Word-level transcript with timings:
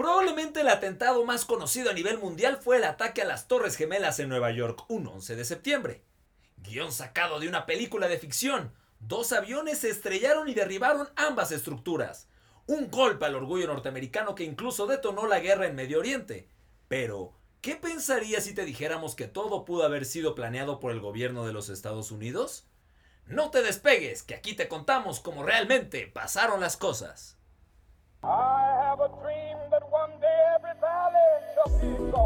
Probablemente 0.00 0.62
el 0.62 0.68
atentado 0.68 1.26
más 1.26 1.44
conocido 1.44 1.90
a 1.90 1.92
nivel 1.92 2.16
mundial 2.16 2.56
fue 2.56 2.78
el 2.78 2.84
ataque 2.84 3.20
a 3.20 3.26
las 3.26 3.48
Torres 3.48 3.76
Gemelas 3.76 4.18
en 4.18 4.30
Nueva 4.30 4.50
York 4.50 4.86
un 4.88 5.06
11 5.06 5.36
de 5.36 5.44
septiembre. 5.44 6.02
Guión 6.56 6.90
sacado 6.90 7.38
de 7.38 7.46
una 7.46 7.66
película 7.66 8.08
de 8.08 8.18
ficción. 8.18 8.72
Dos 8.98 9.32
aviones 9.32 9.80
se 9.80 9.90
estrellaron 9.90 10.48
y 10.48 10.54
derribaron 10.54 11.10
ambas 11.16 11.52
estructuras. 11.52 12.28
Un 12.66 12.90
golpe 12.90 13.26
al 13.26 13.34
orgullo 13.34 13.66
norteamericano 13.66 14.34
que 14.34 14.44
incluso 14.44 14.86
detonó 14.86 15.26
la 15.26 15.38
guerra 15.38 15.66
en 15.66 15.74
Medio 15.74 15.98
Oriente. 15.98 16.48
Pero, 16.88 17.34
¿qué 17.60 17.76
pensarías 17.76 18.44
si 18.44 18.54
te 18.54 18.64
dijéramos 18.64 19.14
que 19.14 19.26
todo 19.26 19.66
pudo 19.66 19.84
haber 19.84 20.06
sido 20.06 20.34
planeado 20.34 20.80
por 20.80 20.92
el 20.92 21.00
gobierno 21.00 21.44
de 21.44 21.52
los 21.52 21.68
Estados 21.68 22.10
Unidos? 22.10 22.64
No 23.26 23.50
te 23.50 23.62
despegues, 23.62 24.22
que 24.22 24.34
aquí 24.34 24.54
te 24.54 24.66
contamos 24.66 25.20
cómo 25.20 25.42
realmente 25.42 26.06
pasaron 26.06 26.58
las 26.58 26.78
cosas. 26.78 27.36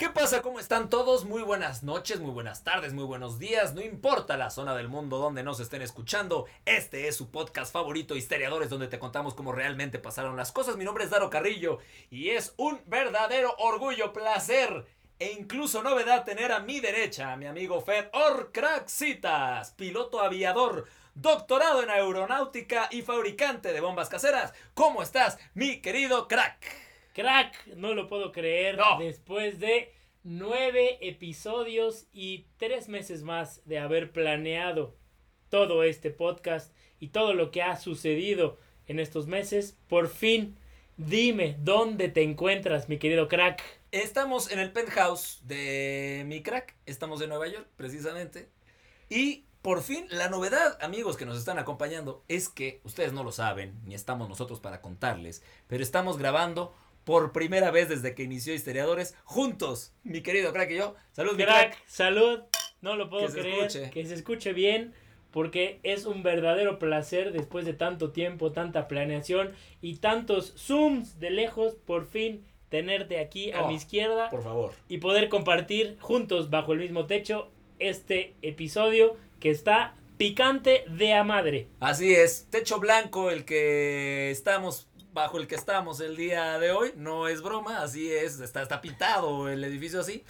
¿Qué 0.00 0.08
pasa? 0.08 0.40
¿Cómo 0.40 0.58
están 0.58 0.88
todos? 0.88 1.26
Muy 1.26 1.42
buenas 1.42 1.82
noches, 1.82 2.20
muy 2.20 2.30
buenas 2.30 2.64
tardes, 2.64 2.94
muy 2.94 3.04
buenos 3.04 3.38
días. 3.38 3.74
No 3.74 3.82
importa 3.82 4.38
la 4.38 4.48
zona 4.48 4.74
del 4.74 4.88
mundo 4.88 5.18
donde 5.18 5.42
nos 5.42 5.60
estén 5.60 5.82
escuchando. 5.82 6.46
Este 6.64 7.06
es 7.06 7.16
su 7.16 7.30
podcast 7.30 7.70
favorito, 7.70 8.16
Histeriadores, 8.16 8.70
donde 8.70 8.88
te 8.88 8.98
contamos 8.98 9.34
cómo 9.34 9.52
realmente 9.52 9.98
pasaron 9.98 10.38
las 10.38 10.52
cosas. 10.52 10.78
Mi 10.78 10.86
nombre 10.86 11.04
es 11.04 11.10
Daro 11.10 11.28
Carrillo 11.28 11.80
y 12.08 12.30
es 12.30 12.54
un 12.56 12.80
verdadero 12.86 13.54
orgullo, 13.58 14.14
placer 14.14 14.86
e 15.18 15.32
incluso 15.32 15.82
novedad 15.82 16.24
tener 16.24 16.50
a 16.50 16.60
mi 16.60 16.80
derecha 16.80 17.34
a 17.34 17.36
mi 17.36 17.44
amigo 17.44 17.82
Fed 17.82 18.06
Orcraxitas, 18.14 19.72
piloto 19.72 20.20
aviador, 20.20 20.86
doctorado 21.14 21.82
en 21.82 21.90
aeronáutica 21.90 22.88
y 22.90 23.02
fabricante 23.02 23.74
de 23.74 23.82
bombas 23.82 24.08
caseras. 24.08 24.54
¿Cómo 24.72 25.02
estás, 25.02 25.38
mi 25.52 25.82
querido 25.82 26.26
crack? 26.26 26.90
Crack, 27.12 27.66
no 27.76 27.92
lo 27.92 28.06
puedo 28.06 28.32
creer. 28.32 28.78
Después 28.98 29.58
de 29.58 29.92
nueve 30.22 30.98
episodios 31.00 32.06
y 32.12 32.46
tres 32.56 32.88
meses 32.88 33.22
más 33.22 33.62
de 33.66 33.78
haber 33.78 34.12
planeado 34.12 34.96
todo 35.48 35.82
este 35.82 36.10
podcast 36.10 36.74
y 36.98 37.08
todo 37.08 37.34
lo 37.34 37.50
que 37.50 37.62
ha 37.62 37.76
sucedido 37.76 38.58
en 38.86 38.98
estos 38.98 39.26
meses, 39.26 39.78
por 39.88 40.08
fin 40.08 40.56
dime 40.96 41.56
dónde 41.60 42.08
te 42.08 42.22
encuentras, 42.22 42.88
mi 42.88 42.98
querido 42.98 43.28
crack. 43.28 43.62
Estamos 43.90 44.50
en 44.50 44.58
el 44.58 44.72
penthouse 44.72 45.40
de 45.44 46.24
mi 46.26 46.42
crack, 46.42 46.76
estamos 46.86 47.22
en 47.22 47.30
Nueva 47.30 47.48
York 47.48 47.66
precisamente. 47.76 48.48
Y 49.08 49.44
por 49.62 49.82
fin, 49.82 50.06
la 50.10 50.28
novedad, 50.28 50.78
amigos 50.82 51.16
que 51.16 51.26
nos 51.26 51.38
están 51.38 51.58
acompañando, 51.58 52.24
es 52.28 52.48
que 52.48 52.80
ustedes 52.84 53.12
no 53.12 53.24
lo 53.24 53.32
saben, 53.32 53.78
ni 53.84 53.94
estamos 53.94 54.28
nosotros 54.28 54.60
para 54.60 54.80
contarles, 54.80 55.42
pero 55.66 55.82
estamos 55.82 56.18
grabando 56.18 56.74
por 57.10 57.32
primera 57.32 57.72
vez 57.72 57.88
desde 57.88 58.14
que 58.14 58.22
inició 58.22 58.54
Historiadores, 58.54 59.16
juntos, 59.24 59.92
mi 60.04 60.20
querido 60.20 60.52
crack 60.52 60.70
y 60.70 60.76
yo. 60.76 60.94
Salud, 61.10 61.32
mi 61.36 61.42
crack. 61.42 61.76
Salud, 61.88 62.38
no 62.82 62.94
lo 62.94 63.10
puedo 63.10 63.26
creer. 63.26 63.90
Que 63.90 64.06
se 64.06 64.14
escuche 64.14 64.52
bien, 64.52 64.94
porque 65.32 65.80
es 65.82 66.06
un 66.06 66.22
verdadero 66.22 66.78
placer 66.78 67.32
después 67.32 67.64
de 67.64 67.72
tanto 67.72 68.12
tiempo, 68.12 68.52
tanta 68.52 68.86
planeación 68.86 69.50
y 69.82 69.96
tantos 69.96 70.54
zooms 70.56 71.18
de 71.18 71.30
lejos, 71.30 71.74
por 71.84 72.06
fin 72.06 72.44
tenerte 72.68 73.18
aquí 73.18 73.50
a 73.50 73.66
mi 73.66 73.74
oh, 73.74 73.76
izquierda. 73.76 74.30
Por 74.30 74.44
favor. 74.44 74.72
Y 74.88 74.98
poder 74.98 75.28
compartir 75.28 75.96
juntos 75.98 76.48
bajo 76.48 76.74
el 76.74 76.78
mismo 76.78 77.06
techo 77.06 77.50
este 77.80 78.36
episodio 78.40 79.16
que 79.40 79.50
está 79.50 79.96
picante 80.16 80.84
de 80.86 81.14
a 81.14 81.24
madre. 81.24 81.66
Así 81.80 82.14
es, 82.14 82.46
techo 82.50 82.78
blanco 82.78 83.32
el 83.32 83.44
que 83.44 84.30
estamos 84.30 84.86
bajo 85.12 85.38
el 85.38 85.46
que 85.46 85.54
estamos 85.54 86.00
el 86.00 86.16
día 86.16 86.58
de 86.58 86.72
hoy. 86.72 86.92
No 86.96 87.28
es 87.28 87.42
broma, 87.42 87.82
así 87.82 88.12
es, 88.12 88.40
está, 88.40 88.62
está 88.62 88.80
pintado 88.80 89.48
el 89.48 89.62
edificio 89.64 90.00
así. 90.00 90.24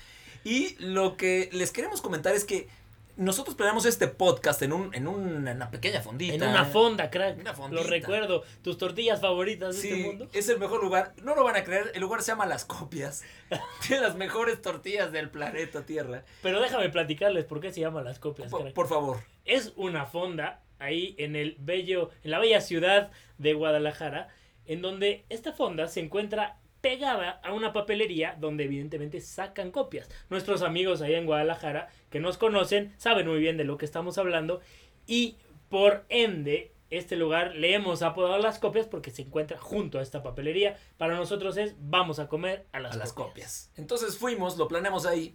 Y 0.44 0.76
lo 0.78 1.16
que 1.16 1.50
les 1.52 1.70
queremos 1.70 2.00
comentar 2.00 2.34
es 2.34 2.44
que 2.44 2.68
nosotros 3.16 3.54
planeamos 3.54 3.84
este 3.84 4.08
podcast 4.08 4.62
en, 4.62 4.72
un, 4.72 4.94
en 4.94 5.06
una 5.06 5.70
pequeña 5.70 6.00
fondita. 6.00 6.34
En 6.34 6.42
una 6.42 6.64
fonda, 6.64 7.10
crack. 7.10 7.38
Una 7.38 7.52
Lo 7.68 7.82
recuerdo. 7.82 8.42
Tus 8.62 8.78
tortillas 8.78 9.20
favoritas 9.20 9.80
de 9.80 9.90
este 9.90 10.04
mundo. 10.04 10.28
Es 10.32 10.48
el 10.48 10.58
mejor 10.58 10.82
lugar. 10.82 11.12
No 11.22 11.34
lo 11.34 11.44
van 11.44 11.56
a 11.56 11.64
creer. 11.64 11.92
El 11.94 12.00
lugar 12.00 12.22
se 12.22 12.28
llama 12.32 12.46
Las 12.46 12.64
Copias. 12.64 13.22
Tiene 13.86 14.02
las 14.02 14.16
mejores 14.16 14.62
tortillas 14.62 15.12
del 15.12 15.28
planeta 15.28 15.84
Tierra. 15.84 16.24
Pero 16.42 16.60
déjame 16.62 16.88
platicarles 16.88 17.44
por 17.44 17.60
qué 17.60 17.72
se 17.72 17.80
llama 17.80 18.00
Las 18.00 18.18
Copias. 18.18 18.50
Por, 18.50 18.72
por 18.72 18.88
favor. 18.88 19.20
Es 19.44 19.74
una 19.76 20.06
fonda 20.06 20.62
ahí 20.78 21.14
en 21.18 21.36
el 21.36 21.56
bello, 21.58 22.10
en 22.24 22.30
la 22.30 22.38
bella 22.38 22.62
ciudad 22.62 23.10
de 23.36 23.52
Guadalajara 23.52 24.28
en 24.70 24.82
donde 24.82 25.24
esta 25.30 25.52
fonda 25.52 25.88
se 25.88 25.98
encuentra 25.98 26.60
pegada 26.80 27.40
a 27.42 27.52
una 27.52 27.72
papelería 27.72 28.36
donde 28.38 28.64
evidentemente 28.64 29.20
sacan 29.20 29.72
copias. 29.72 30.08
Nuestros 30.30 30.62
amigos 30.62 31.02
ahí 31.02 31.14
en 31.14 31.26
Guadalajara 31.26 31.88
que 32.08 32.20
nos 32.20 32.38
conocen 32.38 32.94
saben 32.96 33.26
muy 33.26 33.40
bien 33.40 33.56
de 33.56 33.64
lo 33.64 33.78
que 33.78 33.84
estamos 33.84 34.16
hablando 34.16 34.60
y 35.08 35.38
por 35.70 36.04
ende 36.08 36.70
este 36.88 37.16
lugar 37.16 37.56
le 37.56 37.74
hemos 37.74 38.02
apodado 38.02 38.38
las 38.38 38.60
copias 38.60 38.86
porque 38.86 39.10
se 39.10 39.22
encuentra 39.22 39.58
junto 39.58 39.98
a 39.98 40.02
esta 40.02 40.22
papelería. 40.22 40.78
Para 40.98 41.16
nosotros 41.16 41.56
es 41.56 41.74
vamos 41.80 42.20
a 42.20 42.28
comer 42.28 42.64
a 42.70 42.78
las, 42.78 42.92
copias. 42.92 43.12
copias. 43.12 43.72
Entonces 43.76 44.18
fuimos, 44.18 44.56
lo 44.56 44.68
planeamos 44.68 45.04
ahí. 45.04 45.34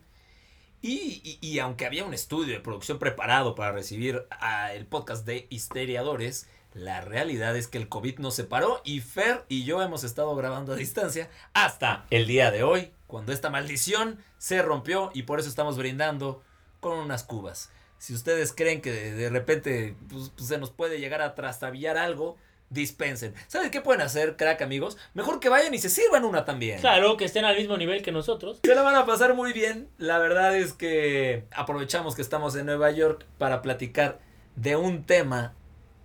Y, 0.81 1.39
y, 1.41 1.59
aunque 1.59 1.85
había 1.85 2.05
un 2.05 2.13
estudio 2.13 2.53
de 2.53 2.59
producción 2.61 2.99
preparado 2.99 3.55
para 3.55 3.71
recibir 3.71 4.27
a 4.29 4.73
el 4.73 4.85
podcast 4.85 5.25
de 5.25 5.47
Histeriadores, 5.49 6.47
la 6.75 6.99
realidad 6.99 7.55
es 7.55 7.67
que 7.67 7.77
el 7.77 7.87
COVID 7.87 8.19
nos 8.19 8.35
separó 8.35 8.81
y 8.83 8.99
Fer 8.99 9.45
y 9.47 9.63
yo 9.63 9.81
hemos 9.81 10.03
estado 10.03 10.35
grabando 10.35 10.73
a 10.73 10.75
distancia 10.75 11.29
hasta 11.53 12.05
el 12.09 12.27
día 12.27 12.51
de 12.51 12.63
hoy, 12.63 12.91
cuando 13.07 13.31
esta 13.31 13.49
maldición 13.49 14.19
se 14.37 14.61
rompió 14.61 15.09
y 15.13 15.23
por 15.23 15.39
eso 15.39 15.47
estamos 15.47 15.77
brindando 15.77 16.43
con 16.81 16.99
unas 16.99 17.23
cubas. 17.23 17.71
Si 17.97 18.13
ustedes 18.13 18.51
creen 18.51 18.81
que 18.81 18.91
de, 18.91 19.29
repente 19.29 19.95
pues, 20.09 20.31
pues, 20.35 20.49
se 20.49 20.57
nos 20.57 20.69
puede 20.69 20.99
llegar 20.99 21.21
a 21.21 21.33
trastabillar 21.33 21.97
algo, 21.97 22.35
dispensen. 22.69 23.33
¿Saben 23.47 23.71
qué 23.71 23.79
pueden 23.79 24.01
hacer, 24.01 24.35
crack 24.35 24.61
amigos? 24.61 24.97
Mejor 25.13 25.39
que 25.39 25.47
vayan 25.47 25.73
y 25.73 25.77
se 25.77 25.89
sirvan 25.89 26.25
una 26.25 26.43
también. 26.43 26.81
Claro, 26.81 27.15
que 27.15 27.23
estén 27.23 27.45
al 27.45 27.55
mismo 27.55 27.77
nivel 27.77 28.01
que 28.01 28.11
nosotros. 28.11 28.59
Se 28.65 28.75
la 28.75 28.81
van 28.81 28.95
a 28.95 29.05
pasar 29.05 29.33
muy 29.33 29.53
bien. 29.53 29.87
La 29.97 30.19
verdad 30.19 30.53
es 30.57 30.73
que 30.73 31.45
aprovechamos 31.51 32.15
que 32.15 32.21
estamos 32.21 32.53
en 32.57 32.65
Nueva 32.65 32.91
York 32.91 33.25
para 33.37 33.61
platicar 33.61 34.19
de 34.57 34.75
un 34.75 35.05
tema 35.05 35.53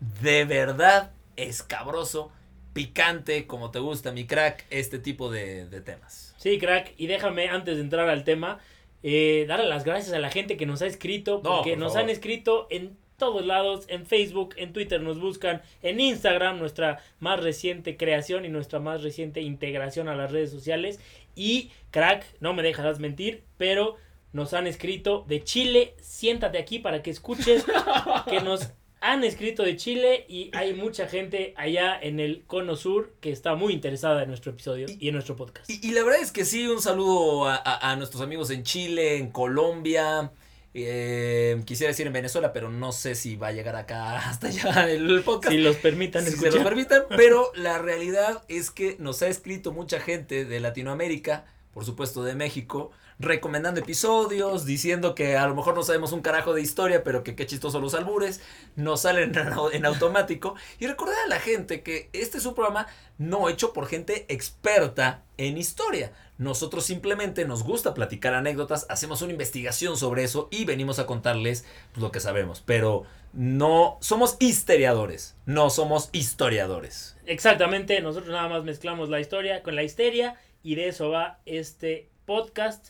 de 0.01 0.45
verdad 0.45 1.13
escabroso, 1.37 2.31
picante, 2.73 3.47
como 3.47 3.71
te 3.71 3.79
gusta, 3.79 4.13
mi 4.13 4.27
crack, 4.27 4.65
este 4.71 4.99
tipo 4.99 5.31
de, 5.31 5.67
temas. 5.85 6.35
Sí, 6.39 6.59
crack, 6.59 6.95
y 6.97 7.07
déjame 7.07 7.49
antes 7.49 7.77
de 7.77 7.83
entrar 7.83 8.09
al 8.09 8.25
tema, 8.25 8.59
eh, 9.03 9.45
darle 9.49 9.67
las 9.67 9.85
gracias 9.85 10.15
a 10.15 10.19
la 10.19 10.31
gente 10.31 10.57
que 10.57 10.67
nos 10.67 10.83
ha 10.83 10.87
escrito, 10.87 11.43
porque 11.43 11.77
nos 11.77 11.97
han 11.97 12.09
escrito 12.09 12.67
en 12.71 12.97
todos 13.21 13.45
lados, 13.45 13.85
en 13.89 14.07
Facebook, 14.07 14.55
en 14.57 14.73
Twitter 14.73 15.01
nos 15.03 15.21
buscan, 15.21 15.63
en 15.83 16.01
Instagram, 16.01 16.59
nuestra 16.59 17.03
más 17.21 17.41
reciente 17.41 17.99
creación 17.99 18.47
y 18.47 18.49
nuestra 18.49 18.81
más 18.81 19.03
reciente 19.03 19.43
integración 19.43 20.09
a 20.09 20.17
las 20.17 20.33
redes 20.33 20.51
sociales. 20.51 20.99
Y 21.37 21.71
crack, 21.91 22.25
no 22.41 22.55
me 22.55 22.63
dejarás 22.63 22.99
mentir, 22.99 23.43
pero 23.59 23.97
nos 24.33 24.55
han 24.55 24.67
escrito 24.67 25.25
de 25.29 25.45
Chile, 25.45 25.95
siéntate 26.01 26.59
aquí 26.59 26.79
para 26.79 27.03
que 27.03 27.11
escuches 27.11 27.67
que 28.31 28.41
nos 28.41 28.73
han 29.01 29.25
escrito 29.25 29.63
de 29.63 29.77
Chile 29.77 30.27
y 30.29 30.51
hay 30.55 30.75
mucha 30.75 31.09
gente 31.09 31.55
allá 31.57 31.99
en 32.01 32.21
el 32.21 32.45
cono 32.47 32.77
sur 32.77 33.15
que 33.21 33.33
está 33.33 33.55
muy 33.55 33.73
interesada 33.73 34.23
en 34.23 34.29
nuestro 34.29 34.53
episodio 34.53 34.87
y, 34.89 35.09
en 35.09 35.15
nuestro 35.15 35.37
podcast. 35.37 35.69
Y, 35.71 35.93
la 35.93 36.05
verdad 36.05 36.21
es 36.21 36.33
que 36.33 36.45
sí, 36.45 36.67
un 36.67 36.83
saludo 36.83 37.47
a, 37.49 37.97
nuestros 37.97 38.23
amigos 38.23 38.51
en 38.51 38.63
Chile, 38.63 39.17
en 39.17 39.31
Colombia. 39.31 40.33
Eh, 40.75 41.61
quisiera 41.65 41.89
decir 41.89 42.07
en 42.07 42.13
Venezuela, 42.13 42.53
pero 42.53 42.71
no 42.71 42.93
sé 42.93 43.15
si 43.15 43.37
va 43.37 43.49
a 43.49 43.53
llegar 43.53 43.75
acá 43.75 44.19
hasta 44.29 44.49
allá 44.49 44.91
el 44.91 45.23
podcast. 45.23 45.53
Si 45.53 45.61
los 45.61 45.77
permitan 45.77 46.25
si 46.25 46.33
se 46.33 46.51
los 46.51 46.63
permitan, 46.63 47.05
pero 47.09 47.51
la 47.55 47.79
realidad 47.79 48.45
es 48.49 48.71
que 48.71 48.97
nos 48.99 49.23
ha 49.23 49.29
escrito 49.29 49.73
mucha 49.73 49.99
gente 49.99 50.45
de 50.45 50.61
Latinoamérica, 50.61 51.47
por 51.73 51.87
supuesto 51.87 52.23
de 52.23 52.35
México, 52.35 52.93
recomendando 53.21 53.81
episodios, 53.81 54.65
diciendo 54.65 55.15
que 55.15 55.37
a 55.37 55.47
lo 55.47 55.55
mejor 55.55 55.75
no 55.75 55.83
sabemos 55.83 56.13
un 56.13 56.23
carajo 56.23 56.55
de 56.55 56.63
historia, 56.63 57.05
pero 57.05 57.23
que 57.23 57.37
qué 57.37 57.47
chistosos 57.47 57.81
los 57.81 57.95
albures, 57.95 58.41
nos 58.77 59.03
salen 59.03 59.33
en, 59.73 59.87
automático. 59.87 60.57
Y 60.79 60.87
recordar 60.87 61.17
a 61.27 61.29
la 61.29 61.39
gente 61.39 61.83
que 61.83 62.09
este 62.13 62.39
es 62.39 62.47
un 62.47 62.55
programa 62.55 62.87
no 63.19 63.51
hecho 63.51 63.75
por 63.75 63.87
gente 63.87 64.25
experta 64.29 65.23
en 65.37 65.59
historia. 65.59 66.13
Nosotros 66.39 66.85
simplemente 66.85 67.45
nos 67.45 67.63
gusta 67.63 67.93
platicar 67.93 68.33
anécdotas, 68.33 68.87
hacemos 68.89 69.21
una 69.21 69.33
investigación 69.33 69.99
sobre 69.99 70.25
eso 70.25 70.49
y 70.51 70.65
venimos 70.65 70.99
a 70.99 71.07
contarles 71.07 71.67
pues, 71.93 72.03
lo 72.03 72.11
que 72.11 72.21
sabemos. 72.21 72.63
Pero 72.65 73.05
no 73.35 73.99
somos 74.01 74.37
historiadores, 74.41 75.37
no 75.45 75.69
somos 75.69 76.09
historiadores. 76.13 77.19
Exactamente, 77.27 78.01
nosotros 78.01 78.33
nada 78.33 78.49
más 78.49 78.65
mezclamos 78.65 79.11
la 79.11 79.21
historia 79.21 79.63
con 79.63 79.77
la 79.77 79.83
histeria 79.83 80.37
y 80.63 80.75
de 80.75 80.89
eso 80.89 81.11
va 81.11 81.39
este 81.45 82.09
podcast. 82.25 82.89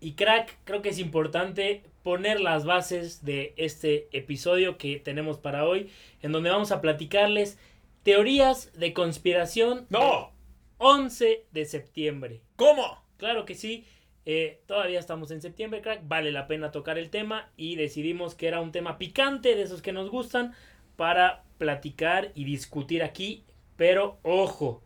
Y 0.00 0.12
crack, 0.12 0.58
creo 0.64 0.82
que 0.82 0.90
es 0.90 0.98
importante 0.98 1.82
poner 2.02 2.40
las 2.40 2.64
bases 2.64 3.24
de 3.24 3.54
este 3.56 4.08
episodio 4.12 4.78
que 4.78 5.00
tenemos 5.00 5.38
para 5.38 5.64
hoy, 5.64 5.90
en 6.22 6.32
donde 6.32 6.50
vamos 6.50 6.70
a 6.70 6.80
platicarles 6.80 7.58
teorías 8.02 8.72
de 8.78 8.92
conspiración. 8.92 9.86
No. 9.90 10.32
11 10.78 11.46
de 11.50 11.64
septiembre. 11.64 12.42
¿Cómo? 12.56 13.02
Claro 13.16 13.44
que 13.44 13.54
sí. 13.54 13.84
Eh, 14.26 14.60
todavía 14.66 15.00
estamos 15.00 15.30
en 15.30 15.40
septiembre, 15.40 15.80
crack. 15.80 16.06
Vale 16.06 16.30
la 16.30 16.46
pena 16.46 16.70
tocar 16.70 16.98
el 16.98 17.10
tema 17.10 17.50
y 17.56 17.76
decidimos 17.76 18.34
que 18.34 18.48
era 18.48 18.60
un 18.60 18.72
tema 18.72 18.98
picante 18.98 19.56
de 19.56 19.62
esos 19.62 19.82
que 19.82 19.92
nos 19.92 20.10
gustan 20.10 20.54
para 20.96 21.44
platicar 21.58 22.32
y 22.34 22.44
discutir 22.44 23.02
aquí. 23.02 23.44
Pero 23.76 24.18
ojo, 24.22 24.82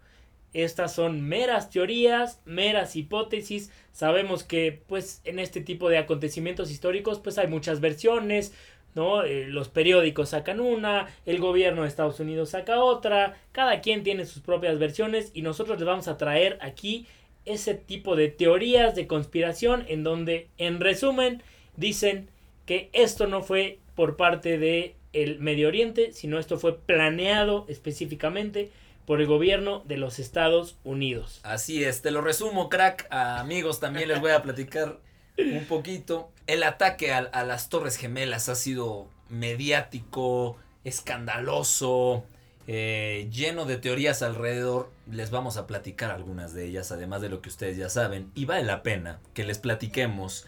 estas 0.53 0.95
son 0.95 1.21
meras 1.23 1.71
teorías, 1.71 2.41
meras 2.45 2.97
hipótesis. 2.97 3.71
Sabemos 3.93 4.45
que 4.45 4.83
pues 4.87 5.21
en 5.25 5.39
este 5.39 5.61
tipo 5.61 5.89
de 5.89 5.99
acontecimientos 5.99 6.71
históricos 6.71 7.21
pues 7.21 7.39
hay 7.39 7.47
muchas 7.47 7.81
versiones, 7.81 8.53
¿no? 8.95 9.23
Eh, 9.23 9.47
los 9.47 9.69
periódicos 9.69 10.31
sacan 10.31 10.61
una, 10.61 11.09
el 11.27 11.39
gobierno 11.39 11.83
de 11.83 11.89
Estados 11.89 12.21
Unidos 12.21 12.51
saca 12.51 12.83
otra, 12.83 13.37
cada 13.53 13.81
quien 13.81 14.03
tiene 14.03 14.27
sus 14.27 14.43
propias 14.43 14.79
versiones 14.79 15.31
y 15.35 15.43
nosotros 15.43 15.79
les 15.79 15.87
vamos 15.87 16.09
a 16.09 16.17
traer 16.17 16.59
aquí 16.61 17.07
ese 17.45 17.75
tipo 17.75 18.17
de 18.17 18.29
teorías 18.29 18.95
de 18.95 19.07
conspiración 19.07 19.85
en 19.89 20.03
donde 20.03 20.49
en 20.59 20.81
resumen 20.81 21.43
dicen 21.77 22.29
que 22.67 22.91
esto 22.93 23.27
no 23.27 23.43
fue 23.43 23.79
por 23.95 24.17
parte 24.17 24.59
de 24.59 24.95
el 25.13 25.41
Medio 25.41 25.69
Oriente, 25.69 26.13
sino 26.13 26.39
esto 26.39 26.59
fue 26.59 26.79
planeado 26.79 27.65
específicamente 27.69 28.71
por 29.11 29.21
el 29.21 29.27
gobierno 29.27 29.83
de 29.87 29.97
los 29.97 30.21
Estados 30.21 30.79
Unidos. 30.85 31.41
Así 31.43 31.83
es, 31.83 32.01
te 32.01 32.13
lo 32.13 32.21
resumo, 32.21 32.69
crack. 32.69 33.09
amigos, 33.11 33.81
también 33.81 34.07
les 34.07 34.21
voy 34.21 34.31
a 34.31 34.41
platicar 34.41 35.01
un 35.37 35.65
poquito. 35.65 36.31
El 36.47 36.63
ataque 36.63 37.13
a, 37.13 37.43
las 37.43 37.69
Torres 37.71 37.97
Gemelas 37.97 38.49
ha 38.49 38.55
sido 38.55 39.09
mediático, 39.29 40.59
escandaloso, 40.85 42.25
eh, 42.69 43.29
lleno 43.33 43.65
de 43.65 43.79
teorías 43.79 44.23
alrededor. 44.23 44.93
Les 45.11 45.33
vamos 45.33 45.57
a 45.57 45.67
platicar 45.67 46.13
algunas 46.13 46.55
de 46.55 46.67
ellas, 46.67 46.93
además 46.93 47.21
de 47.21 47.31
lo 47.31 47.43
que 47.43 47.49
ustedes 47.49 47.77
ya 47.77 47.89
saben. 47.89 48.31
Y 48.37 48.45
vale 48.45 48.63
la 48.63 48.85
pena 48.85 49.19
que 49.35 49.43
les 49.43 49.59
platiquemos 49.59 50.47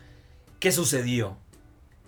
qué 0.61 0.71
sucedió 0.71 1.37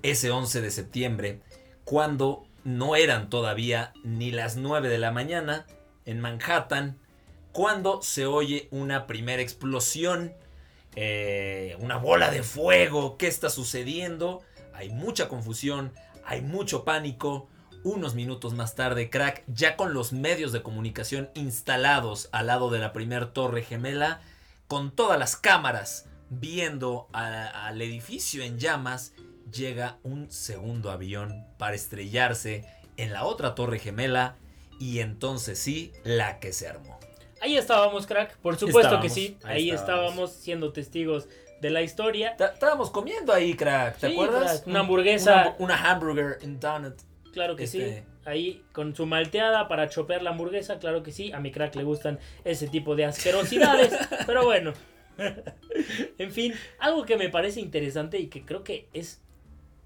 ese 0.04 0.30
11 0.30 0.60
de 0.60 0.70
septiembre, 0.70 1.40
cuando 1.82 2.46
no 2.62 2.94
eran 2.94 3.28
todavía 3.28 3.92
ni 4.04 4.30
las 4.30 4.56
9 4.56 4.88
de 4.88 4.98
la 4.98 5.10
mañana 5.10 5.66
en 6.06 6.20
Manhattan, 6.20 6.98
cuando 7.52 8.02
se 8.02 8.26
oye 8.26 8.68
una 8.70 9.06
primera 9.06 9.42
explosión 9.42 10.34
eh, 10.96 11.76
una 11.80 11.96
bola 11.96 12.30
de 12.30 12.42
fuego, 12.42 13.16
¿qué 13.16 13.26
está 13.26 13.50
sucediendo? 13.50 14.42
Hay 14.74 14.90
mucha 14.90 15.28
confusión, 15.28 15.92
hay 16.24 16.40
mucho 16.40 16.84
pánico. 16.84 17.48
Unos 17.82 18.14
minutos 18.14 18.54
más 18.54 18.74
tarde, 18.74 19.10
Crack, 19.10 19.42
ya 19.46 19.76
con 19.76 19.92
los 19.92 20.14
medios 20.14 20.52
de 20.52 20.62
comunicación 20.62 21.28
instalados 21.34 22.30
al 22.32 22.46
lado 22.46 22.70
de 22.70 22.78
la 22.78 22.94
primer 22.94 23.26
torre 23.26 23.62
gemela, 23.62 24.22
con 24.68 24.90
todas 24.90 25.18
las 25.18 25.36
cámaras 25.36 26.06
viendo 26.30 27.08
al 27.12 27.82
edificio 27.82 28.42
en 28.42 28.58
llamas, 28.58 29.12
llega 29.52 29.98
un 30.02 30.30
segundo 30.30 30.90
avión 30.90 31.44
para 31.58 31.74
estrellarse 31.74 32.64
en 32.96 33.12
la 33.12 33.24
otra 33.24 33.54
torre 33.54 33.78
gemela 33.78 34.36
y 34.78 35.00
entonces 35.00 35.58
sí, 35.58 35.92
la 36.04 36.40
que 36.40 36.52
se 36.52 36.68
armó. 36.68 36.98
Ahí 37.44 37.58
estábamos, 37.58 38.06
crack. 38.06 38.38
Por 38.38 38.56
supuesto 38.56 39.00
que 39.00 39.10
sí. 39.10 39.36
Ahí, 39.44 39.70
estábamos. 39.70 40.32
siendo 40.32 40.72
testigos 40.72 41.28
de 41.60 41.68
la 41.68 41.82
historia. 41.82 42.36
Estábamos 42.38 42.90
comiendo 42.90 43.34
ahí, 43.34 43.52
crack. 43.52 43.98
¿Te 43.98 44.06
acuerdas? 44.06 44.62
Una 44.66 44.80
hamburguesa. 44.80 45.54
Una, 45.58 45.90
hamburger 45.90 46.38
en 46.40 46.58
donut. 46.58 46.94
Claro 47.34 47.54
que 47.54 47.66
sí. 47.66 47.82
Este. 47.82 48.04
Ahí 48.24 48.64
con 48.72 48.96
su 48.96 49.04
malteada 49.04 49.68
para 49.68 49.90
chopear 49.90 50.22
la 50.22 50.30
hamburguesa, 50.30 50.78
claro 50.78 51.02
que 51.02 51.12
sí. 51.12 51.32
A 51.32 51.40
mi 51.40 51.52
crack 51.52 51.74
le 51.74 51.84
gustan 51.84 52.18
ese 52.44 52.66
tipo 52.66 52.96
de 52.96 53.04
asquerosidades. 53.04 53.92
pero 54.26 54.44
bueno. 54.44 54.72
en 56.18 56.32
fin, 56.32 56.54
algo 56.78 57.04
que 57.04 57.18
me 57.18 57.28
parece 57.28 57.60
interesante 57.60 58.18
y 58.18 58.28
que 58.28 58.46
creo 58.46 58.64
que 58.64 58.88
es. 58.94 59.20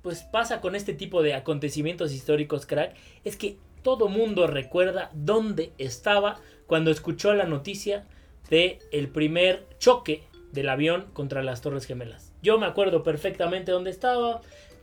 Pues 0.02 0.22
pasa 0.22 0.60
con 0.60 0.76
este 0.76 0.94
tipo 0.94 1.24
de 1.24 1.34
acontecimientos 1.34 2.12
históricos, 2.12 2.66
crack. 2.66 2.94
Es 3.24 3.36
que 3.36 3.58
todo 3.82 4.08
mundo 4.08 4.46
recuerda 4.46 5.10
dónde 5.14 5.72
estaba 5.78 6.40
cuando 6.66 6.90
escuchó 6.90 7.34
la 7.34 7.44
noticia 7.44 8.06
de 8.50 8.78
el 8.92 9.08
primer 9.08 9.66
choque 9.78 10.22
del 10.52 10.68
avión 10.68 11.06
contra 11.12 11.42
las 11.42 11.60
Torres 11.60 11.86
Gemelas. 11.86 12.32
Yo 12.42 12.58
me 12.58 12.66
acuerdo 12.66 13.02
perfectamente 13.02 13.72
dónde 13.72 13.90
estaba. 13.90 14.40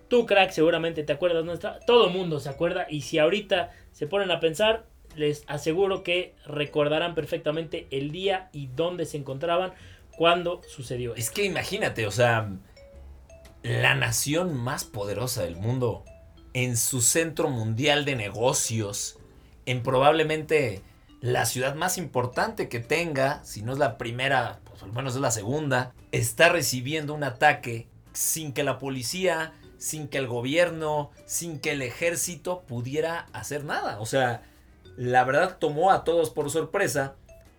Tú, 0.07 0.25
crack, 0.25 0.51
seguramente 0.51 1.03
te 1.03 1.13
acuerdas 1.13 1.39
dónde 1.39 1.55
estaba. 1.55 1.79
Todo 1.79 2.09
mundo 2.09 2.39
se 2.39 2.49
acuerda. 2.49 2.85
Y 2.89 3.01
si 3.01 3.17
ahorita 3.17 3.71
se 3.91 4.07
ponen 4.07 4.31
a 4.31 4.39
pensar, 4.39 4.85
les 5.15 5.43
aseguro 5.47 6.03
que 6.03 6.35
recordarán 6.45 7.15
perfectamente 7.15 7.87
el 7.91 8.11
día 8.11 8.49
y 8.51 8.67
dónde 8.67 9.05
se 9.05 9.17
encontraban 9.17 9.73
cuando 10.15 10.61
sucedió. 10.67 11.15
Es 11.15 11.31
que 11.31 11.43
imagínate, 11.43 12.05
o 12.05 12.11
sea, 12.11 12.51
la 13.63 13.95
nación 13.95 14.55
más 14.55 14.83
poderosa 14.83 15.43
del 15.43 15.55
mundo 15.55 16.03
en 16.55 16.77
su 16.77 17.01
centro 17.01 17.49
mundial 17.49 18.05
de 18.05 18.15
negocios, 18.15 19.19
en 19.65 19.83
probablemente 19.83 20.81
la 21.19 21.45
ciudad 21.45 21.75
más 21.75 21.97
importante 21.97 22.69
que 22.69 22.79
tenga, 22.79 23.43
si 23.43 23.61
no 23.61 23.73
es 23.73 23.77
la 23.77 23.97
primera, 23.97 24.61
pues 24.63 24.81
al 24.81 24.93
menos 24.93 25.15
es 25.15 25.21
la 25.21 25.31
segunda, 25.31 25.93
está 26.13 26.47
recibiendo 26.47 27.13
un 27.13 27.25
ataque 27.25 27.89
sin 28.13 28.53
que 28.53 28.63
la 28.63 28.79
policía, 28.79 29.53
sin 29.79 30.07
que 30.07 30.17
el 30.17 30.27
gobierno, 30.27 31.11
sin 31.25 31.59
que 31.59 31.71
el 31.71 31.81
ejército 31.81 32.61
pudiera 32.61 33.27
hacer 33.33 33.65
nada. 33.65 33.99
O 33.99 34.05
sea, 34.05 34.41
la 34.95 35.25
verdad 35.25 35.57
tomó 35.59 35.91
a 35.91 36.05
todos 36.05 36.29
por 36.29 36.49
sorpresa. 36.49 37.15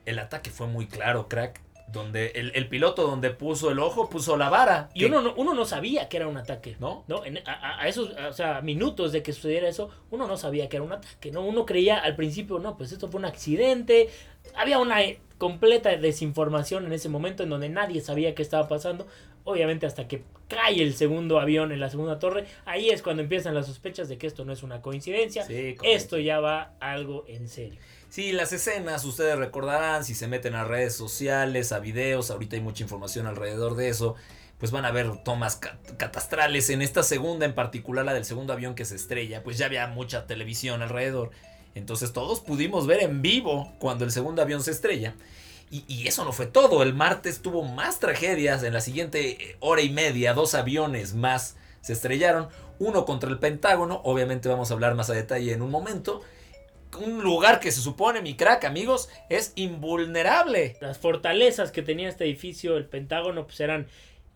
El 0.06 0.18
ataque 0.18 0.48
fue 0.48 0.68
muy 0.68 0.86
claro, 0.86 1.28
crack 1.28 1.60
donde 1.92 2.32
el, 2.34 2.68
piloto 2.68 3.06
donde 3.06 3.30
puso 3.30 3.70
el 3.70 3.78
ojo 3.78 4.10
puso 4.10 4.36
la 4.36 4.50
vara. 4.50 4.90
Y 4.92 5.04
uno, 5.04 5.22
no, 5.22 5.34
uno 5.36 5.54
no 5.54 5.64
sabía 5.64 6.08
que 6.08 6.16
era 6.16 6.26
un 6.26 6.36
ataque, 6.36 6.76
¿no? 6.80 7.04
¿No? 7.06 7.22
a, 7.46 7.88
esos, 7.88 8.10
o 8.10 8.32
sea, 8.32 8.60
minutos 8.60 9.12
de 9.12 9.22
que 9.22 9.32
sucediera 9.32 9.68
eso, 9.68 9.90
uno 10.10 10.26
no 10.26 10.36
sabía 10.36 10.68
que 10.68 10.76
era 10.76 10.84
un 10.84 10.92
ataque, 10.92 11.30
¿no? 11.30 11.42
Uno 11.42 11.64
creía 11.64 11.98
al 11.98 12.16
principio, 12.16 12.58
no, 12.58 12.76
pues 12.76 12.92
esto 12.92 13.08
fue 13.08 13.18
un 13.18 13.24
accidente. 13.24 14.10
Había 14.56 14.78
una 14.78 14.96
completa 15.38 15.96
desinformación 15.96 16.86
en 16.86 16.92
ese 16.92 17.08
momento 17.08 17.42
en 17.42 17.50
donde 17.50 17.68
nadie 17.68 18.00
sabía 18.00 18.34
qué 18.34 18.42
estaba 18.42 18.68
pasando. 18.68 19.06
Obviamente 19.44 19.86
hasta 19.86 20.08
que 20.08 20.24
cae 20.48 20.82
el 20.82 20.94
segundo 20.94 21.38
avión 21.38 21.70
en 21.70 21.78
la 21.78 21.88
segunda 21.88 22.18
torre, 22.18 22.46
ahí 22.64 22.90
es 22.90 23.00
cuando 23.00 23.22
empiezan 23.22 23.54
las 23.54 23.66
sospechas 23.66 24.08
de 24.08 24.18
que 24.18 24.26
esto 24.26 24.44
no 24.44 24.52
es 24.52 24.64
una 24.64 24.82
coincidencia, 24.82 25.46
esto 25.82 26.18
ya 26.18 26.40
va 26.40 26.72
algo 26.80 27.24
en 27.28 27.48
serio. 27.48 27.78
Sí, 28.08 28.32
las 28.32 28.52
escenas, 28.52 29.04
ustedes 29.04 29.36
recordarán, 29.36 30.04
si 30.04 30.14
se 30.14 30.28
meten 30.28 30.54
a 30.54 30.64
redes 30.64 30.94
sociales, 30.94 31.72
a 31.72 31.80
videos, 31.80 32.30
ahorita 32.30 32.56
hay 32.56 32.62
mucha 32.62 32.82
información 32.82 33.26
alrededor 33.26 33.76
de 33.76 33.88
eso, 33.88 34.14
pues 34.58 34.70
van 34.70 34.84
a 34.84 34.90
ver 34.90 35.22
tomas 35.22 35.56
catastrales. 35.56 36.70
En 36.70 36.82
esta 36.82 37.02
segunda 37.02 37.44
en 37.44 37.54
particular, 37.54 38.04
la 38.04 38.14
del 38.14 38.24
segundo 38.24 38.52
avión 38.52 38.74
que 38.74 38.84
se 38.84 38.96
estrella, 38.96 39.42
pues 39.42 39.58
ya 39.58 39.66
había 39.66 39.86
mucha 39.88 40.26
televisión 40.26 40.82
alrededor. 40.82 41.30
Entonces 41.74 42.12
todos 42.12 42.40
pudimos 42.40 42.86
ver 42.86 43.02
en 43.02 43.20
vivo 43.20 43.74
cuando 43.78 44.04
el 44.04 44.10
segundo 44.10 44.40
avión 44.40 44.62
se 44.62 44.70
estrella. 44.70 45.14
Y, 45.68 46.06
eso 46.06 46.24
no 46.24 46.32
fue 46.32 46.46
todo. 46.46 46.82
El 46.82 46.94
martes 46.94 47.42
tuvo 47.42 47.64
más 47.64 47.98
tragedias. 47.98 48.62
En 48.62 48.72
la 48.72 48.80
siguiente 48.80 49.30
eh, 49.30 49.56
hora 49.58 49.82
y 49.82 49.90
media, 49.90 50.32
dos 50.32 50.54
aviones 50.54 51.14
más 51.14 51.56
se 51.80 51.92
estrellaron. 51.92 52.48
Uno 52.78 53.04
contra 53.04 53.28
el 53.28 53.40
Pentágono. 53.40 54.00
Obviamente 54.04 54.48
vamos 54.48 54.70
a 54.70 54.74
hablar 54.74 54.94
más 54.94 55.10
a 55.10 55.14
detalle 55.14 55.52
en 55.52 55.62
un 55.62 55.70
momento 55.70 56.22
un 56.98 57.22
lugar 57.22 57.60
que 57.60 57.70
se 57.72 57.80
supone, 57.80 58.22
mi 58.22 58.34
crack, 58.34 58.64
amigos, 58.64 59.08
es 59.28 59.52
invulnerable. 59.56 60.76
Las 60.80 60.98
fortalezas 60.98 61.70
que 61.72 61.82
tenía 61.82 62.08
este 62.08 62.24
edificio, 62.24 62.76
el 62.76 62.86
Pentágono, 62.86 63.46
pues 63.46 63.60
eran 63.60 63.86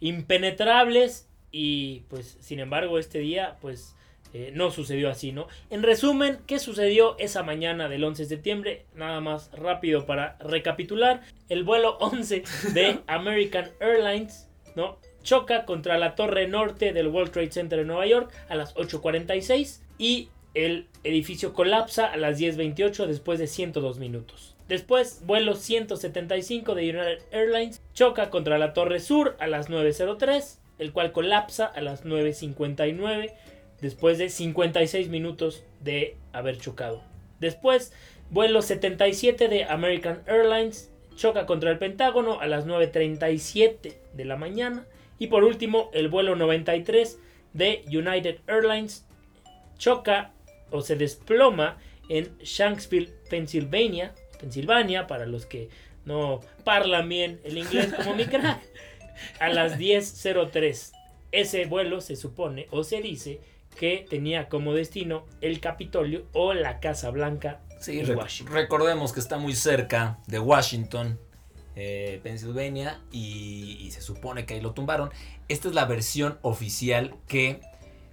impenetrables 0.00 1.28
y 1.52 2.00
pues 2.08 2.38
sin 2.40 2.60
embargo 2.60 2.98
este 2.98 3.18
día 3.18 3.56
pues 3.60 3.96
eh, 4.32 4.52
no 4.54 4.70
sucedió 4.70 5.10
así, 5.10 5.32
¿no? 5.32 5.48
En 5.70 5.82
resumen, 5.82 6.38
¿qué 6.46 6.58
sucedió 6.58 7.18
esa 7.18 7.42
mañana 7.42 7.88
del 7.88 8.04
11 8.04 8.22
de 8.22 8.28
septiembre? 8.28 8.86
Nada 8.94 9.20
más 9.20 9.50
rápido 9.52 10.06
para 10.06 10.36
recapitular. 10.38 11.22
El 11.48 11.64
vuelo 11.64 11.96
11 12.00 12.44
de 12.72 13.00
American 13.06 13.70
Airlines, 13.80 14.48
¿no? 14.76 14.98
choca 15.22 15.64
contra 15.64 15.98
la 15.98 16.14
torre 16.14 16.48
norte 16.48 16.92
del 16.92 17.08
World 17.08 17.32
Trade 17.32 17.52
Center 17.52 17.78
de 17.78 17.84
Nueva 17.84 18.06
York 18.06 18.32
a 18.48 18.54
las 18.54 18.74
8.46 18.74 19.80
y 19.98 20.28
el 20.54 20.86
edificio 21.04 21.52
colapsa 21.52 22.06
a 22.06 22.16
las 22.16 22.40
10.28 22.40 23.06
después 23.06 23.38
de 23.38 23.46
102 23.46 23.98
minutos. 23.98 24.56
Después, 24.68 25.22
vuelo 25.26 25.56
175 25.56 26.74
de 26.74 26.82
United 26.82 27.22
Airlines 27.32 27.82
choca 27.92 28.30
contra 28.30 28.58
la 28.58 28.72
Torre 28.72 29.00
Sur 29.00 29.36
a 29.40 29.46
las 29.46 29.68
9.03, 29.68 30.58
el 30.78 30.92
cual 30.92 31.12
colapsa 31.12 31.66
a 31.66 31.80
las 31.80 32.04
9.59 32.04 33.32
después 33.80 34.18
de 34.18 34.28
56 34.28 35.08
minutos 35.08 35.64
de 35.80 36.16
haber 36.32 36.58
chocado. 36.58 37.02
Después, 37.40 37.92
vuelo 38.30 38.62
77 38.62 39.48
de 39.48 39.64
American 39.64 40.22
Airlines 40.26 40.92
choca 41.16 41.46
contra 41.46 41.70
el 41.70 41.78
Pentágono 41.78 42.40
a 42.40 42.46
las 42.46 42.66
9.37 42.66 43.94
de 44.14 44.24
la 44.24 44.36
mañana. 44.36 44.86
Y 45.18 45.26
por 45.26 45.44
último, 45.44 45.90
el 45.92 46.08
vuelo 46.08 46.36
93 46.36 47.18
de 47.52 47.82
United 47.88 48.38
Airlines 48.46 49.06
choca 49.78 50.32
o 50.70 50.82
se 50.82 50.96
desploma 50.96 51.78
en 52.08 52.36
Shanksville, 52.38 53.12
Pennsylvania, 53.28 54.14
Pensilvania, 54.40 55.06
para 55.06 55.26
los 55.26 55.46
que 55.46 55.68
no 56.04 56.40
parlan 56.64 57.08
bien 57.08 57.40
el 57.44 57.58
inglés 57.58 57.92
como 57.94 58.14
mi 58.14 58.24
crack, 58.24 58.60
a 59.38 59.48
las 59.48 59.78
10.03. 59.78 60.92
Ese 61.32 61.66
vuelo 61.66 62.00
se 62.00 62.16
supone 62.16 62.66
o 62.70 62.82
se 62.82 63.00
dice 63.00 63.40
que 63.78 64.04
tenía 64.08 64.48
como 64.48 64.74
destino 64.74 65.26
el 65.40 65.60
Capitolio 65.60 66.26
o 66.32 66.54
la 66.54 66.80
Casa 66.80 67.10
Blanca 67.10 67.60
sí, 67.78 68.02
Washington. 68.02 68.54
Recordemos 68.54 69.12
que 69.12 69.20
está 69.20 69.38
muy 69.38 69.54
cerca 69.54 70.18
de 70.26 70.40
Washington, 70.40 71.18
eh, 71.76 72.18
Pensilvania, 72.22 73.00
y, 73.12 73.78
y 73.80 73.90
se 73.92 74.02
supone 74.02 74.46
que 74.46 74.54
ahí 74.54 74.60
lo 74.60 74.72
tumbaron. 74.72 75.10
Esta 75.48 75.68
es 75.68 75.74
la 75.74 75.84
versión 75.84 76.38
oficial 76.42 77.14
que 77.28 77.60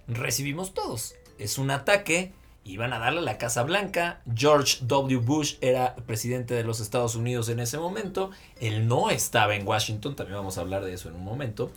recibimos 0.06 0.74
todos. 0.74 1.16
Es 1.38 1.58
un 1.58 1.70
ataque 1.70 2.32
iban 2.68 2.92
a 2.92 2.98
darle 2.98 3.22
la 3.22 3.38
Casa 3.38 3.62
Blanca. 3.62 4.20
George 4.34 4.78
W. 4.82 5.18
Bush 5.20 5.56
era 5.60 5.96
presidente 6.06 6.54
de 6.54 6.64
los 6.64 6.80
Estados 6.80 7.16
Unidos 7.16 7.48
en 7.48 7.60
ese 7.60 7.78
momento. 7.78 8.30
Él 8.60 8.86
no 8.86 9.10
estaba 9.10 9.56
en 9.56 9.66
Washington, 9.66 10.14
también 10.14 10.36
vamos 10.36 10.58
a 10.58 10.60
hablar 10.60 10.84
de 10.84 10.92
eso 10.92 11.08
en 11.08 11.16
un 11.16 11.24
momento. 11.24 11.70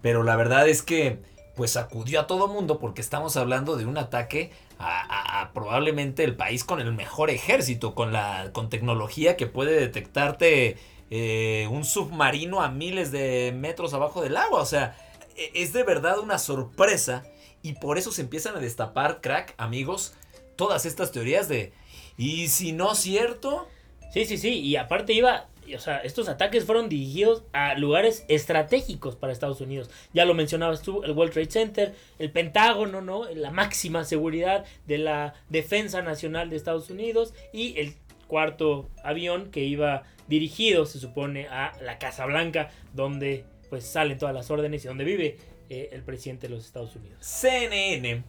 Pero 0.00 0.22
la 0.22 0.36
verdad 0.36 0.68
es 0.68 0.82
que 0.82 1.20
pues 1.54 1.76
acudió 1.76 2.20
a 2.20 2.26
todo 2.28 2.46
mundo 2.46 2.78
porque 2.78 3.00
estamos 3.00 3.36
hablando 3.36 3.76
de 3.76 3.84
un 3.84 3.98
ataque 3.98 4.52
a, 4.78 5.50
probablemente 5.54 6.22
el 6.22 6.36
país 6.36 6.62
con 6.62 6.80
el 6.80 6.92
mejor 6.92 7.30
ejército, 7.30 7.96
con, 7.96 8.12
la, 8.12 8.50
con 8.52 8.70
tecnología 8.70 9.36
que 9.36 9.48
puede 9.48 9.78
detectarte 9.78 10.76
eh, 11.10 11.66
un 11.70 11.84
submarino 11.84 12.62
a 12.62 12.70
miles 12.70 13.10
de 13.10 13.52
metros 13.56 13.92
abajo 13.92 14.22
del 14.22 14.36
agua. 14.36 14.60
O 14.60 14.66
sea, 14.66 14.96
e, 15.36 15.50
es 15.54 15.72
de 15.72 15.82
verdad 15.82 16.20
una 16.20 16.38
sorpresa 16.38 17.24
y 17.60 17.72
por 17.72 17.98
eso 17.98 18.12
se 18.12 18.22
empiezan 18.22 18.56
a 18.56 18.60
destapar, 18.60 19.20
crack, 19.20 19.54
amigos, 19.58 20.14
todas 20.58 20.84
estas 20.86 21.12
teorías 21.12 21.48
de, 21.48 21.72
¿y 22.18 22.48
si 22.48 22.72
no 22.72 22.92
es 22.92 22.98
cierto? 22.98 23.68
Sí, 24.12 24.24
sí, 24.24 24.36
sí, 24.36 24.58
y 24.58 24.74
aparte 24.74 25.12
iba, 25.12 25.46
o 25.72 25.78
sea, 25.78 25.98
estos 25.98 26.28
ataques 26.28 26.64
fueron 26.64 26.88
dirigidos 26.88 27.44
a 27.52 27.74
lugares 27.76 28.24
estratégicos 28.26 29.14
para 29.14 29.32
Estados 29.32 29.60
Unidos. 29.60 29.88
Ya 30.12 30.24
lo 30.24 30.34
mencionabas 30.34 30.82
tú, 30.82 31.04
el 31.04 31.12
World 31.12 31.32
Trade 31.32 31.50
Center, 31.50 31.94
el 32.18 32.32
Pentágono, 32.32 33.00
¿no? 33.00 33.24
La 33.30 33.52
máxima 33.52 34.02
seguridad 34.02 34.64
de 34.88 34.98
la 34.98 35.34
defensa 35.48 36.02
nacional 36.02 36.50
de 36.50 36.56
Estados 36.56 36.90
Unidos 36.90 37.34
y 37.52 37.78
el 37.78 37.94
cuarto 38.26 38.90
avión 39.04 39.52
que 39.52 39.60
iba 39.60 40.02
dirigido, 40.26 40.86
se 40.86 40.98
supone, 40.98 41.46
a 41.46 41.72
la 41.82 41.98
Casa 41.98 42.26
Blanca, 42.26 42.70
donde 42.94 43.44
pues 43.70 43.84
salen 43.84 44.18
todas 44.18 44.34
las 44.34 44.50
órdenes 44.50 44.84
y 44.84 44.88
donde 44.88 45.04
vive 45.04 45.36
eh, 45.70 45.90
el 45.92 46.02
presidente 46.02 46.48
de 46.48 46.54
los 46.56 46.64
Estados 46.64 46.96
Unidos. 46.96 47.18
CNN 47.24 48.24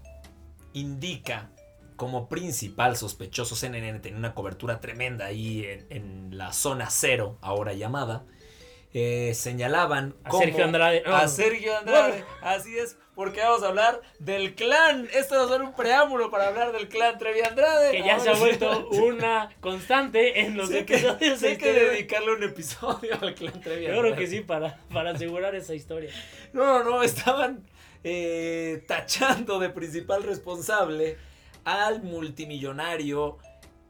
indica 0.74 1.50
como 2.00 2.30
principal 2.30 2.96
sospechoso, 2.96 3.58
CNN 3.58 4.00
tenía 4.00 4.18
una 4.18 4.34
cobertura 4.34 4.80
tremenda 4.80 5.26
ahí 5.26 5.68
en, 5.90 6.30
la 6.32 6.54
zona 6.54 6.90
cero, 6.90 7.38
ahora 7.42 7.74
llamada. 7.74 8.24
Eh, 8.94 9.34
señalaban 9.36 10.16
a 10.24 10.32
Sergio 10.32 10.64
Andrade. 10.64 11.04
A 11.06 11.28
Sergio 11.28 11.78
Andrade. 11.78 12.24
Así 12.42 12.78
es, 12.78 12.98
porque 13.16 13.42
vamos 13.42 13.64
a 13.64 13.68
hablar 13.68 14.02
del 14.18 14.56
clan. 14.56 15.10
Esto 15.14 15.36
va 15.36 15.44
a 15.44 15.48
ser 15.50 15.62
un 15.62 15.74
preámbulo 15.74 16.32
para 16.32 16.48
hablar 16.48 16.72
del 16.72 16.88
clan 16.88 17.18
Trevi 17.18 17.42
Andrade. 17.42 17.92
Que 17.92 18.04
ya 18.04 18.18
se 18.18 18.30
ha 18.30 18.34
vuelto 18.34 18.88
una 18.92 19.50
constante 19.60 20.40
en 20.40 20.56
los 20.56 20.72
episodios. 20.74 21.44
hay 21.44 21.58
que 21.58 21.74
dedicarle 21.74 22.34
un 22.34 22.44
episodio 22.44 23.18
al 23.20 23.36
clan 23.36 23.60
Trevi 23.60 23.88
Andrade. 23.88 23.96
Yo 23.96 24.02
creo 24.02 24.16
que 24.16 24.28
sí, 24.28 24.40
para, 24.40 24.80
para 24.94 25.12
asegurar 25.12 25.54
esa 25.54 25.76
historia. 25.76 26.12
No, 26.54 26.82
no, 26.82 26.92
no, 26.92 27.04
estaban 27.04 27.68
eh, 28.06 28.86
tachando 28.88 29.60
de 29.60 29.70
principal 29.70 30.24
responsable 30.24 31.18
al 31.70 32.02
multimillonario 32.02 33.38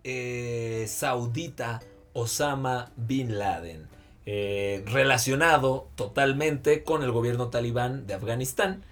eh, 0.04 0.86
saudita 0.88 1.82
Osama 2.14 2.92
Bin 2.98 3.40
Laden, 3.40 3.88
eh, 4.26 4.84
relacionado 4.88 5.88
totalmente 5.96 6.84
con 6.84 7.04
el 7.04 7.12
gobierno 7.12 7.50
talibán 7.50 8.06
de 8.06 8.16
Afganistán, 8.16 8.84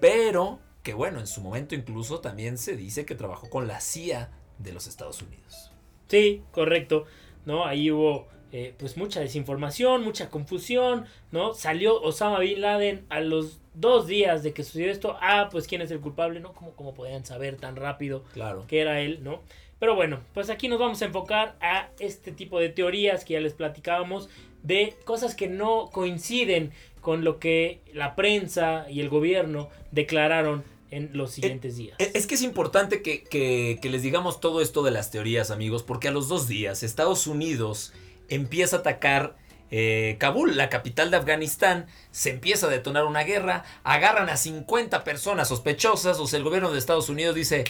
pero 0.00 0.58
que 0.82 0.94
bueno, 0.94 1.20
en 1.20 1.26
su 1.26 1.40
momento 1.40 1.74
incluso 1.74 2.20
también 2.20 2.58
se 2.58 2.76
dice 2.76 3.04
que 3.04 3.14
trabajó 3.14 3.48
con 3.48 3.68
la 3.68 3.80
CIA 3.80 4.30
de 4.58 4.72
los 4.72 4.86
Estados 4.86 5.22
Unidos. 5.22 5.70
Sí, 6.08 6.42
correcto, 6.50 7.04
¿no? 7.44 7.64
Ahí 7.64 7.90
hubo 7.92 8.26
eh, 8.52 8.74
pues 8.78 8.96
mucha 8.96 9.20
desinformación, 9.20 10.02
mucha 10.02 10.28
confusión, 10.28 11.06
¿no? 11.30 11.54
Salió 11.54 12.00
Osama 12.00 12.40
Bin 12.40 12.60
Laden 12.60 13.04
a 13.08 13.20
los 13.20 13.60
dos 13.74 14.06
días 14.06 14.42
de 14.42 14.52
que 14.52 14.64
sucedió 14.64 14.90
esto, 14.90 15.16
ah, 15.20 15.48
pues 15.52 15.66
quién 15.66 15.82
es 15.82 15.90
el 15.90 16.00
culpable, 16.00 16.40
¿no? 16.40 16.52
¿Cómo, 16.52 16.72
cómo 16.72 16.92
podían 16.94 17.24
saber 17.24 17.56
tan 17.56 17.76
rápido 17.76 18.24
claro. 18.32 18.64
que 18.66 18.80
era 18.80 19.00
él, 19.00 19.20
¿no? 19.22 19.40
Pero 19.78 19.94
bueno, 19.94 20.20
pues 20.34 20.50
aquí 20.50 20.68
nos 20.68 20.78
vamos 20.78 21.00
a 21.00 21.06
enfocar 21.06 21.56
a 21.60 21.88
este 21.98 22.32
tipo 22.32 22.60
de 22.60 22.68
teorías 22.68 23.24
que 23.24 23.34
ya 23.34 23.40
les 23.40 23.54
platicábamos, 23.54 24.28
de 24.62 24.94
cosas 25.04 25.34
que 25.34 25.48
no 25.48 25.88
coinciden 25.90 26.72
con 27.00 27.24
lo 27.24 27.38
que 27.38 27.80
la 27.94 28.14
prensa 28.14 28.86
y 28.90 29.00
el 29.00 29.08
gobierno 29.08 29.70
declararon 29.90 30.64
en 30.90 31.10
los 31.14 31.30
siguientes 31.30 31.76
días. 31.76 31.96
Eh, 31.98 32.10
es 32.14 32.26
que 32.26 32.34
es 32.34 32.42
importante 32.42 33.00
que, 33.00 33.22
que, 33.22 33.78
que 33.80 33.88
les 33.88 34.02
digamos 34.02 34.40
todo 34.40 34.60
esto 34.60 34.82
de 34.82 34.90
las 34.90 35.10
teorías, 35.10 35.50
amigos, 35.50 35.82
porque 35.82 36.08
a 36.08 36.10
los 36.10 36.28
dos 36.28 36.48
días 36.48 36.82
Estados 36.82 37.26
Unidos 37.26 37.92
empieza 38.30 38.76
a 38.76 38.78
atacar 38.80 39.36
eh, 39.70 40.16
Kabul, 40.18 40.56
la 40.56 40.68
capital 40.68 41.10
de 41.10 41.16
Afganistán, 41.16 41.86
se 42.10 42.30
empieza 42.30 42.66
a 42.66 42.70
detonar 42.70 43.04
una 43.04 43.22
guerra, 43.22 43.64
agarran 43.84 44.28
a 44.28 44.36
50 44.36 45.04
personas 45.04 45.48
sospechosas, 45.48 46.18
o 46.18 46.26
sea, 46.26 46.38
el 46.38 46.44
gobierno 46.44 46.72
de 46.72 46.78
Estados 46.78 47.08
Unidos 47.08 47.36
dice, 47.36 47.64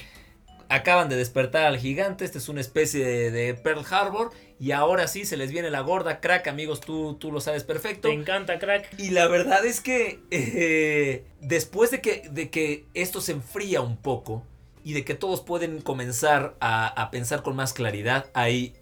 acaban 0.70 1.10
de 1.10 1.16
despertar 1.16 1.66
al 1.66 1.78
gigante, 1.78 2.24
esta 2.24 2.38
es 2.38 2.48
una 2.48 2.62
especie 2.62 3.30
de, 3.30 3.54
Pearl 3.54 3.84
Harbor, 3.90 4.30
y 4.58 4.70
ahora 4.70 5.08
sí 5.08 5.26
se 5.26 5.36
les 5.36 5.50
viene 5.52 5.68
la 5.70 5.80
gorda, 5.80 6.20
crack, 6.20 6.48
amigos, 6.48 6.80
tú, 6.80 7.16
tú 7.20 7.32
lo 7.32 7.40
sabes 7.40 7.64
perfecto. 7.64 8.08
Te 8.08 8.14
encanta, 8.14 8.58
crack. 8.58 8.98
Y 8.98 9.10
la 9.10 9.26
verdad 9.28 9.66
es 9.66 9.80
que 9.80 10.20
eh, 10.30 11.24
después 11.40 11.90
de 11.90 12.00
que, 12.00 12.28
de 12.30 12.48
que 12.48 12.86
esto 12.94 13.20
se 13.20 13.32
enfría 13.32 13.82
un 13.82 13.98
poco, 13.98 14.46
y 14.82 14.94
de 14.94 15.04
que 15.04 15.14
todos 15.14 15.42
pueden 15.42 15.82
comenzar 15.82 16.56
a, 16.58 16.86
a 16.86 17.10
pensar 17.10 17.42
con 17.42 17.54
más 17.54 17.74
claridad, 17.74 18.30
hay 18.32 18.74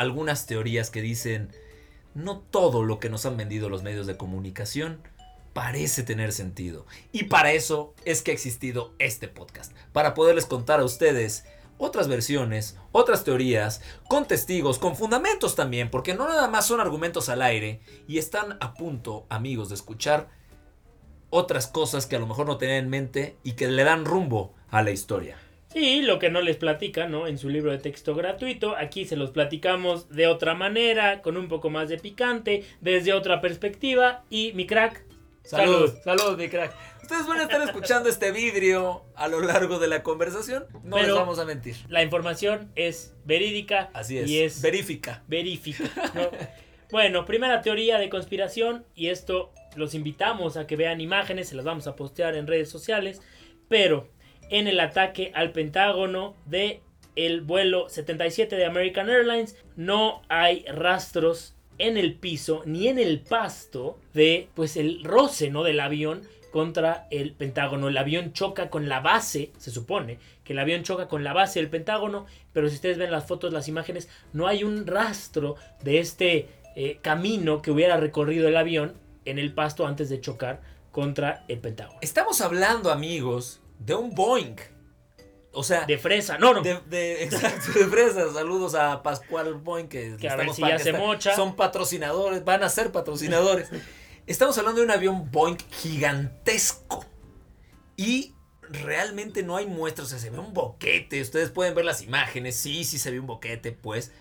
algunas 0.00 0.46
teorías 0.46 0.88
que 0.88 1.02
dicen 1.02 1.50
no 2.14 2.38
todo 2.38 2.84
lo 2.84 2.98
que 2.98 3.10
nos 3.10 3.26
han 3.26 3.36
vendido 3.36 3.68
los 3.68 3.82
medios 3.82 4.06
de 4.06 4.16
comunicación 4.16 5.02
parece 5.52 6.02
tener 6.02 6.32
sentido. 6.32 6.86
Y 7.12 7.24
para 7.24 7.52
eso 7.52 7.94
es 8.06 8.22
que 8.22 8.30
ha 8.30 8.34
existido 8.34 8.94
este 8.98 9.28
podcast, 9.28 9.72
para 9.92 10.14
poderles 10.14 10.46
contar 10.46 10.80
a 10.80 10.84
ustedes 10.84 11.44
otras 11.76 12.08
versiones, 12.08 12.78
otras 12.92 13.24
teorías, 13.24 13.82
con 14.08 14.26
testigos, 14.26 14.78
con 14.78 14.96
fundamentos 14.96 15.54
también, 15.54 15.90
porque 15.90 16.14
no 16.14 16.26
nada 16.26 16.48
más 16.48 16.66
son 16.66 16.80
argumentos 16.80 17.28
al 17.28 17.42
aire 17.42 17.82
y 18.08 18.16
están 18.16 18.56
a 18.60 18.72
punto, 18.72 19.26
amigos, 19.28 19.68
de 19.68 19.74
escuchar 19.74 20.30
otras 21.28 21.66
cosas 21.66 22.06
que 22.06 22.16
a 22.16 22.20
lo 22.20 22.26
mejor 22.26 22.46
no 22.46 22.56
tenían 22.56 22.84
en 22.84 22.90
mente 22.90 23.36
y 23.44 23.52
que 23.52 23.68
le 23.68 23.84
dan 23.84 24.06
rumbo 24.06 24.54
a 24.70 24.82
la 24.82 24.92
historia. 24.92 25.36
Y 25.74 26.02
lo 26.02 26.18
que 26.18 26.30
no 26.30 26.40
les 26.40 26.56
platica, 26.56 27.06
¿no? 27.06 27.26
En 27.26 27.38
su 27.38 27.48
libro 27.48 27.70
de 27.70 27.78
texto 27.78 28.14
gratuito, 28.14 28.76
aquí 28.76 29.04
se 29.04 29.16
los 29.16 29.30
platicamos 29.30 30.08
de 30.08 30.26
otra 30.26 30.54
manera, 30.54 31.22
con 31.22 31.36
un 31.36 31.48
poco 31.48 31.70
más 31.70 31.88
de 31.88 31.98
picante, 31.98 32.64
desde 32.80 33.12
otra 33.12 33.40
perspectiva. 33.40 34.24
Y 34.30 34.52
mi 34.54 34.66
crack. 34.66 35.04
Salud, 35.44 35.92
salud, 36.02 36.36
mi 36.36 36.48
crack. 36.48 36.74
Ustedes 37.02 37.26
van 37.26 37.40
a 37.40 37.42
estar 37.44 37.62
escuchando 37.62 38.08
este 38.08 38.30
vidrio 38.30 39.04
a 39.14 39.28
lo 39.28 39.40
largo 39.40 39.78
de 39.78 39.88
la 39.88 40.02
conversación. 40.02 40.66
No 40.84 40.96
les 40.98 41.12
vamos 41.12 41.38
a 41.38 41.44
mentir. 41.44 41.76
La 41.88 42.02
información 42.02 42.70
es 42.74 43.14
verídica. 43.24 43.90
Así 43.94 44.18
es. 44.18 44.28
Y 44.28 44.40
es 44.40 44.62
verífica. 44.62 45.22
Verífica. 45.28 45.84
bueno, 46.90 47.24
primera 47.24 47.62
teoría 47.62 47.98
de 47.98 48.08
conspiración. 48.10 48.84
Y 48.94 49.08
esto 49.08 49.52
los 49.76 49.94
invitamos 49.94 50.56
a 50.56 50.66
que 50.66 50.76
vean 50.76 51.00
imágenes. 51.00 51.48
Se 51.48 51.54
las 51.54 51.64
vamos 51.64 51.86
a 51.86 51.96
postear 51.96 52.36
en 52.36 52.46
redes 52.46 52.68
sociales. 52.68 53.22
Pero 53.68 54.08
en 54.50 54.68
el 54.68 54.80
ataque 54.80 55.32
al 55.34 55.52
Pentágono 55.52 56.34
de 56.44 56.82
el 57.16 57.40
vuelo 57.40 57.88
77 57.88 58.56
de 58.56 58.66
American 58.66 59.08
Airlines. 59.08 59.56
No 59.76 60.22
hay 60.28 60.64
rastros 60.66 61.54
en 61.78 61.96
el 61.96 62.14
piso 62.14 62.62
ni 62.66 62.88
en 62.88 62.98
el 62.98 63.20
pasto 63.20 63.98
de 64.12 64.48
pues 64.54 64.76
el 64.76 65.02
roce, 65.02 65.50
¿no? 65.50 65.62
del 65.62 65.80
avión 65.80 66.22
contra 66.50 67.06
el 67.10 67.32
Pentágono. 67.32 67.88
El 67.88 67.96
avión 67.96 68.32
choca 68.32 68.70
con 68.70 68.88
la 68.88 69.00
base, 69.00 69.52
se 69.58 69.70
supone 69.70 70.18
que 70.44 70.52
el 70.52 70.58
avión 70.58 70.82
choca 70.82 71.08
con 71.08 71.24
la 71.24 71.32
base 71.32 71.60
del 71.60 71.70
Pentágono, 71.70 72.26
pero 72.52 72.68
si 72.68 72.74
ustedes 72.74 72.98
ven 72.98 73.10
las 73.10 73.26
fotos, 73.26 73.52
las 73.52 73.68
imágenes, 73.68 74.08
no 74.32 74.46
hay 74.46 74.64
un 74.64 74.86
rastro 74.86 75.56
de 75.82 76.00
este 76.00 76.48
eh, 76.76 76.98
camino 77.02 77.62
que 77.62 77.70
hubiera 77.70 77.96
recorrido 77.96 78.48
el 78.48 78.56
avión 78.56 78.94
en 79.24 79.38
el 79.38 79.52
pasto 79.52 79.86
antes 79.86 80.08
de 80.08 80.20
chocar 80.20 80.60
contra 80.90 81.44
el 81.48 81.60
Pentágono. 81.60 81.98
Estamos 82.02 82.40
hablando, 82.40 82.90
amigos, 82.90 83.60
de 83.80 83.94
un 83.94 84.14
Boeing. 84.14 84.56
O 85.52 85.64
sea, 85.64 85.84
de 85.84 85.98
fresa, 85.98 86.38
no, 86.38 86.54
no. 86.54 86.62
De, 86.62 87.24
exacto, 87.24 87.72
de 87.72 87.86
fresa. 87.86 88.32
Saludos 88.32 88.74
a 88.76 89.02
Pascual 89.02 89.54
Boeing, 89.54 89.88
que, 89.88 90.16
que 90.16 90.28
a 90.28 90.36
ver 90.36 90.52
si 90.54 90.62
ya 90.62 90.78
se 90.78 90.92
mocha. 90.92 91.34
Son 91.34 91.56
patrocinadores, 91.56 92.44
van 92.44 92.62
a 92.62 92.68
ser 92.68 92.92
patrocinadores. 92.92 93.68
Estamos 94.26 94.56
hablando 94.58 94.80
de 94.80 94.84
un 94.84 94.92
avión 94.92 95.30
Boeing 95.30 95.58
gigantesco. 95.70 97.04
Y 97.96 98.34
realmente 98.62 99.42
no 99.42 99.56
hay 99.56 99.66
muestras. 99.66 100.06
O 100.06 100.10
sea, 100.10 100.18
se 100.20 100.30
ve 100.30 100.38
un 100.38 100.54
boquete. 100.54 101.20
Ustedes 101.20 101.50
pueden 101.50 101.74
ver 101.74 101.84
las 101.84 102.02
imágenes. 102.02 102.54
Sí, 102.54 102.84
sí 102.84 102.98
se 102.98 103.10
ve 103.10 103.18
un 103.18 103.26
boquete, 103.26 103.72
pues. 103.72 104.12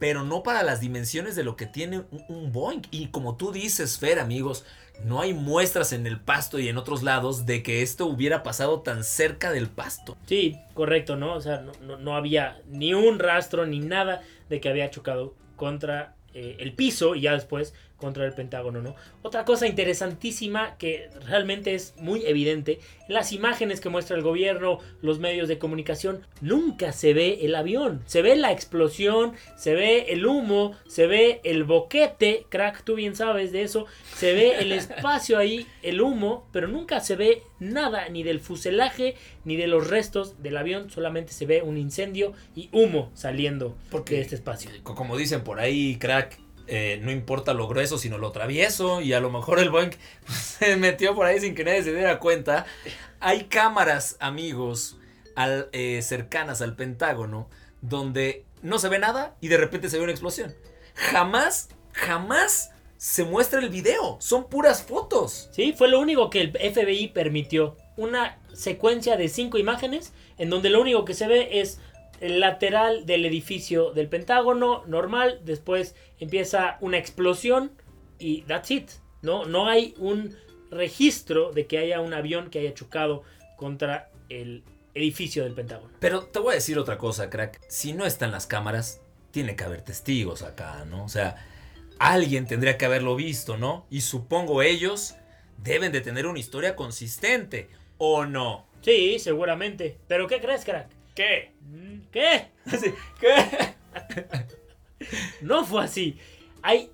Pero 0.00 0.24
no 0.24 0.42
para 0.42 0.64
las 0.64 0.80
dimensiones 0.80 1.36
de 1.36 1.44
lo 1.44 1.56
que 1.56 1.66
tiene 1.66 2.04
un, 2.28 2.52
Boeing. 2.52 2.82
Y 2.90 3.08
como 3.08 3.36
tú 3.36 3.52
dices, 3.52 3.98
Fer, 3.98 4.18
amigos, 4.18 4.64
no 5.02 5.20
hay 5.20 5.34
muestras 5.34 5.92
en 5.92 6.06
el 6.06 6.20
pasto 6.20 6.58
y 6.58 6.68
en 6.68 6.78
otros 6.78 7.02
lados 7.02 7.46
de 7.46 7.62
que 7.62 7.82
esto 7.82 8.06
hubiera 8.06 8.42
pasado 8.42 8.80
tan 8.80 9.04
cerca 9.04 9.50
del 9.50 9.68
pasto. 9.68 10.16
Sí, 10.26 10.58
correcto, 10.74 11.16
¿no? 11.16 11.34
O 11.34 11.40
sea, 11.40 11.64
no, 11.80 12.16
había 12.16 12.60
ni 12.68 12.94
un 12.94 13.18
rastro 13.18 13.66
ni 13.66 13.80
nada 13.80 14.22
de 14.48 14.60
que 14.60 14.68
había 14.68 14.90
chocado 14.90 15.34
contra 15.56 16.14
eh, 16.32 16.56
el 16.60 16.72
piso 16.72 17.14
y 17.14 17.22
ya 17.22 17.32
después 17.32 17.74
contra 18.04 18.26
el 18.26 18.34
Pentágono, 18.34 18.82
¿no? 18.82 18.94
Otra 19.22 19.46
cosa 19.46 19.66
interesantísima 19.66 20.76
que 20.76 21.08
realmente 21.26 21.74
es 21.74 21.94
muy 21.96 22.26
evidente, 22.26 22.80
las 23.08 23.32
imágenes 23.32 23.80
que 23.80 23.88
muestra 23.88 24.14
el 24.14 24.22
gobierno, 24.22 24.78
los 25.00 25.18
medios 25.20 25.48
de 25.48 25.58
comunicación, 25.58 26.26
nunca 26.42 26.92
se 26.92 27.14
ve 27.14 27.38
el 27.40 27.54
avión, 27.54 28.02
se 28.04 28.20
ve 28.20 28.36
la 28.36 28.52
explosión, 28.52 29.32
se 29.56 29.72
ve 29.72 30.06
el 30.10 30.26
humo, 30.26 30.76
se 30.86 31.06
ve 31.06 31.40
el 31.44 31.64
boquete, 31.64 32.44
crack, 32.50 32.84
tú 32.84 32.94
bien 32.94 33.16
sabes 33.16 33.52
de 33.52 33.62
eso, 33.62 33.86
se 34.14 34.34
ve 34.34 34.58
el 34.58 34.72
espacio 34.80 35.38
ahí, 35.38 35.66
el 35.82 36.02
humo, 36.02 36.46
pero 36.52 36.68
nunca 36.68 37.00
se 37.00 37.16
ve 37.16 37.42
nada 37.58 38.10
ni 38.10 38.22
del 38.22 38.40
fuselaje 38.40 39.14
ni 39.46 39.56
de 39.56 39.66
los 39.66 39.88
restos 39.88 40.42
del 40.42 40.58
avión, 40.58 40.90
solamente 40.90 41.32
se 41.32 41.46
ve 41.46 41.62
un 41.62 41.78
incendio 41.78 42.34
y 42.54 42.68
humo 42.70 43.10
saliendo 43.14 43.74
Porque, 43.90 44.16
de 44.16 44.20
este 44.20 44.34
espacio. 44.34 44.70
Como 44.82 45.16
dicen 45.16 45.42
por 45.42 45.58
ahí, 45.58 45.96
crack, 45.96 46.43
eh, 46.66 46.98
no 47.02 47.10
importa 47.10 47.54
lo 47.54 47.68
grueso, 47.68 47.98
sino 47.98 48.18
lo 48.18 48.32
travieso. 48.32 49.00
Y 49.00 49.12
a 49.12 49.20
lo 49.20 49.30
mejor 49.30 49.58
el 49.58 49.70
Boeing 49.70 49.90
se 50.28 50.76
metió 50.76 51.14
por 51.14 51.26
ahí 51.26 51.40
sin 51.40 51.54
que 51.54 51.64
nadie 51.64 51.82
se 51.82 51.92
diera 51.92 52.18
cuenta. 52.18 52.66
Hay 53.20 53.44
cámaras, 53.44 54.16
amigos, 54.20 54.96
al, 55.34 55.68
eh, 55.72 56.00
cercanas 56.02 56.62
al 56.62 56.76
Pentágono, 56.76 57.48
donde 57.80 58.44
no 58.62 58.78
se 58.78 58.88
ve 58.88 58.98
nada 58.98 59.36
y 59.40 59.48
de 59.48 59.56
repente 59.56 59.88
se 59.88 59.98
ve 59.98 60.04
una 60.04 60.12
explosión. 60.12 60.54
Jamás, 60.94 61.68
jamás 61.92 62.70
se 62.96 63.24
muestra 63.24 63.60
el 63.60 63.68
video. 63.68 64.16
Son 64.20 64.48
puras 64.48 64.82
fotos. 64.82 65.50
Sí, 65.52 65.74
fue 65.76 65.88
lo 65.88 66.00
único 66.00 66.30
que 66.30 66.40
el 66.40 66.52
FBI 66.52 67.08
permitió. 67.08 67.76
Una 67.96 68.38
secuencia 68.52 69.16
de 69.16 69.28
cinco 69.28 69.58
imágenes 69.58 70.12
en 70.38 70.50
donde 70.50 70.70
lo 70.70 70.80
único 70.80 71.04
que 71.04 71.14
se 71.14 71.26
ve 71.26 71.60
es 71.60 71.80
el 72.20 72.40
lateral 72.40 73.06
del 73.06 73.24
edificio 73.24 73.92
del 73.92 74.08
Pentágono, 74.08 74.84
normal, 74.86 75.40
después 75.44 75.94
empieza 76.18 76.78
una 76.80 76.98
explosión 76.98 77.72
y 78.18 78.42
that's 78.42 78.70
it. 78.70 78.90
No, 79.22 79.44
no 79.44 79.68
hay 79.68 79.94
un 79.98 80.36
registro 80.70 81.52
de 81.52 81.66
que 81.66 81.78
haya 81.78 82.00
un 82.00 82.14
avión 82.14 82.50
que 82.50 82.60
haya 82.60 82.74
chocado 82.74 83.22
contra 83.56 84.10
el 84.28 84.62
edificio 84.94 85.44
del 85.44 85.54
Pentágono. 85.54 85.90
Pero 86.00 86.24
te 86.24 86.38
voy 86.38 86.52
a 86.52 86.54
decir 86.56 86.78
otra 86.78 86.98
cosa, 86.98 87.30
crack. 87.30 87.60
Si 87.68 87.92
no 87.92 88.06
están 88.06 88.30
las 88.30 88.46
cámaras, 88.46 89.00
tiene 89.30 89.56
que 89.56 89.64
haber 89.64 89.82
testigos 89.82 90.42
acá, 90.42 90.84
¿no? 90.84 91.04
O 91.04 91.08
sea, 91.08 91.36
alguien 91.98 92.46
tendría 92.46 92.78
que 92.78 92.84
haberlo 92.84 93.16
visto, 93.16 93.56
¿no? 93.56 93.86
Y 93.90 94.02
supongo 94.02 94.62
ellos 94.62 95.16
deben 95.58 95.92
de 95.92 96.00
tener 96.00 96.26
una 96.26 96.38
historia 96.38 96.76
consistente, 96.76 97.68
¿o 97.98 98.26
no? 98.26 98.66
Sí, 98.82 99.18
seguramente. 99.18 99.98
Pero 100.06 100.26
¿qué 100.28 100.40
crees, 100.40 100.64
crack? 100.64 100.88
¿Qué? 101.14 101.52
¿Qué? 102.12 102.48
¿Qué? 103.20 103.34
no 105.42 105.64
fue 105.64 105.84
así. 105.84 106.18
Hay 106.62 106.90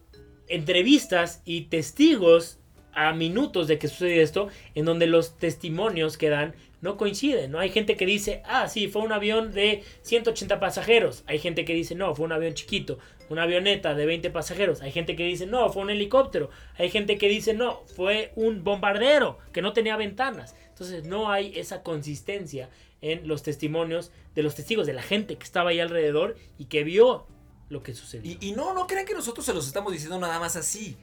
entrevistas 0.48 1.42
y 1.44 1.62
testigos 1.62 2.58
a 2.92 3.12
minutos 3.12 3.68
de 3.68 3.78
que 3.78 3.88
sucede 3.88 4.20
esto, 4.20 4.48
en 4.74 4.84
donde 4.84 5.06
los 5.06 5.38
testimonios 5.38 6.18
que 6.18 6.28
dan 6.28 6.54
no 6.80 6.96
coinciden, 6.96 7.50
¿no? 7.50 7.58
Hay 7.58 7.70
gente 7.70 7.96
que 7.96 8.06
dice, 8.06 8.42
ah, 8.46 8.68
sí, 8.68 8.88
fue 8.88 9.02
un 9.02 9.12
avión 9.12 9.52
de 9.52 9.84
180 10.02 10.60
pasajeros. 10.60 11.24
Hay 11.26 11.38
gente 11.38 11.64
que 11.64 11.74
dice, 11.74 11.94
no, 11.94 12.14
fue 12.14 12.24
un 12.24 12.32
avión 12.32 12.54
chiquito, 12.54 12.98
una 13.28 13.42
avioneta 13.42 13.94
de 13.94 14.06
20 14.06 14.30
pasajeros. 14.30 14.80
Hay 14.80 14.90
gente 14.90 15.14
que 15.14 15.24
dice, 15.24 15.46
no, 15.46 15.70
fue 15.70 15.82
un 15.82 15.90
helicóptero. 15.90 16.50
Hay 16.76 16.90
gente 16.90 17.18
que 17.18 17.28
dice, 17.28 17.52
no, 17.52 17.82
fue 17.96 18.32
un 18.34 18.64
bombardero 18.64 19.38
que 19.52 19.62
no 19.62 19.72
tenía 19.72 19.96
ventanas. 19.96 20.56
Entonces 20.68 21.04
no 21.04 21.30
hay 21.30 21.52
esa 21.58 21.82
consistencia 21.82 22.70
en 23.02 23.26
los 23.26 23.42
testimonios 23.42 24.10
de 24.34 24.42
los 24.42 24.54
testigos, 24.54 24.86
de 24.86 24.92
la 24.92 25.02
gente 25.02 25.36
que 25.36 25.44
estaba 25.44 25.70
ahí 25.70 25.80
alrededor 25.80 26.36
y 26.58 26.66
que 26.66 26.84
vio 26.84 27.26
lo 27.68 27.82
que 27.82 27.94
sucedió. 27.94 28.36
Y, 28.40 28.52
no, 28.52 28.74
no 28.74 28.86
crean 28.86 29.06
que 29.06 29.14
nosotros 29.14 29.46
se 29.46 29.54
los 29.54 29.66
estamos 29.66 29.92
diciendo 29.92 30.18
nada 30.18 30.38
más 30.38 30.56
así. 30.56 30.96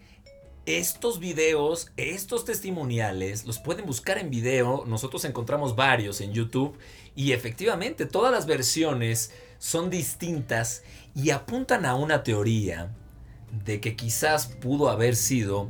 Estos 0.65 1.19
videos, 1.19 1.91
estos 1.95 2.43
testimoniales, 2.43 3.45
los 3.45 3.57
pueden 3.57 3.85
buscar 3.85 4.17
en 4.17 4.29
video. 4.29 4.83
Nosotros 4.85 5.23
encontramos 5.23 5.75
varios 5.77 6.19
en 6.19 6.33
YouTube. 6.33 6.77
Y 7.15 7.31
efectivamente, 7.31 8.05
todas 8.05 8.33
las 8.33 8.45
versiones 8.45 9.31
son 9.59 9.89
distintas 9.89 10.83
y 11.15 11.29
apuntan 11.29 11.85
a 11.85 11.95
una 11.95 12.21
teoría 12.23 12.93
de 13.65 13.79
que 13.79 13.95
quizás 13.95 14.47
pudo 14.47 14.89
haber 14.89 15.15
sido, 15.15 15.69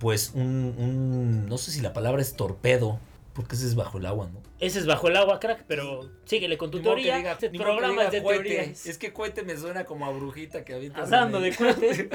pues, 0.00 0.32
un, 0.34 0.74
un 0.76 1.46
no 1.46 1.58
sé 1.58 1.70
si 1.70 1.80
la 1.80 1.92
palabra 1.92 2.20
es 2.20 2.34
torpedo, 2.34 2.98
porque 3.34 3.54
ese 3.54 3.66
es 3.66 3.76
bajo 3.76 3.98
el 3.98 4.06
agua, 4.06 4.28
¿no? 4.32 4.40
Ese 4.64 4.78
es 4.78 4.86
bajo 4.86 5.08
el 5.08 5.16
agua, 5.16 5.40
crack, 5.40 5.64
pero 5.68 6.10
síguele 6.24 6.56
con 6.56 6.70
tu 6.70 6.80
teoría. 6.80 7.18
Diga, 7.18 7.36
programas 7.58 8.10
de 8.10 8.22
teorías. 8.22 8.86
Es 8.86 8.96
que 8.96 9.12
cohete 9.12 9.42
me 9.42 9.58
suena 9.58 9.84
como 9.84 10.06
a 10.06 10.10
brujita 10.10 10.64
que 10.64 10.72
habita. 10.72 11.02
Pasando 11.02 11.38
de 11.38 11.54
cohete. 11.56 12.08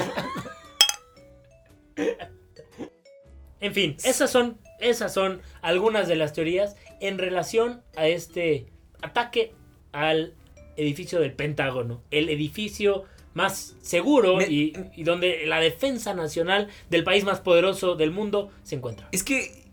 en 3.60 3.74
fin, 3.76 3.98
esas 4.04 4.32
son, 4.32 4.58
esas 4.80 5.14
son 5.14 5.44
algunas 5.62 6.08
de 6.08 6.16
las 6.16 6.34
teorías 6.34 6.76
en 7.00 7.20
relación 7.20 7.84
a 7.96 8.08
este 8.08 8.66
ataque 9.04 9.54
al 9.92 10.34
edificio 10.76 11.20
del 11.20 11.34
Pentágono. 11.34 12.02
El 12.10 12.30
edificio 12.30 13.06
más 13.36 13.76
seguro 13.82 14.42
y, 14.42 14.74
y, 14.96 15.04
donde 15.04 15.46
la 15.46 15.60
defensa 15.60 16.16
nacional 16.16 16.70
del 16.90 17.04
país 17.04 17.24
más 17.24 17.42
poderoso 17.42 17.94
del 17.94 18.10
mundo 18.10 18.50
se 18.64 18.74
encuentra. 18.74 19.08
Es 19.12 19.24
que 19.24 19.69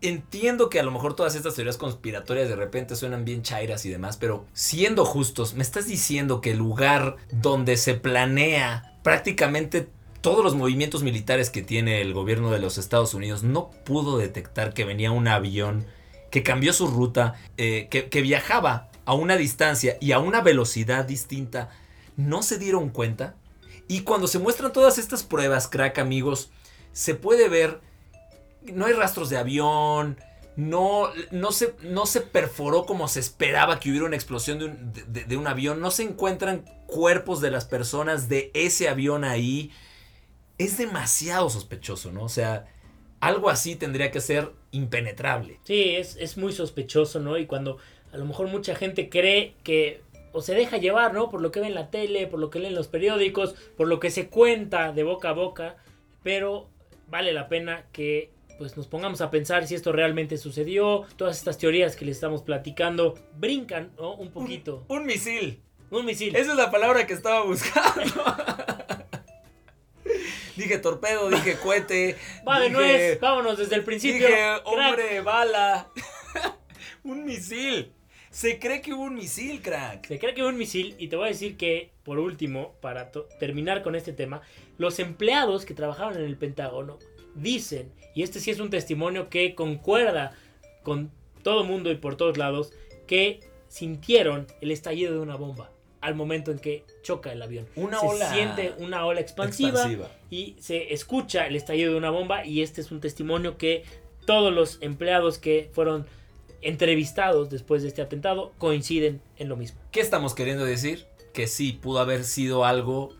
Entiendo 0.00 0.70
que 0.70 0.78
a 0.78 0.84
lo 0.84 0.92
mejor 0.92 1.16
todas 1.16 1.34
estas 1.34 1.56
teorías 1.56 1.76
conspiratorias 1.76 2.48
de 2.48 2.54
repente 2.54 2.94
suenan 2.94 3.24
bien 3.24 3.42
chairas 3.42 3.84
y 3.84 3.90
demás, 3.90 4.16
pero 4.16 4.44
siendo 4.52 5.04
justos, 5.04 5.54
me 5.54 5.62
estás 5.62 5.86
diciendo 5.86 6.40
que 6.40 6.52
el 6.52 6.58
lugar 6.58 7.16
donde 7.32 7.76
se 7.76 7.94
planea 7.94 8.96
prácticamente 9.02 9.88
todos 10.20 10.44
los 10.44 10.54
movimientos 10.54 11.02
militares 11.02 11.50
que 11.50 11.62
tiene 11.62 12.00
el 12.00 12.12
gobierno 12.12 12.50
de 12.52 12.60
los 12.60 12.78
Estados 12.78 13.12
Unidos 13.14 13.42
no 13.42 13.70
pudo 13.84 14.18
detectar 14.18 14.72
que 14.72 14.84
venía 14.84 15.10
un 15.10 15.26
avión 15.26 15.86
que 16.30 16.44
cambió 16.44 16.72
su 16.72 16.86
ruta, 16.86 17.34
eh, 17.56 17.88
que, 17.90 18.08
que 18.08 18.22
viajaba 18.22 18.90
a 19.04 19.14
una 19.14 19.36
distancia 19.36 19.96
y 20.00 20.12
a 20.12 20.20
una 20.20 20.42
velocidad 20.42 21.06
distinta, 21.06 21.70
no 22.16 22.42
se 22.42 22.58
dieron 22.58 22.90
cuenta. 22.90 23.34
Y 23.88 24.02
cuando 24.02 24.28
se 24.28 24.38
muestran 24.38 24.72
todas 24.72 24.98
estas 24.98 25.22
pruebas, 25.22 25.66
crack 25.66 25.98
amigos, 25.98 26.50
se 26.92 27.14
puede 27.14 27.48
ver 27.48 27.80
no 28.62 28.86
hay 28.86 28.92
rastros 28.92 29.30
de 29.30 29.36
avión, 29.36 30.18
no, 30.56 31.10
no, 31.30 31.52
se, 31.52 31.74
no 31.82 32.04
se 32.04 32.20
perforó 32.20 32.84
como 32.84 33.06
se 33.06 33.20
esperaba 33.20 33.78
que 33.78 33.90
hubiera 33.90 34.06
una 34.06 34.16
explosión 34.16 34.92
de 35.06 35.36
un, 35.36 35.46
avión, 35.46 35.80
no 35.80 35.92
se 35.92 36.02
encuentran 36.02 36.64
cuerpos 36.86 37.40
de 37.40 37.52
las 37.52 37.64
personas 37.64 38.28
de 38.28 38.50
ese 38.54 38.88
avión 38.88 39.22
ahí. 39.22 39.70
Es 40.58 40.76
demasiado 40.76 41.48
sospechoso, 41.48 42.10
¿no? 42.10 42.24
O 42.24 42.28
sea, 42.28 42.66
algo 43.20 43.50
así 43.50 43.76
tendría 43.76 44.10
que 44.10 44.20
ser 44.20 44.50
impenetrable. 44.72 45.60
Sí, 45.62 45.94
es, 45.94 46.16
es 46.16 46.36
muy 46.36 46.52
sospechoso, 46.52 47.20
¿no? 47.20 47.38
Y 47.38 47.46
cuando 47.46 47.78
a 48.12 48.16
lo 48.16 48.24
mejor 48.24 48.48
mucha 48.48 48.74
gente 48.74 49.08
cree 49.08 49.54
que 49.62 50.02
o 50.32 50.42
se 50.42 50.54
deja 50.54 50.76
llevar, 50.78 51.14
¿no? 51.14 51.30
Por 51.30 51.40
lo 51.40 51.52
que 51.52 51.60
ve 51.60 51.68
en 51.68 51.74
la 51.74 51.90
tele, 51.90 52.26
por 52.26 52.40
lo 52.40 52.50
que 52.50 52.58
lee 52.58 52.66
en 52.66 52.74
los 52.74 52.88
periódicos, 52.88 53.54
por 53.76 53.86
lo 53.86 54.00
que 54.00 54.10
se 54.10 54.28
cuenta 54.28 54.92
de 54.92 55.04
boca 55.04 55.30
a 55.30 55.34
boca, 55.34 55.76
pero 56.22 56.68
vale 57.08 57.32
la 57.32 57.48
pena 57.48 57.86
que 57.92 58.30
pues 58.58 58.76
nos 58.76 58.88
pongamos 58.88 59.20
a 59.20 59.30
pensar 59.30 59.66
si 59.66 59.74
esto 59.74 59.92
realmente 59.92 60.36
sucedió. 60.36 61.06
Todas 61.16 61.38
estas 61.38 61.56
teorías 61.56 61.96
que 61.96 62.04
les 62.04 62.16
estamos 62.16 62.42
platicando 62.42 63.14
brincan, 63.36 63.92
¿no? 63.96 64.14
Un 64.14 64.30
poquito. 64.30 64.84
Un, 64.88 65.06
misil. 65.06 65.62
Un 65.90 66.04
misil. 66.04 66.34
Esa 66.34 66.50
es 66.50 66.56
la 66.56 66.70
palabra 66.70 67.06
que 67.06 67.14
estaba 67.14 67.44
buscando. 67.44 68.02
dije 70.56 70.78
torpedo, 70.78 71.30
dije 71.30 71.56
cohete. 71.56 72.16
Va 72.46 72.60
de 72.60 72.70
nuez, 72.70 73.20
vámonos 73.20 73.56
desde 73.56 73.76
el 73.76 73.84
principio. 73.84 74.26
Dije 74.26 74.56
hombre, 74.64 75.20
bala. 75.20 75.88
un 77.04 77.24
misil. 77.24 77.92
Se 78.30 78.58
cree 78.58 78.82
que 78.82 78.92
hubo 78.92 79.04
un 79.04 79.14
misil, 79.14 79.62
crack. 79.62 80.06
Se 80.06 80.18
cree 80.18 80.34
que 80.34 80.42
hubo 80.42 80.50
un 80.50 80.58
misil 80.58 80.94
y 80.98 81.08
te 81.08 81.16
voy 81.16 81.26
a 81.26 81.28
decir 81.28 81.56
que, 81.56 81.92
por 82.02 82.18
último, 82.18 82.74
para 82.80 83.10
terminar 83.40 83.82
con 83.82 83.94
este 83.94 84.12
tema, 84.12 84.42
los 84.76 84.98
empleados 84.98 85.64
que 85.64 85.74
trabajaban 85.74 86.16
en 86.16 86.24
el 86.24 86.36
Pentágono 86.36 86.98
dicen, 87.40 87.92
y 88.14 88.22
este 88.22 88.40
sí 88.40 88.50
es 88.50 88.60
un 88.60 88.70
testimonio 88.70 89.28
que 89.28 89.54
concuerda 89.54 90.32
con 90.82 91.10
todo 91.42 91.64
mundo 91.64 91.90
y 91.90 91.96
por 91.96 92.16
todos 92.16 92.36
lados, 92.36 92.72
que 93.06 93.40
sintieron 93.68 94.46
el 94.60 94.70
estallido 94.70 95.12
de 95.12 95.20
una 95.20 95.36
bomba 95.36 95.70
al 96.00 96.14
momento 96.14 96.50
en 96.50 96.58
que 96.58 96.84
choca 97.02 97.32
el 97.32 97.42
avión. 97.42 97.66
Una 97.76 98.00
se 98.00 98.06
ola 98.06 98.32
siente 98.32 98.74
una 98.78 99.04
ola 99.04 99.20
expansiva, 99.20 99.88
y 100.30 100.56
se 100.60 100.92
escucha 100.92 101.46
el 101.46 101.56
estallido 101.56 101.92
de 101.92 101.98
una 101.98 102.10
bomba 102.10 102.44
y 102.44 102.62
este 102.62 102.80
es 102.80 102.90
un 102.90 103.00
testimonio 103.00 103.56
que 103.56 103.84
todos 104.26 104.52
los 104.52 104.78
empleados 104.80 105.38
que 105.38 105.70
fueron 105.72 106.06
entrevistados 106.60 107.50
después 107.50 107.82
de 107.82 107.88
este 107.88 108.02
atentado 108.02 108.52
coinciden 108.58 109.20
en 109.36 109.48
lo 109.48 109.56
mismo. 109.56 109.80
¿Qué 109.90 110.00
estamos 110.00 110.34
queriendo 110.34 110.64
decir? 110.64 111.06
Que 111.32 111.46
sí, 111.46 111.72
pudo 111.72 112.00
haber 112.00 112.24
sido 112.24 112.64
algo 112.64 113.14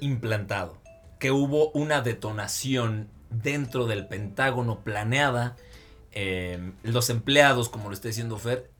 implantado, 0.00 0.78
que 1.18 1.30
hubo 1.30 1.70
una 1.70 2.00
detonación 2.00 3.08
dentro 3.30 3.86
del 3.86 4.06
Pentágono 4.06 4.80
planeada, 4.80 5.56
em, 6.12 6.74
los 6.82 7.10
empleados, 7.10 7.68
como 7.68 7.88
lo 7.88 7.94
está 7.94 8.08
diciendo 8.08 8.38
Fer, 8.38 8.70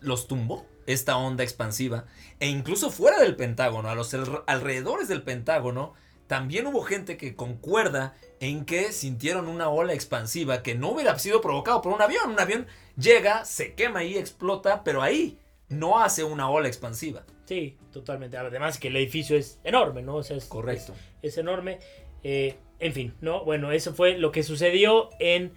los 0.00 0.28
tumbó 0.28 0.66
esta 0.86 1.16
onda 1.16 1.42
expansiva, 1.42 2.04
e 2.38 2.48
incluso 2.48 2.90
fuera 2.90 3.18
del 3.18 3.36
Pentágono, 3.36 3.88
a 3.88 3.94
los 3.94 4.14
alrededores 4.46 5.08
del 5.08 5.22
Pentágono, 5.22 5.94
también 6.26 6.66
hubo 6.66 6.82
gente 6.82 7.16
que 7.16 7.36
concuerda 7.36 8.14
en 8.40 8.64
que 8.64 8.92
sintieron 8.92 9.48
una 9.48 9.68
ola 9.68 9.94
expansiva 9.94 10.62
que 10.62 10.74
no 10.74 10.90
hubiera 10.90 11.18
sido 11.18 11.40
provocado 11.40 11.82
por 11.82 11.92
un 11.92 12.02
avión. 12.02 12.30
Un 12.30 12.40
avión 12.40 12.66
llega, 12.96 13.44
se 13.44 13.74
quema 13.74 14.02
y 14.02 14.16
explota, 14.16 14.82
pero 14.82 15.02
ahí 15.02 15.38
no 15.68 16.00
hace 16.00 16.24
una 16.24 16.50
ola 16.50 16.66
expansiva. 16.66 17.24
Sí, 17.44 17.76
totalmente. 17.92 18.36
Además 18.36 18.78
que 18.78 18.88
el 18.88 18.96
edificio 18.96 19.36
es 19.36 19.60
enorme, 19.62 20.02
¿no? 20.02 20.16
O 20.16 20.22
sea, 20.24 20.36
es, 20.36 20.46
Correcto. 20.46 20.94
Es, 21.22 21.38
enorme. 21.38 21.78
Eh, 22.24 22.56
en 22.78 22.92
fin, 22.92 23.14
¿no? 23.20 23.44
Bueno, 23.44 23.72
eso 23.72 23.94
fue 23.94 24.18
lo 24.18 24.32
que 24.32 24.42
sucedió 24.42 25.10
en 25.18 25.52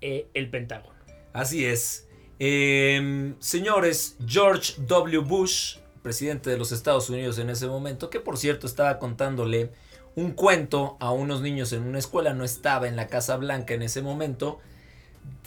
eh, 0.00 0.28
el 0.34 0.50
Pentágono. 0.50 0.94
Así 1.32 1.64
es. 1.64 2.08
Em, 2.38 3.36
señores, 3.40 4.16
George 4.26 4.74
W. 4.78 5.18
Bush, 5.18 5.76
presidente 6.02 6.50
de 6.50 6.58
los 6.58 6.72
Estados 6.72 7.08
Unidos 7.10 7.38
en 7.38 7.50
ese 7.50 7.66
momento, 7.66 8.10
que 8.10 8.20
por 8.20 8.36
cierto 8.38 8.66
estaba 8.66 8.98
contándole 8.98 9.70
un 10.16 10.32
cuento 10.32 10.96
a 11.00 11.10
unos 11.10 11.42
niños 11.42 11.72
en 11.72 11.82
una 11.82 11.98
escuela, 11.98 12.34
no 12.34 12.44
estaba 12.44 12.88
en 12.88 12.96
la 12.96 13.08
Casa 13.08 13.36
Blanca 13.36 13.74
en 13.74 13.82
ese 13.82 14.02
momento, 14.02 14.60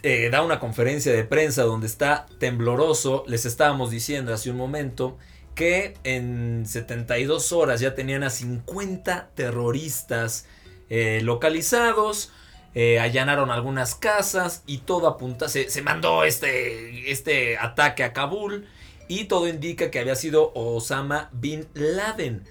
eh, 0.04 0.30
da 0.30 0.44
una 0.44 0.60
conferencia 0.60 1.12
de 1.14 1.24
prensa 1.24 1.64
donde 1.64 1.88
está 1.88 2.26
tembloroso, 2.40 3.24
les 3.28 3.46
estábamos 3.46 3.92
diciendo 3.92 4.34
hace 4.34 4.50
un 4.50 4.58
momento 4.58 5.18
que 5.56 5.96
en 6.04 6.66
72 6.66 7.52
horas 7.52 7.80
ya 7.80 7.96
tenían 7.96 8.24
a 8.24 8.30
50 8.30 9.32
terroristas 9.34 10.46
eh, 10.90 11.20
localizados, 11.24 12.32
eh, 12.76 13.00
allanaron 13.00 13.52
algunas 13.52 13.96
casas 13.96 14.64
y 14.68 14.80
todo 14.80 15.08
apunta, 15.08 15.50
se, 15.50 15.70
se 15.70 15.82
mandó 15.82 16.24
este, 16.24 17.12
este 17.12 17.58
ataque 17.58 18.04
a 18.04 18.14
Kabul 18.14 18.68
y 19.08 19.26
todo 19.26 19.48
indica 19.48 19.90
que 19.90 20.00
había 20.00 20.16
sido 20.16 20.52
Osama 20.54 21.30
Bin 21.34 21.68
Laden. 21.74 22.44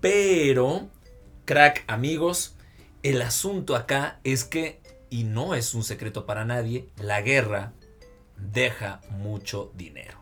Pero 0.00 0.88
Crack, 1.44 1.84
amigos, 1.86 2.56
el 3.02 3.22
asunto 3.22 3.74
acá 3.74 4.20
es 4.24 4.44
que, 4.44 4.80
y 5.10 5.24
no 5.24 5.54
es 5.54 5.74
un 5.74 5.82
secreto 5.84 6.26
para 6.26 6.44
nadie, 6.44 6.88
la 6.96 7.22
guerra 7.22 7.72
deja 8.36 9.00
mucho 9.10 9.72
dinero. 9.74 10.18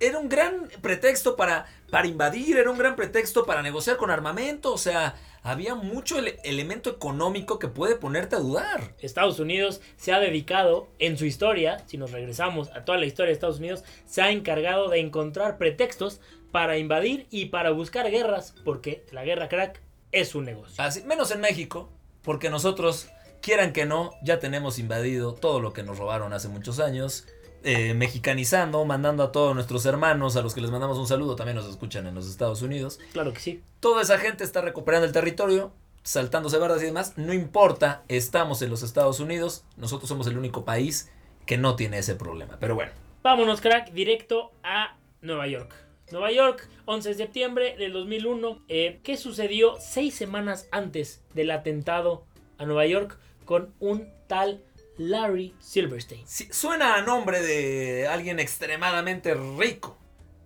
Era 0.00 0.18
un 0.18 0.28
gran 0.28 0.68
pretexto 0.82 1.36
para, 1.36 1.66
para 1.90 2.06
invadir, 2.06 2.56
era 2.56 2.70
un 2.70 2.78
gran 2.78 2.96
pretexto 2.96 3.46
para 3.46 3.62
negociar 3.62 3.96
con 3.96 4.10
armamento, 4.10 4.72
o 4.72 4.78
sea, 4.78 5.14
había 5.46 5.76
mucho 5.76 6.16
elemento 6.42 6.90
económico 6.90 7.60
que 7.60 7.68
puede 7.68 7.94
ponerte 7.94 8.34
a 8.34 8.40
dudar. 8.40 8.94
Estados 9.00 9.38
Unidos 9.38 9.80
se 9.96 10.12
ha 10.12 10.18
dedicado 10.18 10.88
en 10.98 11.16
su 11.16 11.24
historia, 11.24 11.84
si 11.86 11.98
nos 11.98 12.10
regresamos 12.10 12.68
a 12.72 12.84
toda 12.84 12.98
la 12.98 13.06
historia 13.06 13.28
de 13.28 13.34
Estados 13.34 13.60
Unidos, 13.60 13.84
se 14.06 14.22
ha 14.22 14.32
encargado 14.32 14.88
de 14.88 14.98
encontrar 14.98 15.56
pretextos 15.56 16.20
para 16.50 16.78
invadir 16.78 17.28
y 17.30 17.46
para 17.46 17.70
buscar 17.70 18.10
guerras, 18.10 18.56
porque 18.64 19.04
la 19.12 19.24
guerra 19.24 19.48
crack 19.48 19.80
es 20.10 20.34
un 20.34 20.46
negocio. 20.46 20.82
Así, 20.82 21.04
menos 21.04 21.30
en 21.30 21.40
México, 21.40 21.92
porque 22.22 22.50
nosotros, 22.50 23.08
quieran 23.40 23.72
que 23.72 23.86
no, 23.86 24.14
ya 24.24 24.40
tenemos 24.40 24.80
invadido 24.80 25.34
todo 25.34 25.60
lo 25.60 25.72
que 25.72 25.84
nos 25.84 25.96
robaron 25.96 26.32
hace 26.32 26.48
muchos 26.48 26.80
años. 26.80 27.24
Eh, 27.62 27.94
mexicanizando, 27.94 28.84
mandando 28.84 29.24
a 29.24 29.32
todos 29.32 29.54
nuestros 29.54 29.84
hermanos, 29.86 30.36
a 30.36 30.42
los 30.42 30.54
que 30.54 30.60
les 30.60 30.70
mandamos 30.70 30.98
un 30.98 31.08
saludo, 31.08 31.34
también 31.34 31.56
nos 31.56 31.68
escuchan 31.68 32.06
en 32.06 32.14
los 32.14 32.28
Estados 32.28 32.62
Unidos. 32.62 33.00
Claro 33.12 33.32
que 33.32 33.40
sí. 33.40 33.62
Toda 33.80 34.02
esa 34.02 34.18
gente 34.18 34.44
está 34.44 34.60
recuperando 34.60 35.06
el 35.06 35.12
territorio, 35.12 35.72
saltándose 36.04 36.58
bardas 36.58 36.80
y 36.82 36.86
demás. 36.86 37.14
No 37.16 37.32
importa, 37.32 38.04
estamos 38.08 38.62
en 38.62 38.70
los 38.70 38.82
Estados 38.82 39.18
Unidos, 39.18 39.64
nosotros 39.76 40.08
somos 40.08 40.28
el 40.28 40.38
único 40.38 40.64
país 40.64 41.10
que 41.44 41.56
no 41.56 41.76
tiene 41.76 41.98
ese 41.98 42.14
problema. 42.14 42.56
Pero 42.60 42.74
bueno. 42.74 42.92
Vámonos, 43.22 43.60
crack, 43.60 43.90
directo 43.92 44.52
a 44.62 44.96
Nueva 45.20 45.48
York. 45.48 45.74
Nueva 46.12 46.30
York, 46.30 46.68
11 46.84 47.08
de 47.08 47.14
septiembre 47.16 47.76
del 47.76 47.92
2001. 47.92 48.62
Eh, 48.68 49.00
¿Qué 49.02 49.16
sucedió 49.16 49.74
seis 49.80 50.14
semanas 50.14 50.68
antes 50.70 51.24
del 51.34 51.50
atentado 51.50 52.24
a 52.58 52.64
Nueva 52.64 52.86
York 52.86 53.18
con 53.44 53.74
un 53.80 54.08
tal 54.28 54.62
Larry 54.98 55.54
Silverstein? 55.58 56.24
suena 56.26 56.96
a 56.96 57.02
nombre 57.02 57.42
de 57.42 58.08
alguien 58.08 58.38
extremadamente 58.38 59.34
rico 59.34 59.98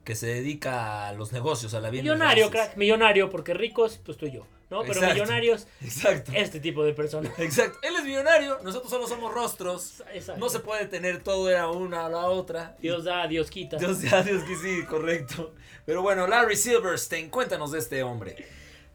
que 0.04 0.14
se 0.14 0.26
dedica 0.26 1.08
a 1.08 1.12
los 1.12 1.32
negocios, 1.32 1.74
a 1.74 1.80
la 1.80 1.90
vida. 1.90 2.02
Millonario, 2.02 2.50
crack, 2.50 2.76
millonario, 2.76 3.30
porque 3.30 3.54
ricos, 3.54 4.00
pues 4.04 4.16
tú 4.16 4.26
y 4.26 4.32
yo. 4.32 4.46
¿no? 4.70 4.82
Pero 4.84 5.00
millonarios, 5.02 5.66
exacto. 5.82 6.32
este 6.34 6.60
tipo 6.60 6.84
de 6.84 6.94
personas. 6.94 7.36
Exacto. 7.38 7.78
Él 7.82 7.94
es 7.96 8.04
millonario, 8.04 8.60
nosotros 8.62 8.88
solo 8.88 9.06
somos 9.08 9.34
rostros. 9.34 10.02
Exacto. 10.12 10.40
No 10.40 10.48
se 10.48 10.60
puede 10.60 10.86
tener 10.86 11.22
todo 11.22 11.50
era 11.50 11.68
una 11.68 12.06
a 12.06 12.08
la 12.08 12.28
otra. 12.28 12.76
Dios 12.80 13.04
da, 13.04 13.26
Dios 13.26 13.50
quita. 13.50 13.76
Dios 13.76 14.02
da, 14.02 14.22
Dios 14.22 14.44
quita, 14.44 14.60
sí, 14.62 14.84
correcto. 14.84 15.54
Pero 15.84 16.02
bueno, 16.02 16.26
Larry 16.26 16.56
Silverstein, 16.56 17.30
cuéntanos 17.30 17.72
de 17.72 17.80
este 17.80 18.02
hombre. 18.04 18.36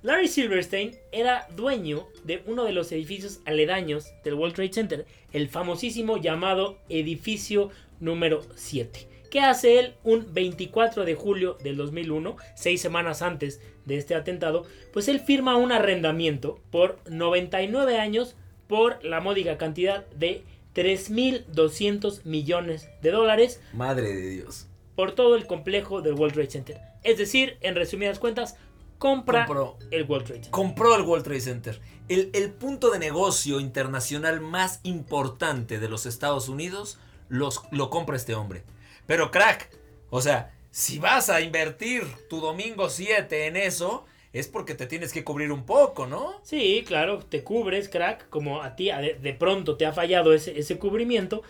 Larry 0.05 0.27
Silverstein 0.27 0.95
era 1.11 1.47
dueño 1.55 2.07
de 2.23 2.43
uno 2.45 2.65
de 2.65 2.73
los 2.73 2.91
edificios 2.91 3.39
aledaños 3.43 4.13
del 4.23 4.35
World 4.35 4.53
Trade 4.53 4.71
Center, 4.71 5.05
el 5.33 5.49
famosísimo 5.49 6.17
llamado 6.17 6.77
edificio 6.89 7.71
número 7.99 8.43
7. 8.53 9.07
¿Qué 9.31 9.39
hace 9.39 9.79
él 9.79 9.95
un 10.03 10.31
24 10.31 11.05
de 11.05 11.15
julio 11.15 11.57
del 11.63 11.75
2001, 11.77 12.37
seis 12.53 12.81
semanas 12.81 13.23
antes 13.23 13.61
de 13.85 13.97
este 13.97 14.13
atentado? 14.13 14.67
Pues 14.93 15.07
él 15.07 15.21
firma 15.21 15.55
un 15.55 15.71
arrendamiento 15.71 16.59
por 16.69 16.99
99 17.09 17.97
años 17.97 18.35
por 18.67 19.03
la 19.03 19.21
módica 19.21 19.57
cantidad 19.57 20.05
de 20.09 20.43
3.200 20.75 22.25
millones 22.25 22.89
de 23.01 23.09
dólares. 23.09 23.59
Madre 23.73 24.13
de 24.13 24.29
Dios. 24.29 24.67
Por 24.95 25.13
todo 25.13 25.35
el 25.35 25.47
complejo 25.47 26.03
del 26.03 26.13
World 26.13 26.35
Trade 26.35 26.51
Center. 26.51 26.77
Es 27.01 27.17
decir, 27.17 27.57
en 27.61 27.73
resumidas 27.73 28.19
cuentas, 28.19 28.55
compra 28.97 29.45
compró, 29.45 29.77
el 29.91 30.03
World 30.03 30.25
Trade 30.25 30.43
Center. 30.43 30.51
Compró 30.51 30.95
el 30.95 31.01
World 31.03 31.23
Trade 31.23 31.41
Center. 31.41 31.81
El, 32.07 32.29
el, 32.33 32.51
punto 32.51 32.91
de 32.91 32.99
negocio 32.99 33.59
internacional 33.59 34.41
más 34.41 34.79
importante 34.83 35.79
de 35.79 35.89
los 35.89 36.05
Estados 36.05 36.49
Unidos 36.49 36.99
los, 37.29 37.61
lo 37.71 37.89
compra 37.89 38.15
este 38.15 38.35
hombre. 38.35 38.63
Pero 39.07 39.31
crack, 39.31 39.69
o 40.09 40.21
sea, 40.21 40.53
si 40.71 40.99
vas 40.99 41.29
a 41.29 41.41
invertir 41.41 42.03
tu 42.29 42.39
domingo 42.39 42.89
7 42.89 43.47
en 43.47 43.55
eso, 43.55 44.05
es 44.33 44.47
porque 44.47 44.75
te 44.75 44.85
tienes 44.85 45.13
que 45.13 45.23
cubrir 45.23 45.51
un 45.51 45.65
poco, 45.65 46.07
¿no? 46.07 46.41
Sí, 46.43 46.83
claro, 46.85 47.19
te 47.19 47.43
cubres, 47.43 47.87
crack, 47.87 48.29
como 48.29 48.61
a 48.61 48.75
ti 48.75 48.89
de, 49.21 49.33
pronto 49.33 49.77
te 49.77 49.85
ha 49.85 49.93
fallado 49.93 50.33
ese, 50.33 50.59
ese 50.59 50.77
cubrimiento. 50.77 51.41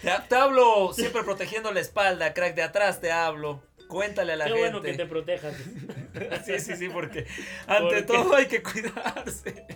Te, 0.00 0.34
hablo 0.34 0.92
siempre 0.92 1.22
protegiendo 1.24 1.70
la 1.72 1.80
espalda, 1.80 2.34
crack, 2.34 2.56
de 2.56 2.62
atrás 2.62 3.00
te 3.00 3.12
hablo. 3.12 3.62
Cuéntale 3.92 4.32
a 4.32 4.36
la 4.36 4.44
gente. 4.44 4.58
Qué 4.58 4.62
bueno 4.62 4.80
que 4.80 4.94
te 4.94 5.04
protejas. 5.04 5.54
sí, 6.46 6.58
sí, 6.60 6.76
sí, 6.76 6.88
porque 6.88 7.26
ante 7.66 8.00
todo 8.02 8.34
hay 8.34 8.46
que 8.46 8.62
cuidarse. 8.62 9.66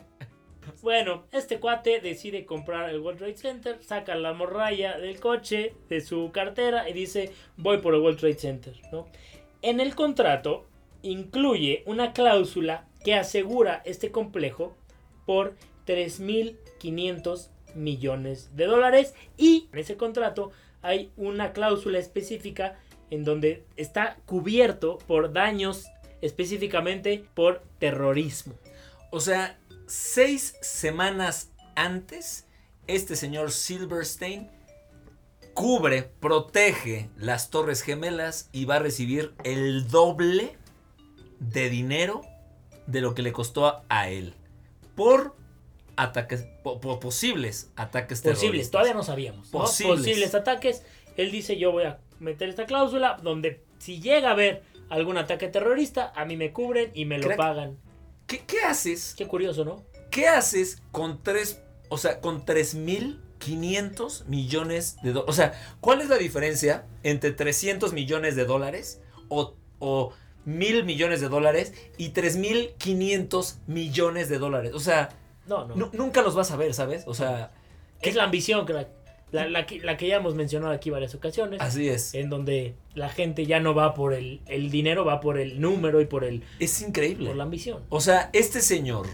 Bueno, 0.81 1.27
este 1.33 1.61
cuate 1.61 2.01
decide 2.01 2.47
comprar 2.47 2.89
el 2.89 3.01
World 3.01 3.19
Trade 3.19 3.37
Center, 3.37 3.83
saca 3.83 4.15
la 4.15 4.33
morralla 4.33 4.97
del 4.97 5.21
coche, 5.21 5.75
de 5.91 6.01
su 6.01 6.31
cartera 6.33 6.89
y 6.89 6.95
dice, 6.95 7.31
voy 7.59 7.79
por 7.79 7.95
el 7.95 8.01
World 8.01 8.19
Trade 8.19 8.39
Center. 8.39 8.75
¿no? 8.91 9.07
En 9.61 9.81
el 9.81 9.95
contrato 9.95 10.67
incluye 11.03 11.83
una 11.85 12.15
cláusula 12.15 12.89
que 13.05 13.15
asegura 13.15 13.83
este 13.85 14.11
complejo 14.11 14.75
por 15.27 15.57
3.500 15.87 17.51
millones 17.75 18.57
de 18.57 18.65
dólares 18.65 19.15
y 19.37 19.69
en 19.75 19.79
ese 19.79 19.99
contrato 19.99 20.53
hay 20.81 21.11
una 21.17 21.53
cláusula 21.53 21.99
específica 21.99 22.79
en 23.11 23.25
donde 23.25 23.65
está 23.77 24.17
cubierto 24.27 24.99
por 25.07 25.33
daños 25.33 25.87
específicamente 26.21 27.25
por 27.35 27.63
terrorismo. 27.79 28.55
O 29.11 29.21
sea, 29.21 29.59
seis 29.87 30.57
semanas 30.61 31.51
antes, 31.75 32.47
este 32.87 33.17
señor 33.17 33.53
Silverstein 33.53 34.51
cubre, 35.55 36.03
protege 36.03 37.09
las 37.17 37.51
Torres 37.51 37.83
Gemelas 37.83 38.49
y 38.53 38.65
va 38.65 38.77
a 38.77 38.81
recibir 38.81 39.35
el 39.45 39.89
doble 39.89 40.57
de 41.39 41.71
dinero 41.71 42.23
de 42.87 43.01
lo 43.01 43.15
que 43.15 43.23
le 43.23 43.33
costó 43.33 43.83
a 43.89 44.11
él 44.11 44.35
por 44.95 45.37
ataques, 45.97 46.47
posibles 47.01 47.71
ataques 47.77 48.21
Posibles, 48.23 48.71
todavía 48.71 48.95
no 48.95 49.03
sabíamos. 49.03 49.49
Posibles. 49.49 50.35
ataques. 50.35 50.83
Él 51.17 51.31
dice, 51.31 51.57
yo 51.57 51.73
voy 51.73 51.85
a 51.85 51.99
meter 52.21 52.49
esta 52.49 52.67
cláusula 52.67 53.19
donde 53.23 53.63
si 53.79 54.01
llega 54.01 54.29
a 54.29 54.33
haber 54.33 54.63
algún 54.89 55.19
ataque 55.19 55.49
terrorista, 55.49 56.13
a 56.15 56.25
mí 56.25 56.37
me 56.37 56.53
cubren 56.53 56.91
y 56.95 57.05
me 57.05 57.19
lo 57.19 57.35
pagan. 57.37 57.77
¿Qué, 58.27 58.41
¿Qué, 58.47 58.61
haces? 58.61 59.15
Qué 59.17 59.27
curioso, 59.27 59.65
¿no? 59.65 59.85
¿Qué 60.11 60.29
haces 60.29 60.83
con 60.93 61.23
tres, 61.23 61.63
o 61.89 61.99
sea, 61.99 62.21
con 62.21 62.45
tres 62.45 62.75
mil 62.75 63.21
500 63.39 64.27
millones 64.27 64.97
de 65.03 65.13
dólares? 65.13 65.31
O 65.31 65.33
sea, 65.33 65.53
¿cuál 65.81 66.01
es 66.01 66.09
la 66.09 66.17
diferencia 66.17 66.87
entre 67.03 67.33
300 67.33 67.93
millones 67.93 68.35
de 68.35 68.45
dólares 68.45 69.01
o, 69.29 69.55
o 69.79 70.13
mil 70.47 70.85
millones 70.85 71.21
de 71.21 71.29
dólares 71.29 71.75
y 71.99 72.13
3.500 72.13 73.57
millones 73.67 74.29
de 74.31 74.39
dólares. 74.39 74.73
O 74.75 74.81
sea, 74.81 75.11
no, 75.47 75.67
no. 75.67 75.91
nunca 75.93 76.23
los 76.23 76.35
vas 76.35 76.51
a 76.53 76.57
ver, 76.57 76.73
¿sabes? 76.73 77.05
O 77.07 77.13
sea... 77.13 77.53
Es 78.01 78.15
la 78.15 78.25
ambición, 78.25 78.65
crack. 78.65 78.89
La, 79.33 79.49
la, 79.49 79.67
que, 79.67 79.81
la 79.81 79.97
que 79.97 80.07
ya 80.07 80.17
hemos 80.17 80.35
mencionado 80.35 80.73
aquí 80.73 80.91
varias 80.91 81.15
ocasiones. 81.15 81.61
Así 81.61 81.89
es. 81.89 82.15
En 82.15 82.31
donde 82.31 82.75
la 82.95 83.09
gente 83.09 83.45
ya 83.45 83.61
no 83.61 83.75
va 83.75 83.95
por 83.95 84.15
el, 84.15 84.41
el 84.47 84.71
dinero, 84.71 85.05
va 85.05 85.21
por 85.21 85.39
el 85.39 85.61
número 85.61 86.01
y 86.01 86.07
por 86.07 86.25
el... 86.25 86.43
Es 86.61 86.81
increíble. 86.81 87.29
Por 87.29 87.37
la 87.37 87.43
ambición. 87.43 87.83
O 87.89 88.01
sea, 88.01 88.31
este 88.33 88.61
señor, 88.61 89.07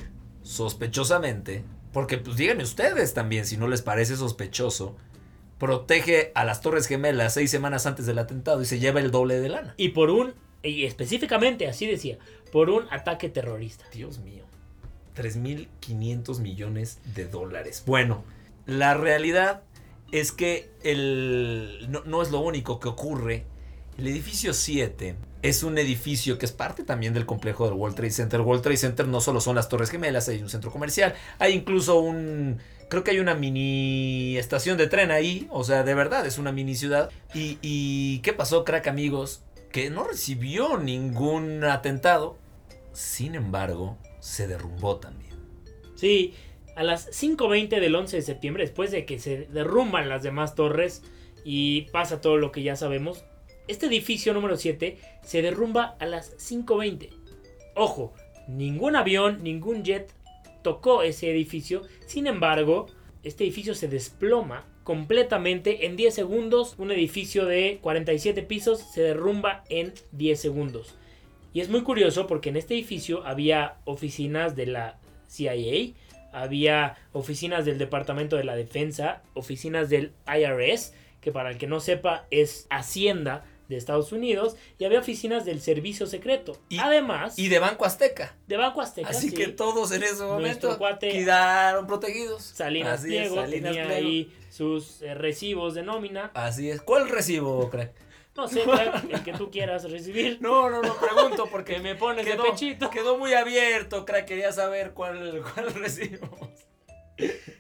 sospechosamente, 0.43 1.65
porque 1.93 2.19
pues 2.19 2.37
díganme 2.37 2.63
ustedes 2.63 3.15
también 3.15 3.47
si 3.47 3.57
no 3.57 3.69
les 3.69 3.81
parece 3.83 4.17
sospechoso, 4.17 4.97
protege 5.59 6.33
a 6.35 6.45
las 6.45 6.61
Torres 6.61 6.87
Gemelas 6.87 7.35
seis 7.35 7.51
semanas 7.51 7.87
antes 7.87 8.05
del 8.05 8.19
atentado 8.19 8.61
y 8.61 8.67
se 8.67 8.79
lleva 8.79 9.01
el 9.01 9.11
doble 9.11 9.41
de 9.41 9.49
lana. 9.49 9.75
Y 9.77 9.91
por 9.91 10.11
un 10.11 10.35
y 10.63 10.85
específicamente, 10.85 11.67
así 11.67 11.87
decía, 11.87 12.19
por 12.53 12.71
un 12.71 12.87
ataque 12.91 13.29
terrorista. 13.29 13.85
Dios 13.93 14.19
mío. 14.21 14.45
3.500 15.17 16.41
millones 16.41 17.01
de 17.15 17.27
dólares. 17.27 17.83
Bueno, 17.85 18.25
la 18.67 18.95
realidad 18.95 19.63
es 20.13 20.31
que 20.31 20.71
el, 20.85 21.89
no, 21.89 22.23
es 22.23 22.31
lo 22.31 22.41
único 22.41 22.79
que 22.79 22.89
ocurre. 22.89 23.45
El 23.99 24.07
edificio 24.07 24.55
7 24.55 25.17
es 25.43 25.63
un 25.65 25.77
edificio 25.77 26.39
que 26.39 26.47
es 26.47 26.53
parte 26.53 26.85
también 26.85 27.13
del 27.13 27.27
complejo 27.27 27.65
del 27.65 27.75
World 27.75 27.97
Trade 27.97 28.11
Center. 28.11 28.41
World 28.41 28.63
Trade 28.63 28.77
Center 28.77 29.09
no 29.09 29.21
solo 29.21 29.41
son 29.41 29.57
las 29.57 29.69
Torres 29.69 29.91
Gemelas, 29.91 30.29
hay 30.29 30.41
un 30.41 30.49
centro 30.49 30.71
comercial, 30.71 31.15
hay 31.39 31.55
incluso 31.55 31.99
un... 31.99 32.59
Creo 32.89 33.05
que 33.05 33.11
hay 33.11 33.21
una 33.21 33.35
mini 33.35 34.37
estación 34.37 34.77
de 34.77 34.87
tren 34.87 35.11
ahí, 35.11 35.49
o 35.51 35.65
sea, 35.65 35.83
de 35.83 35.95
verdad, 35.95 36.27
es 36.27 36.37
una 36.39 36.53
mini 36.53 36.75
ciudad. 36.75 37.11
¿Y, 37.35 37.59
y 37.63 38.19
qué 38.19 38.35
pasó, 38.35 38.65
crack 38.65 38.87
amigos? 38.87 39.43
que 39.73 39.89
no 39.89 40.05
recibió 40.05 40.77
ningún 40.77 41.65
atentado, 41.65 42.37
sin 42.93 43.35
embargo, 43.35 43.97
se 44.21 44.47
derrumbó 44.47 44.97
también. 44.97 45.33
Sí, 45.97 46.35
a 46.75 46.83
las 46.83 47.09
5.20 47.11 47.81
del 47.81 47.95
11 47.95 48.17
de 48.17 48.23
septiembre, 48.23 48.65
después 48.65 48.91
de 48.91 49.05
que 49.05 49.19
se 49.19 49.47
derrumban 49.47 50.09
las 50.09 50.23
demás 50.23 50.55
torres 50.55 51.03
y 51.45 51.83
pasa 51.93 52.21
todo 52.21 52.37
lo 52.37 52.53
que 52.53 52.63
ya 52.63 52.77
sabemos, 52.77 53.25
este 53.69 53.87
edificio 53.87 54.35
número 54.35 54.57
7 54.57 54.99
se 55.23 55.43
derrumba 55.43 55.97
a 56.01 56.07
las 56.07 56.37
5.20. 56.39 57.11
Ojo, 57.75 58.13
ningún 58.49 58.97
avión, 58.97 59.43
ningún 59.43 59.85
jet 59.85 60.13
tocó 60.63 61.03
ese 61.03 61.31
edificio, 61.31 61.83
sin 62.07 62.27
embargo, 62.27 62.87
este 63.23 63.45
edificio 63.45 63.75
se 63.75 63.89
desploma 63.89 64.67
completamente 64.85 65.87
en 65.87 65.97
10 65.97 66.15
segundos. 66.15 66.75
Un 66.79 66.91
edificio 66.91 67.47
de 67.47 67.79
47 67.81 68.43
pisos 68.43 68.81
se 68.81 69.03
derrumba 69.03 69.65
en 69.69 69.93
10 70.13 70.41
segundos. 70.41 70.95
Y 71.55 71.61
es 71.61 71.69
muy 71.69 71.83
curioso 71.83 72.27
porque 72.27 72.49
en 72.49 72.57
este 72.57 72.75
edificio 72.75 73.25
había 73.27 73.77
oficinas 73.85 74.57
de 74.57 74.67
la 74.67 74.99
CIA, 75.29 75.93
había 76.33 76.97
oficinas 77.13 77.65
del 77.65 77.79
Departamento 77.79 78.37
de 78.37 78.45
la 78.45 78.57
Defensa, 78.57 79.23
oficinas 79.35 79.89
del 79.89 80.13
IRS, 80.27 80.95
que 81.21 81.31
para 81.33 81.51
el 81.51 81.59
que 81.59 81.67
no 81.67 81.81
sepa 81.81 82.27
es 82.31 82.67
Hacienda 82.71 83.45
de 83.69 83.77
Estados 83.77 84.13
Unidos 84.13 84.57
y 84.79 84.85
había 84.85 84.99
oficinas 84.99 85.45
del 85.45 85.61
Servicio 85.61 86.07
Secreto. 86.07 86.59
Y, 86.69 86.79
Además. 86.79 87.39
Y 87.39 87.49
de 87.49 87.59
Banco 87.59 87.85
Azteca. 87.85 88.35
De 88.47 88.57
Banco 88.57 88.81
Azteca. 88.81 89.09
Así 89.09 89.33
que 89.33 89.49
todos 89.49 89.93
en 89.93 90.03
ese 90.03 90.23
momento 90.25 90.79
quedaron 91.01 91.87
protegidos. 91.87 92.43
Salinas 92.43 93.03
Pliego 93.03 93.43
tenía 93.45 93.89
ahí 93.89 94.33
sus 94.51 95.03
eh, 95.03 95.15
recibos 95.15 95.75
de 95.75 95.83
nómina. 95.83 96.31
Así 96.35 96.71
es. 96.71 96.83
¿Cuál 96.83 97.09
recibo, 97.09 97.71
crack? 97.71 97.93
No 98.35 98.49
sé, 98.49 98.63
el 99.11 99.23
que 99.23 99.33
tú 99.35 99.51
quieras 99.51 99.91
recibir. 99.91 100.39
No, 100.41 100.71
no, 100.71 100.81
no, 100.81 100.97
pregunto 100.97 101.49
porque 101.51 101.79
me 101.81 101.95
pones 101.95 102.25
de 102.25 102.37
pechito. 102.37 102.89
Quedó 102.91 103.19
muy 103.19 103.35
abierto, 103.35 104.05
crack. 104.05 104.27
Quería 104.27 104.53
saber 104.53 104.93
cuál, 104.93 105.43
cuál 105.55 105.75
recibo. 105.75 106.29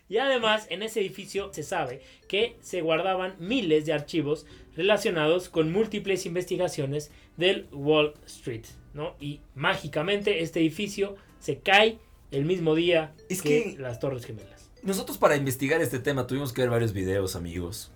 Y 0.08 0.18
además, 0.18 0.66
en 0.70 0.82
ese 0.82 1.00
edificio 1.00 1.52
se 1.52 1.62
sabe 1.62 2.02
que 2.26 2.56
se 2.60 2.80
guardaban 2.80 3.36
miles 3.38 3.86
de 3.86 3.92
archivos 3.92 4.46
relacionados 4.76 5.48
con 5.48 5.70
múltiples 5.70 6.26
investigaciones 6.26 7.10
del 7.36 7.68
Wall 7.72 8.14
Street, 8.26 8.64
¿no? 8.94 9.14
Y 9.20 9.40
mágicamente 9.54 10.42
este 10.42 10.60
edificio 10.60 11.16
se 11.38 11.58
cae 11.58 11.98
el 12.30 12.44
mismo 12.44 12.74
día 12.74 13.14
que, 13.42 13.76
las 13.78 14.00
Torres 14.00 14.24
Gemelas. 14.24 14.70
Nosotros 14.82 15.18
para 15.18 15.36
investigar 15.36 15.80
este 15.80 15.98
tema 15.98 16.26
tuvimos 16.26 16.52
que 16.52 16.62
ver 16.62 16.70
varios 16.70 16.92
videos, 16.92 17.36
amigos. 17.36 17.92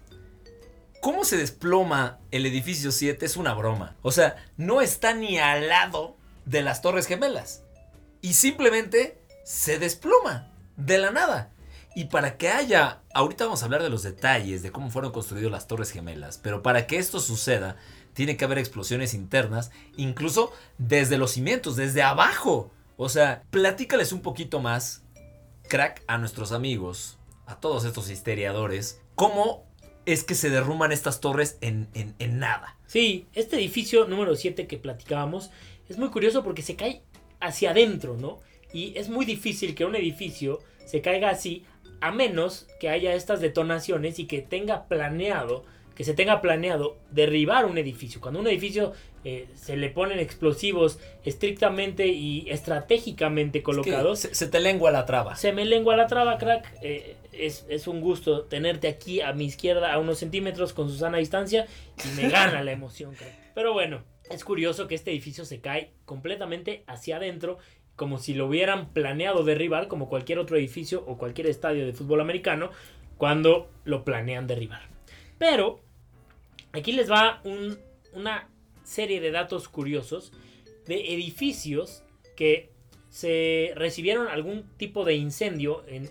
¿Cómo 1.06 1.24
se 1.24 1.36
desploma 1.36 2.18
el 2.32 2.46
edificio 2.46 2.90
7? 2.90 3.24
Es 3.24 3.36
una 3.36 3.54
broma. 3.54 3.94
O 4.02 4.10
sea, 4.10 4.44
no 4.56 4.80
está 4.80 5.14
ni 5.14 5.38
al 5.38 5.68
lado 5.68 6.16
de 6.46 6.62
las 6.62 6.82
Torres 6.82 7.06
Gemelas. 7.06 7.62
Y 8.22 8.32
simplemente 8.32 9.22
se 9.44 9.78
desploma 9.78 10.50
de 10.76 10.98
la 10.98 11.12
nada. 11.12 11.52
Y 11.94 12.06
para 12.06 12.36
que 12.36 12.48
haya, 12.48 13.02
ahorita 13.14 13.44
vamos 13.44 13.62
a 13.62 13.66
hablar 13.66 13.84
de 13.84 13.88
los 13.88 14.02
detalles 14.02 14.64
de 14.64 14.72
cómo 14.72 14.90
fueron 14.90 15.12
construidas 15.12 15.52
las 15.52 15.68
Torres 15.68 15.92
Gemelas, 15.92 16.38
pero 16.38 16.60
para 16.60 16.88
que 16.88 16.98
esto 16.98 17.20
suceda, 17.20 17.76
tiene 18.12 18.36
que 18.36 18.44
haber 18.44 18.58
explosiones 18.58 19.14
internas, 19.14 19.70
incluso 19.96 20.52
desde 20.76 21.18
los 21.18 21.30
cimientos, 21.30 21.76
desde 21.76 22.02
abajo. 22.02 22.72
O 22.96 23.08
sea, 23.08 23.44
platícales 23.50 24.10
un 24.10 24.22
poquito 24.22 24.58
más, 24.58 25.04
crack, 25.68 26.02
a 26.08 26.18
nuestros 26.18 26.50
amigos, 26.50 27.16
a 27.46 27.60
todos 27.60 27.84
estos 27.84 28.10
histeriadores, 28.10 29.00
cómo 29.14 29.66
es 30.06 30.24
que 30.24 30.34
se 30.34 30.50
derrumban 30.50 30.92
estas 30.92 31.20
torres 31.20 31.58
en, 31.60 31.88
en, 31.94 32.14
en 32.18 32.38
nada. 32.38 32.76
Sí, 32.86 33.26
este 33.34 33.56
edificio 33.56 34.06
número 34.06 34.36
7 34.36 34.66
que 34.66 34.78
platicábamos 34.78 35.50
es 35.88 35.98
muy 35.98 36.08
curioso 36.08 36.42
porque 36.42 36.62
se 36.62 36.76
cae 36.76 37.02
hacia 37.40 37.70
adentro, 37.70 38.16
¿no? 38.16 38.40
Y 38.72 38.96
es 38.96 39.08
muy 39.08 39.26
difícil 39.26 39.74
que 39.74 39.84
un 39.84 39.96
edificio 39.96 40.60
se 40.84 41.00
caiga 41.00 41.30
así 41.30 41.64
a 42.00 42.12
menos 42.12 42.66
que 42.80 42.88
haya 42.88 43.14
estas 43.14 43.40
detonaciones 43.40 44.18
y 44.18 44.26
que 44.26 44.42
tenga 44.42 44.86
planeado, 44.86 45.64
que 45.94 46.04
se 46.04 46.14
tenga 46.14 46.40
planeado 46.40 46.96
derribar 47.10 47.64
un 47.64 47.78
edificio. 47.78 48.20
Cuando 48.20 48.40
un 48.40 48.46
edificio 48.46 48.92
eh, 49.24 49.48
se 49.54 49.76
le 49.76 49.90
ponen 49.90 50.18
explosivos 50.18 50.98
estrictamente 51.24 52.06
y 52.06 52.48
estratégicamente 52.50 53.62
colocados. 53.62 54.20
se, 54.20 54.46
te 54.46 54.60
lengua 54.60 54.90
la 54.90 55.06
traba. 55.06 55.36
Se 55.36 55.52
me 55.52 55.64
lengua 55.64 55.96
la 55.96 56.06
traba, 56.06 56.38
crack. 56.38 56.72
Eh, 56.82 57.16
es, 57.38 57.86
un 57.86 58.00
gusto 58.00 58.44
tenerte 58.44 58.88
aquí 58.88 59.20
a 59.20 59.32
mi 59.32 59.44
izquierda 59.44 59.92
a 59.92 59.98
unos 59.98 60.18
centímetros 60.18 60.72
con 60.72 60.88
Susana 60.88 61.18
distancia 61.18 61.66
y 62.04 62.20
me 62.20 62.28
gana 62.28 62.62
la 62.62 62.72
emoción, 62.72 63.14
crack. 63.14 63.52
Pero 63.54 63.72
bueno, 63.72 64.04
es 64.30 64.44
curioso 64.44 64.86
que 64.86 64.94
este 64.94 65.10
edificio 65.10 65.44
se 65.44 65.60
cae 65.60 65.92
completamente 66.04 66.84
hacia 66.86 67.16
adentro 67.16 67.58
como 67.96 68.18
si 68.18 68.34
lo 68.34 68.46
hubieran 68.46 68.92
planeado 68.92 69.42
derribar, 69.42 69.88
como 69.88 70.08
cualquier 70.08 70.38
otro 70.38 70.56
edificio 70.56 71.02
o 71.06 71.16
cualquier 71.16 71.46
estadio 71.46 71.86
de 71.86 71.94
fútbol 71.94 72.20
americano, 72.20 72.70
cuando 73.16 73.70
lo 73.84 74.04
planean 74.04 74.46
derribar. 74.46 74.82
Pero 75.38 75.80
aquí 76.72 76.92
les 76.92 77.10
va 77.10 77.42
una 78.12 78.48
serie 78.84 79.20
de 79.20 79.30
datos 79.30 79.68
curiosos 79.68 80.32
de 80.86 81.14
edificios 81.14 82.04
que 82.36 82.70
se 83.08 83.72
recibieron 83.74 84.28
algún 84.28 84.68
tipo 84.76 85.04
de 85.04 85.14
incendio 85.14 85.84
en 85.88 86.10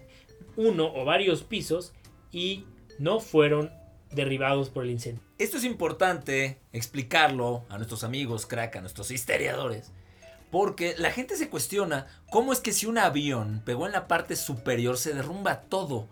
uno 0.58 0.91
o 0.94 1.06
varios 1.06 1.44
pisos 1.44 1.94
y 2.32 2.65
no 3.00 3.20
fueron 3.20 3.72
derribados 4.12 4.70
por 4.70 4.84
el 4.84 4.91
incendio. 4.91 5.24
Esto 5.38 5.58
es 5.58 5.63
importante 5.63 6.60
explicarlo 6.72 7.65
a 7.70 7.78
nuestros 7.78 8.04
amigos, 8.04 8.46
crack, 8.46 8.78
a 8.78 8.82
nuestros 8.82 9.12
histeriadores 9.12 9.91
porque 10.56 10.96
la 10.98 11.12
gente 11.12 11.36
se 11.36 11.50
cuestiona 11.50 12.08
cómo 12.30 12.54
es 12.54 12.62
que 12.62 12.72
si 12.72 12.86
un 12.86 12.98
avión 12.98 13.62
pegó 13.65 13.88
en 13.88 13.91
la 13.91 14.08
parte 14.08 14.38
superior 14.38 14.98
se 14.98 15.13
derrumba 15.13 15.62
todo. 15.63 16.08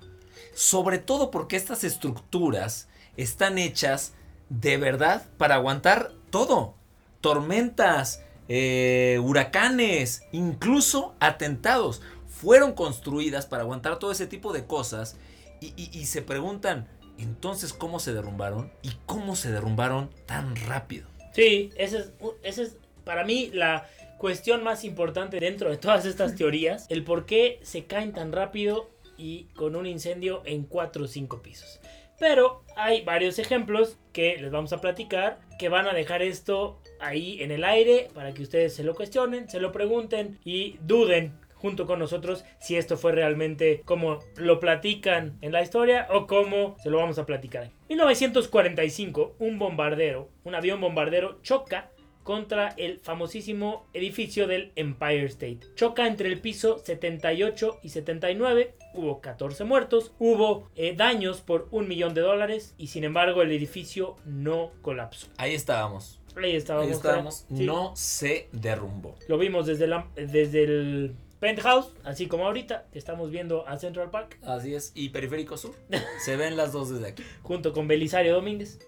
Sobre 0.54 0.98
todo 0.98 1.32
porque 1.32 1.56
estas 1.56 1.86
estructuras 1.86 2.90
están 3.16 3.58
hechas 3.58 4.16
de 4.50 4.76
verdad 4.76 5.26
para 5.38 5.56
aguantar 5.56 6.12
todo. 6.30 6.76
Tormentas, 7.22 8.22
eh, 8.50 9.18
huracanes, 9.24 10.24
incluso 10.34 11.16
atentados. 11.22 12.02
Fueron 12.44 12.74
construidas 12.74 13.46
para 13.46 13.64
aguantar 13.64 14.00
todo 14.00 14.12
ese 14.12 14.28
tipo 14.28 14.52
de 14.52 14.66
cosas 14.66 15.16
y, 15.62 16.06
se 16.08 16.22
preguntan, 16.22 16.90
entonces, 17.18 17.72
¿cómo 17.72 18.02
se 18.02 18.14
derrumbaron? 18.14 18.70
¿Y 18.82 18.92
cómo 19.06 19.38
se 19.38 19.50
derrumbaron 19.50 20.10
tan 20.26 20.58
rápido? 20.58 21.08
Sí, 21.32 21.70
esa 21.78 22.00
es, 22.00 22.12
ese 22.44 22.64
es 22.64 22.78
para 23.06 23.24
mí 23.24 23.50
la 23.54 23.88
cuestión 24.18 24.62
más 24.62 24.84
importante 24.84 25.40
dentro 25.40 25.70
de 25.70 25.78
todas 25.78 26.06
estas 26.06 26.36
teorías, 26.38 26.86
el 26.90 27.06
por 27.06 27.26
qué 27.26 27.62
se 27.64 27.86
caen 27.86 28.12
tan 28.12 28.34
rápido 28.34 28.92
y 29.18 29.46
con 29.56 29.78
un 29.78 29.86
incendio 29.86 30.42
en 30.44 30.64
4 30.64 31.06
o 31.06 31.08
5 31.08 31.42
pisos. 31.42 31.80
Pero 32.20 32.66
hay 32.76 33.04
varios 33.06 33.40
ejemplos 33.40 33.98
que 34.12 34.38
les 34.38 34.52
vamos 34.52 34.74
a 34.74 34.82
platicar 34.82 35.40
que 35.58 35.70
van 35.70 35.88
a 35.88 35.94
dejar 35.94 36.22
esto 36.22 36.82
ahí 37.00 37.42
en 37.42 37.52
el 37.52 37.64
aire 37.64 38.10
para 38.14 38.34
que 38.34 38.44
ustedes 38.44 38.76
se 38.76 38.84
lo 38.84 38.96
cuestionen, 38.96 39.50
se 39.50 39.62
lo 39.62 39.72
pregunten 39.72 40.40
y 40.44 40.78
duden 40.82 41.40
junto 41.64 41.88
con 41.88 41.98
nosotros 41.98 42.44
si 42.60 42.76
esto 42.76 42.98
fue 42.98 43.14
realmente 43.14 43.82
como 43.86 44.20
lo 44.36 44.60
platican 44.60 45.38
en 45.40 45.54
la 45.54 45.62
historia 45.62 46.08
o 46.12 46.28
como 46.28 46.76
se 46.84 46.90
lo 46.90 46.98
vamos 46.98 47.18
a 47.20 47.26
platicar. 47.26 47.64
En 47.64 47.72
1945, 47.88 49.38
un 49.40 49.58
bombardero, 49.60 50.28
un 50.44 50.56
avión 50.56 50.82
bombardero 50.82 51.40
choca 51.42 51.90
contra 52.24 52.70
el 52.78 53.00
famosísimo 53.00 53.86
edificio 53.94 54.46
del 54.46 54.74
Empire 54.76 55.26
State. 55.26 55.60
Choca 55.76 56.06
entre 56.06 56.28
el 56.28 56.42
piso 56.42 56.80
78 56.80 57.80
y 57.82 57.90
79, 57.90 58.76
hubo 58.94 59.22
14 59.22 59.64
muertos, 59.64 60.14
hubo 60.20 60.70
eh, 60.76 60.94
daños 60.96 61.40
por 61.40 61.70
un 61.72 61.88
millón 61.88 62.14
de 62.14 62.22
dólares 62.22 62.76
y 62.78 62.88
sin 62.88 63.06
embargo 63.06 63.42
el 63.42 63.52
edificio 63.52 64.18
no 64.26 64.72
colapsó. 64.82 65.28
Ahí 65.38 65.54
estábamos. 65.54 66.20
Ahí 66.36 66.56
estábamos. 66.56 67.46
No 67.50 67.96
se 67.96 68.50
derrumbó. 68.52 69.16
Lo 69.28 69.38
vimos 69.38 69.68
desde, 69.68 69.88
la, 69.88 70.08
desde 70.16 70.64
el 70.64 71.16
penthouse, 71.44 71.88
así 72.06 72.28
como 72.28 72.46
ahorita 72.46 72.86
estamos 72.94 73.30
viendo 73.30 73.68
a 73.68 73.78
Central 73.78 74.10
Park. 74.10 74.38
Así 74.44 74.74
es, 74.76 74.94
y 74.96 75.10
Periférico 75.10 75.58
Sur. 75.58 75.76
se 76.24 76.38
ven 76.38 76.56
las 76.56 76.72
dos 76.72 76.90
desde 76.90 77.10
aquí. 77.10 77.24
Junto 77.42 77.74
con 77.74 77.86
Belisario 77.86 78.34
Domínguez. 78.34 78.80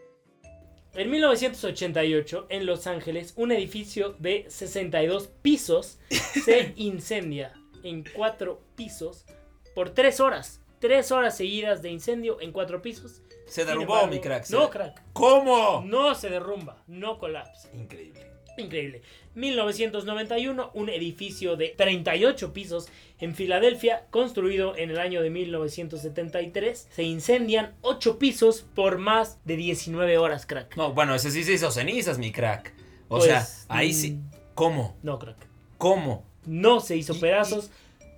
En 0.93 1.11
1988, 1.11 2.45
en 2.47 2.65
Los 2.65 2.87
Ángeles, 2.87 3.33
un 3.35 3.51
edificio 3.51 4.15
de 4.19 4.45
62 4.47 5.27
pisos 5.41 5.99
se 6.45 6.71
incendia 6.77 7.51
en 7.83 8.05
cuatro 8.15 8.61
pisos 8.77 9.25
por 9.73 9.89
tres 9.89 10.21
horas. 10.21 10.61
Tres 10.79 11.11
horas 11.11 11.35
seguidas 11.35 11.81
de 11.81 11.89
incendio 11.89 12.39
en 12.39 12.53
cuatro 12.53 12.81
pisos. 12.81 13.21
Se 13.47 13.65
derrumbó, 13.65 14.07
mi 14.07 14.21
crack. 14.21 14.49
No, 14.51 14.69
crack. 14.69 15.03
¿Cómo? 15.11 15.83
No 15.85 16.15
se 16.15 16.29
derrumba, 16.29 16.81
no 16.87 17.19
colapsa. 17.19 17.69
Increíble. 17.73 18.34
Increíble. 18.57 19.01
1991, 19.35 20.71
un 20.73 20.89
edificio 20.89 21.55
de 21.57 21.69
38 21.69 22.53
pisos 22.53 22.87
en 23.19 23.35
Filadelfia, 23.35 24.05
construido 24.09 24.75
en 24.77 24.91
el 24.91 24.99
año 24.99 25.21
de 25.21 25.29
1973. 25.29 26.87
Se 26.89 27.03
incendian 27.03 27.75
8 27.81 28.17
pisos 28.17 28.65
por 28.75 28.97
más 28.97 29.39
de 29.45 29.57
19 29.57 30.17
horas, 30.17 30.45
crack. 30.45 30.75
No, 30.77 30.93
bueno, 30.93 31.15
ese 31.15 31.31
sí 31.31 31.43
se 31.43 31.53
hizo 31.53 31.71
cenizas, 31.71 32.17
mi 32.17 32.31
crack. 32.31 32.73
O 33.09 33.21
sea, 33.21 33.39
pues, 33.39 33.65
ahí 33.67 33.93
sí. 33.93 34.11
Mm, 34.11 34.31
¿Cómo? 34.53 34.97
No, 35.03 35.19
crack. 35.19 35.37
¿Cómo? 35.77 36.25
No 36.45 36.79
se 36.79 36.95
hizo 36.95 37.19
pedazos, 37.19 37.71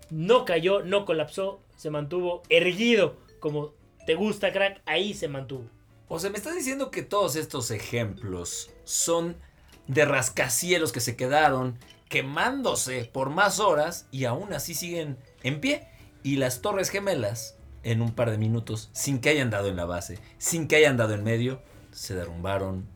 no 0.10 0.46
cayó, 0.46 0.84
no 0.84 1.06
colapsó, 1.06 1.62
se 1.76 1.90
mantuvo 1.90 2.44
erguido 2.50 3.18
como 3.40 3.74
te 4.06 4.16
gusta, 4.16 4.52
crack. 4.52 4.82
Ahí 4.86 5.14
se 5.14 5.28
mantuvo. 5.28 5.66
O 6.08 6.20
sea, 6.20 6.30
me 6.30 6.38
estás 6.38 6.56
diciendo 6.56 6.90
que 6.90 7.04
todos 7.04 7.36
estos 7.36 7.72
ejemplos 7.72 8.72
son 8.86 9.36
de 9.88 10.06
rascacielos 10.06 10.92
que 10.92 11.00
se 11.00 11.16
quedaron 11.16 11.78
quemándose 12.10 13.10
por 13.12 13.30
más 13.30 13.60
horas 13.60 14.08
y 14.12 14.26
aún 14.26 14.54
así 14.54 14.74
siguen 14.74 15.18
en 15.44 15.60
pie. 15.60 15.88
Y 16.24 16.38
las 16.38 16.62
torres 16.62 16.90
gemelas, 16.90 17.58
en 17.84 18.02
un 18.02 18.14
par 18.14 18.32
de 18.32 18.38
minutos, 18.38 18.90
sin 18.92 19.20
que 19.20 19.30
hayan 19.30 19.50
dado 19.50 19.70
en 19.70 19.76
la 19.76 19.86
base, 19.86 20.20
sin 20.38 20.68
que 20.68 20.76
hayan 20.76 20.98
dado 20.98 21.14
en 21.14 21.24
medio, 21.24 21.62
se 21.92 22.16
derrumbaron 22.16 22.88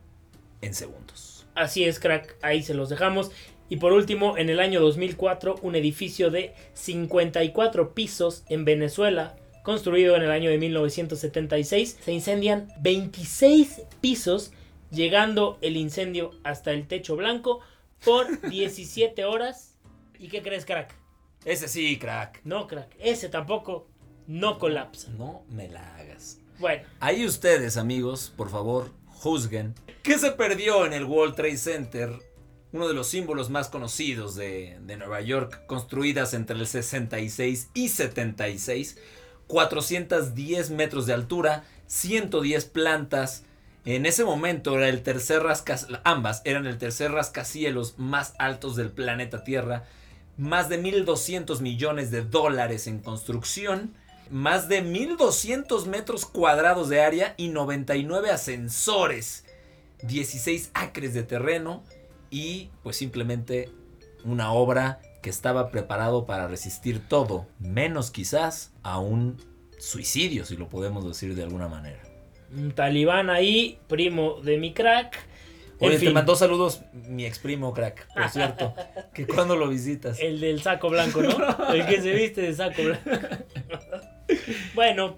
en 0.61 0.73
segundos. 0.73 1.45
Así 1.55 1.83
es, 1.85 1.99
crack, 1.99 2.35
ahí 2.41 2.63
se 2.63 2.73
los 2.73 2.89
dejamos. 2.89 3.31
Y 3.69 3.77
por 3.77 3.93
último, 3.93 4.37
en 4.37 4.49
el 4.49 4.59
año 4.59 4.81
2004, 4.81 5.59
un 5.61 5.75
edificio 5.75 6.29
de 6.29 6.53
54 6.73 7.93
pisos 7.93 8.43
en 8.49 8.65
Venezuela, 8.65 9.37
construido 9.63 10.15
en 10.15 10.23
el 10.23 10.31
año 10.31 10.49
de 10.49 10.57
1976, 10.57 11.99
se 12.03 12.11
incendian 12.11 12.67
26 12.81 13.83
pisos 14.01 14.51
llegando 14.91 15.57
el 15.61 15.77
incendio 15.77 16.31
hasta 16.43 16.71
el 16.71 16.87
techo 16.87 17.15
blanco 17.15 17.61
por 18.03 18.41
17 18.49 19.25
horas. 19.25 19.75
¿Y 20.19 20.27
qué 20.27 20.41
crees, 20.41 20.65
crack? 20.65 20.95
Ese 21.45 21.67
sí, 21.67 21.97
crack. 21.97 22.41
No, 22.43 22.67
crack. 22.67 22.95
Ese 22.99 23.29
tampoco 23.29 23.87
no 24.27 24.59
colapsa. 24.59 25.09
No 25.17 25.43
me 25.49 25.67
la 25.67 25.95
hagas. 25.95 26.39
Bueno. 26.59 26.83
Ahí 26.99 27.25
ustedes, 27.25 27.77
amigos, 27.77 28.31
por 28.35 28.49
favor, 28.49 28.91
juzguen. 29.07 29.73
¿Qué 30.03 30.19
se 30.19 30.31
perdió 30.31 30.85
en 30.85 30.93
el 30.93 31.05
World 31.05 31.35
Trade 31.35 31.57
Center? 31.57 32.11
Uno 32.71 32.87
de 32.87 32.93
los 32.93 33.07
símbolos 33.07 33.49
más 33.49 33.67
conocidos 33.67 34.35
de, 34.35 34.77
de 34.81 34.97
Nueva 34.97 35.21
York, 35.21 35.65
construidas 35.65 36.33
entre 36.33 36.55
el 36.55 36.67
66 36.67 37.69
y 37.73 37.89
76. 37.89 38.97
410 39.47 40.69
metros 40.69 41.05
de 41.05 41.13
altura, 41.13 41.65
110 41.87 42.65
plantas, 42.65 43.43
en 43.85 44.05
ese 44.05 44.23
momento 44.23 44.77
era 44.77 44.89
el 44.89 45.01
tercer 45.01 45.43
ambas 46.03 46.41
eran 46.45 46.67
el 46.67 46.77
tercer 46.77 47.11
rascacielos 47.11 47.95
más 47.97 48.35
altos 48.37 48.75
del 48.75 48.91
planeta 48.91 49.43
Tierra, 49.43 49.85
más 50.37 50.69
de 50.69 50.81
1.200 50.81 51.61
millones 51.61 52.11
de 52.11 52.21
dólares 52.21 52.85
en 52.85 52.99
construcción, 52.99 53.93
más 54.29 54.67
de 54.69 54.83
1.200 54.83 55.87
metros 55.87 56.25
cuadrados 56.25 56.89
de 56.89 57.01
área 57.01 57.33
y 57.37 57.49
99 57.49 58.29
ascensores, 58.29 59.45
16 60.03 60.71
acres 60.73 61.13
de 61.13 61.23
terreno 61.23 61.83
y 62.29 62.69
pues 62.83 62.97
simplemente 62.97 63.69
una 64.23 64.53
obra 64.53 65.01
que 65.23 65.31
estaba 65.31 65.71
preparado 65.71 66.25
para 66.25 66.47
resistir 66.47 67.07
todo, 67.07 67.47
menos 67.59 68.11
quizás 68.11 68.71
a 68.83 68.99
un 68.99 69.37
suicidio, 69.79 70.45
si 70.45 70.55
lo 70.55 70.69
podemos 70.69 71.05
decir 71.05 71.35
de 71.35 71.43
alguna 71.43 71.67
manera 71.67 72.10
talibán 72.75 73.29
ahí, 73.29 73.79
primo 73.87 74.41
de 74.41 74.57
mi 74.57 74.73
crack. 74.73 75.27
Oye, 75.79 75.97
te 75.97 76.11
mandó 76.11 76.35
saludos 76.35 76.83
mi 76.93 77.25
ex 77.25 77.39
primo 77.39 77.73
crack, 77.73 78.07
por 78.13 78.29
cierto. 78.29 78.75
que 79.13 79.25
cuando 79.25 79.55
lo 79.55 79.67
visitas. 79.67 80.19
El 80.19 80.39
del 80.39 80.61
saco 80.61 80.89
blanco, 80.89 81.21
¿no? 81.23 81.73
El 81.73 81.87
que 81.87 82.01
se 82.01 82.13
viste 82.13 82.41
de 82.41 82.53
saco 82.53 82.83
blanco. 82.83 83.09
bueno, 84.75 85.17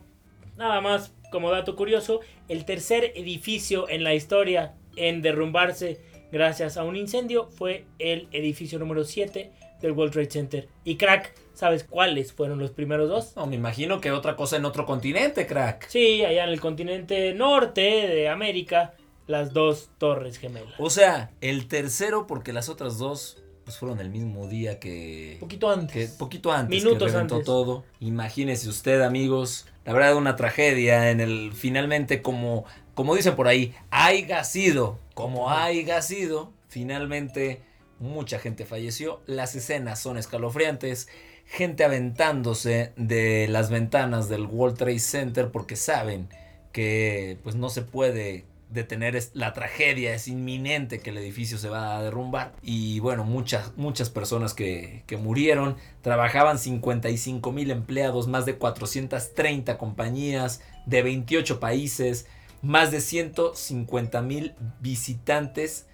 nada 0.56 0.80
más 0.80 1.14
como 1.32 1.50
dato 1.52 1.76
curioso, 1.76 2.22
el 2.48 2.64
tercer 2.64 3.12
edificio 3.16 3.90
en 3.90 4.04
la 4.04 4.14
historia 4.14 4.76
en 4.96 5.24
derrumbarse 5.24 6.00
gracias 6.32 6.78
a 6.78 6.84
un 6.84 6.96
incendio 6.96 7.50
fue 7.50 7.86
el 7.98 8.28
edificio 8.32 8.78
número 8.78 9.04
7 9.04 9.52
del 9.82 9.92
World 9.92 10.14
Trade 10.14 10.30
Center. 10.30 10.70
Y 10.84 10.96
crack, 10.96 11.34
¿Sabes 11.54 11.84
cuáles 11.84 12.34
fueron 12.34 12.60
los 12.60 12.72
primeros 12.72 13.10
dos? 13.10 13.36
No, 13.36 13.46
me 13.46 13.56
imagino 13.56 14.02
que 14.02 14.12
otra 14.12 14.36
cosa 14.36 14.58
en 14.58 14.66
otro 14.66 14.86
continente, 14.86 15.46
crack. 15.46 15.88
Sí, 15.88 16.26
allá 16.26 16.46
en 16.46 16.50
el 16.50 16.60
continente 16.60 17.34
norte 17.34 17.82
de 17.82 18.28
América, 18.28 18.94
las 19.28 19.54
dos 19.54 19.90
torres 20.00 20.40
gemelas. 20.40 20.74
O 20.80 20.90
sea, 20.90 21.32
el 21.42 21.68
tercero 21.68 22.26
porque 22.26 22.54
las 22.54 22.70
otras 22.70 22.98
dos 22.98 23.44
pues 23.64 23.78
fueron 23.78 24.00
el 24.00 24.10
mismo 24.10 24.48
día 24.48 24.80
que... 24.80 25.38
Poquito 25.40 25.70
antes. 25.70 26.12
Que, 26.12 26.18
poquito 26.18 26.52
antes. 26.52 26.84
Minutos 26.84 27.12
que 27.12 27.18
antes. 27.18 27.46
todo. 27.46 27.86
Imagínese 28.00 28.68
usted, 28.68 29.02
amigos, 29.02 29.68
la 29.86 29.94
verdad 29.94 30.16
una 30.16 30.36
tragedia 30.36 31.12
en 31.12 31.22
el... 31.22 31.52
Finalmente, 31.54 32.22
como, 32.22 32.66
como 32.94 33.16
dicen 33.16 33.36
por 33.36 33.48
ahí, 33.48 33.74
haya 33.90 34.44
sido, 34.44 35.00
como 35.14 35.50
haya 35.50 36.02
sido, 36.02 36.52
finalmente 36.68 37.62
mucha 38.00 38.38
gente 38.40 38.66
falleció. 38.66 39.22
Las 39.28 39.56
escenas 39.56 40.02
son 40.02 40.18
escalofriantes 40.18 41.08
gente 41.54 41.84
aventándose 41.84 42.94
de 42.98 43.48
las 43.48 43.70
ventanas 43.70 44.28
del 44.28 44.48
World 44.48 44.76
Trade 44.76 44.98
Center 44.98 45.52
porque 45.52 45.76
saben 45.76 46.28
que 46.72 47.38
pues 47.44 47.56
no 47.56 47.70
se 47.70 47.84
puede 47.84 48.46
detener 48.72 49.22
la 49.36 49.54
tragedia, 49.54 50.16
es 50.16 50.28
inminente 50.28 50.98
que 51.00 51.12
el 51.12 51.20
edificio 51.20 51.60
se 51.60 51.70
va 51.70 51.96
a 51.96 52.02
derrumbar. 52.02 52.54
Y 52.64 53.00
bueno, 53.02 53.24
muchas, 53.24 53.78
muchas 53.78 54.10
personas 54.10 54.56
que, 54.56 55.04
que 55.06 55.16
murieron, 55.16 55.78
trabajaban 56.02 56.58
55 56.58 57.52
mil 57.52 57.70
empleados, 57.70 58.28
más 58.28 58.48
de 58.48 58.56
430 58.56 59.78
compañías 59.78 60.60
de 60.88 61.04
28 61.04 61.60
países, 61.60 62.26
más 62.64 62.90
de 62.90 63.00
150 63.00 64.24
mil 64.24 64.56
visitantes 64.82 65.86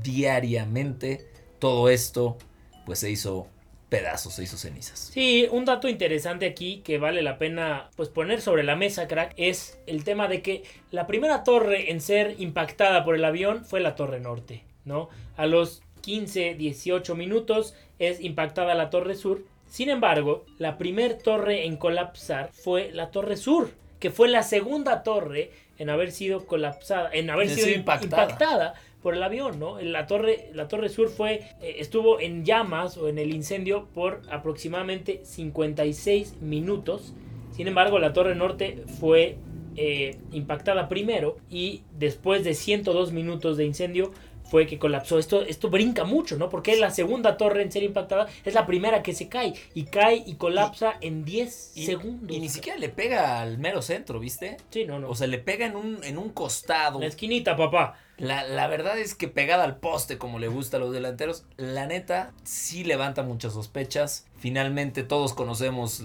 diariamente. 0.00 1.26
Todo 1.58 1.88
esto 1.88 2.38
pues 2.86 3.00
se 3.00 3.10
hizo 3.10 3.48
pedazos, 3.88 4.34
se 4.34 4.42
hizo 4.42 4.56
cenizas. 4.56 5.10
Sí, 5.12 5.48
un 5.50 5.64
dato 5.64 5.88
interesante 5.88 6.46
aquí 6.46 6.82
que 6.84 6.98
vale 6.98 7.22
la 7.22 7.38
pena 7.38 7.90
pues 7.96 8.08
poner 8.08 8.40
sobre 8.40 8.62
la 8.62 8.76
mesa, 8.76 9.08
crack, 9.08 9.32
es 9.36 9.78
el 9.86 10.04
tema 10.04 10.28
de 10.28 10.42
que 10.42 10.62
la 10.90 11.06
primera 11.06 11.44
torre 11.44 11.90
en 11.90 12.00
ser 12.00 12.36
impactada 12.38 13.04
por 13.04 13.14
el 13.14 13.24
avión 13.24 13.64
fue 13.64 13.80
la 13.80 13.96
Torre 13.96 14.20
Norte, 14.20 14.62
¿no? 14.84 15.08
A 15.36 15.46
los 15.46 15.82
15, 16.02 16.54
18 16.54 17.14
minutos 17.14 17.74
es 17.98 18.20
impactada 18.20 18.74
la 18.74 18.90
Torre 18.90 19.14
Sur 19.14 19.42
Sin 19.68 19.90
embargo, 19.90 20.44
la 20.58 20.78
primer 20.78 21.18
torre 21.18 21.66
en 21.66 21.76
colapsar 21.76 22.50
fue 22.52 22.90
la 22.92 23.10
Torre 23.10 23.36
Sur, 23.36 23.70
que 24.00 24.10
fue 24.10 24.28
la 24.28 24.42
segunda 24.42 25.02
torre 25.02 25.50
en 25.78 25.90
haber 25.90 26.12
sido 26.12 26.46
colapsada, 26.46 27.10
en 27.12 27.30
haber 27.30 27.50
sido 27.50 27.68
impactada. 27.68 28.74
Por 29.08 29.16
el 29.16 29.22
avión, 29.22 29.58
¿no? 29.58 29.80
La 29.80 30.06
torre, 30.06 30.50
la 30.52 30.68
torre 30.68 30.90
sur 30.90 31.08
fue, 31.08 31.36
eh, 31.62 31.76
estuvo 31.78 32.20
en 32.20 32.44
llamas 32.44 32.98
o 32.98 33.08
en 33.08 33.16
el 33.16 33.34
incendio 33.34 33.88
por 33.94 34.20
aproximadamente 34.30 35.22
56 35.24 36.42
minutos. 36.42 37.14
Sin 37.50 37.68
embargo, 37.68 37.98
la 37.98 38.12
torre 38.12 38.34
norte 38.34 38.84
fue 39.00 39.38
eh, 39.76 40.18
impactada 40.30 40.90
primero 40.90 41.38
y 41.48 41.84
después 41.98 42.44
de 42.44 42.52
102 42.52 43.12
minutos 43.12 43.56
de 43.56 43.64
incendio 43.64 44.12
fue 44.44 44.66
que 44.66 44.78
colapsó. 44.78 45.18
Esto, 45.18 45.40
esto 45.40 45.70
brinca 45.70 46.04
mucho, 46.04 46.36
¿no? 46.36 46.50
Porque 46.50 46.76
la 46.76 46.90
segunda 46.90 47.38
torre 47.38 47.62
en 47.62 47.72
ser 47.72 47.84
impactada 47.84 48.26
es 48.44 48.52
la 48.52 48.66
primera 48.66 49.02
que 49.02 49.14
se 49.14 49.30
cae. 49.30 49.54
Y 49.72 49.84
cae 49.84 50.22
y 50.26 50.34
colapsa 50.34 50.98
en 51.00 51.24
10 51.24 51.54
segundos. 51.54 52.36
Y 52.36 52.40
ni 52.40 52.50
siquiera 52.50 52.78
le 52.78 52.90
pega 52.90 53.40
al 53.40 53.56
mero 53.56 53.80
centro, 53.80 54.20
¿viste? 54.20 54.58
Sí, 54.68 54.84
no, 54.84 54.98
no. 54.98 55.08
O 55.08 55.14
sea, 55.14 55.28
le 55.28 55.38
pega 55.38 55.64
en 55.64 55.76
un, 55.76 56.04
en 56.04 56.18
un 56.18 56.28
costado. 56.28 57.00
La 57.00 57.06
esquinita, 57.06 57.56
papá. 57.56 57.96
La, 58.18 58.44
la, 58.44 58.66
verdad 58.66 58.98
es 58.98 59.14
que 59.14 59.28
pegada 59.28 59.64
al 59.64 59.76
poste, 59.76 60.18
como 60.18 60.38
le 60.38 60.48
gusta 60.48 60.76
a 60.76 60.80
los 60.80 60.92
delanteros, 60.92 61.44
la 61.56 61.86
neta 61.86 62.32
sí 62.42 62.84
levanta 62.84 63.22
muchas 63.22 63.52
sospechas. 63.52 64.26
Finalmente 64.38 65.04
todos 65.04 65.34
conocemos 65.34 66.02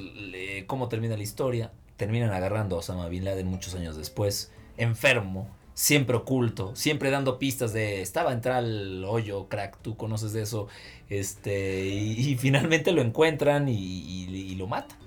cómo 0.68 0.90
termina 0.90 1.18
la 1.18 1.24
historia. 1.24 1.72
Terminan 1.98 2.32
agarrando 2.32 2.76
a 2.76 2.80
Osama 2.80 3.08
Bin 3.10 3.26
Laden 3.26 3.48
muchos 3.48 3.74
años 3.76 3.98
después, 3.98 4.52
enfermo, 4.78 5.50
siempre 5.74 6.16
oculto, 6.16 6.76
siempre 6.76 7.10
dando 7.10 7.40
pistas 7.40 7.74
de 7.74 8.02
estaba 8.02 8.32
a 8.32 8.34
entrar 8.34 8.58
al 8.58 9.04
hoyo, 9.06 9.48
crack, 9.48 9.78
tú 9.82 9.98
conoces 9.98 10.34
de 10.34 10.44
eso, 10.44 10.68
este, 11.10 11.86
y, 11.86 12.36
finalmente 12.36 12.92
lo 12.92 13.02
encuentran 13.02 13.68
y, 13.70 14.56
lo 14.56 14.68
matan. 14.68 14.98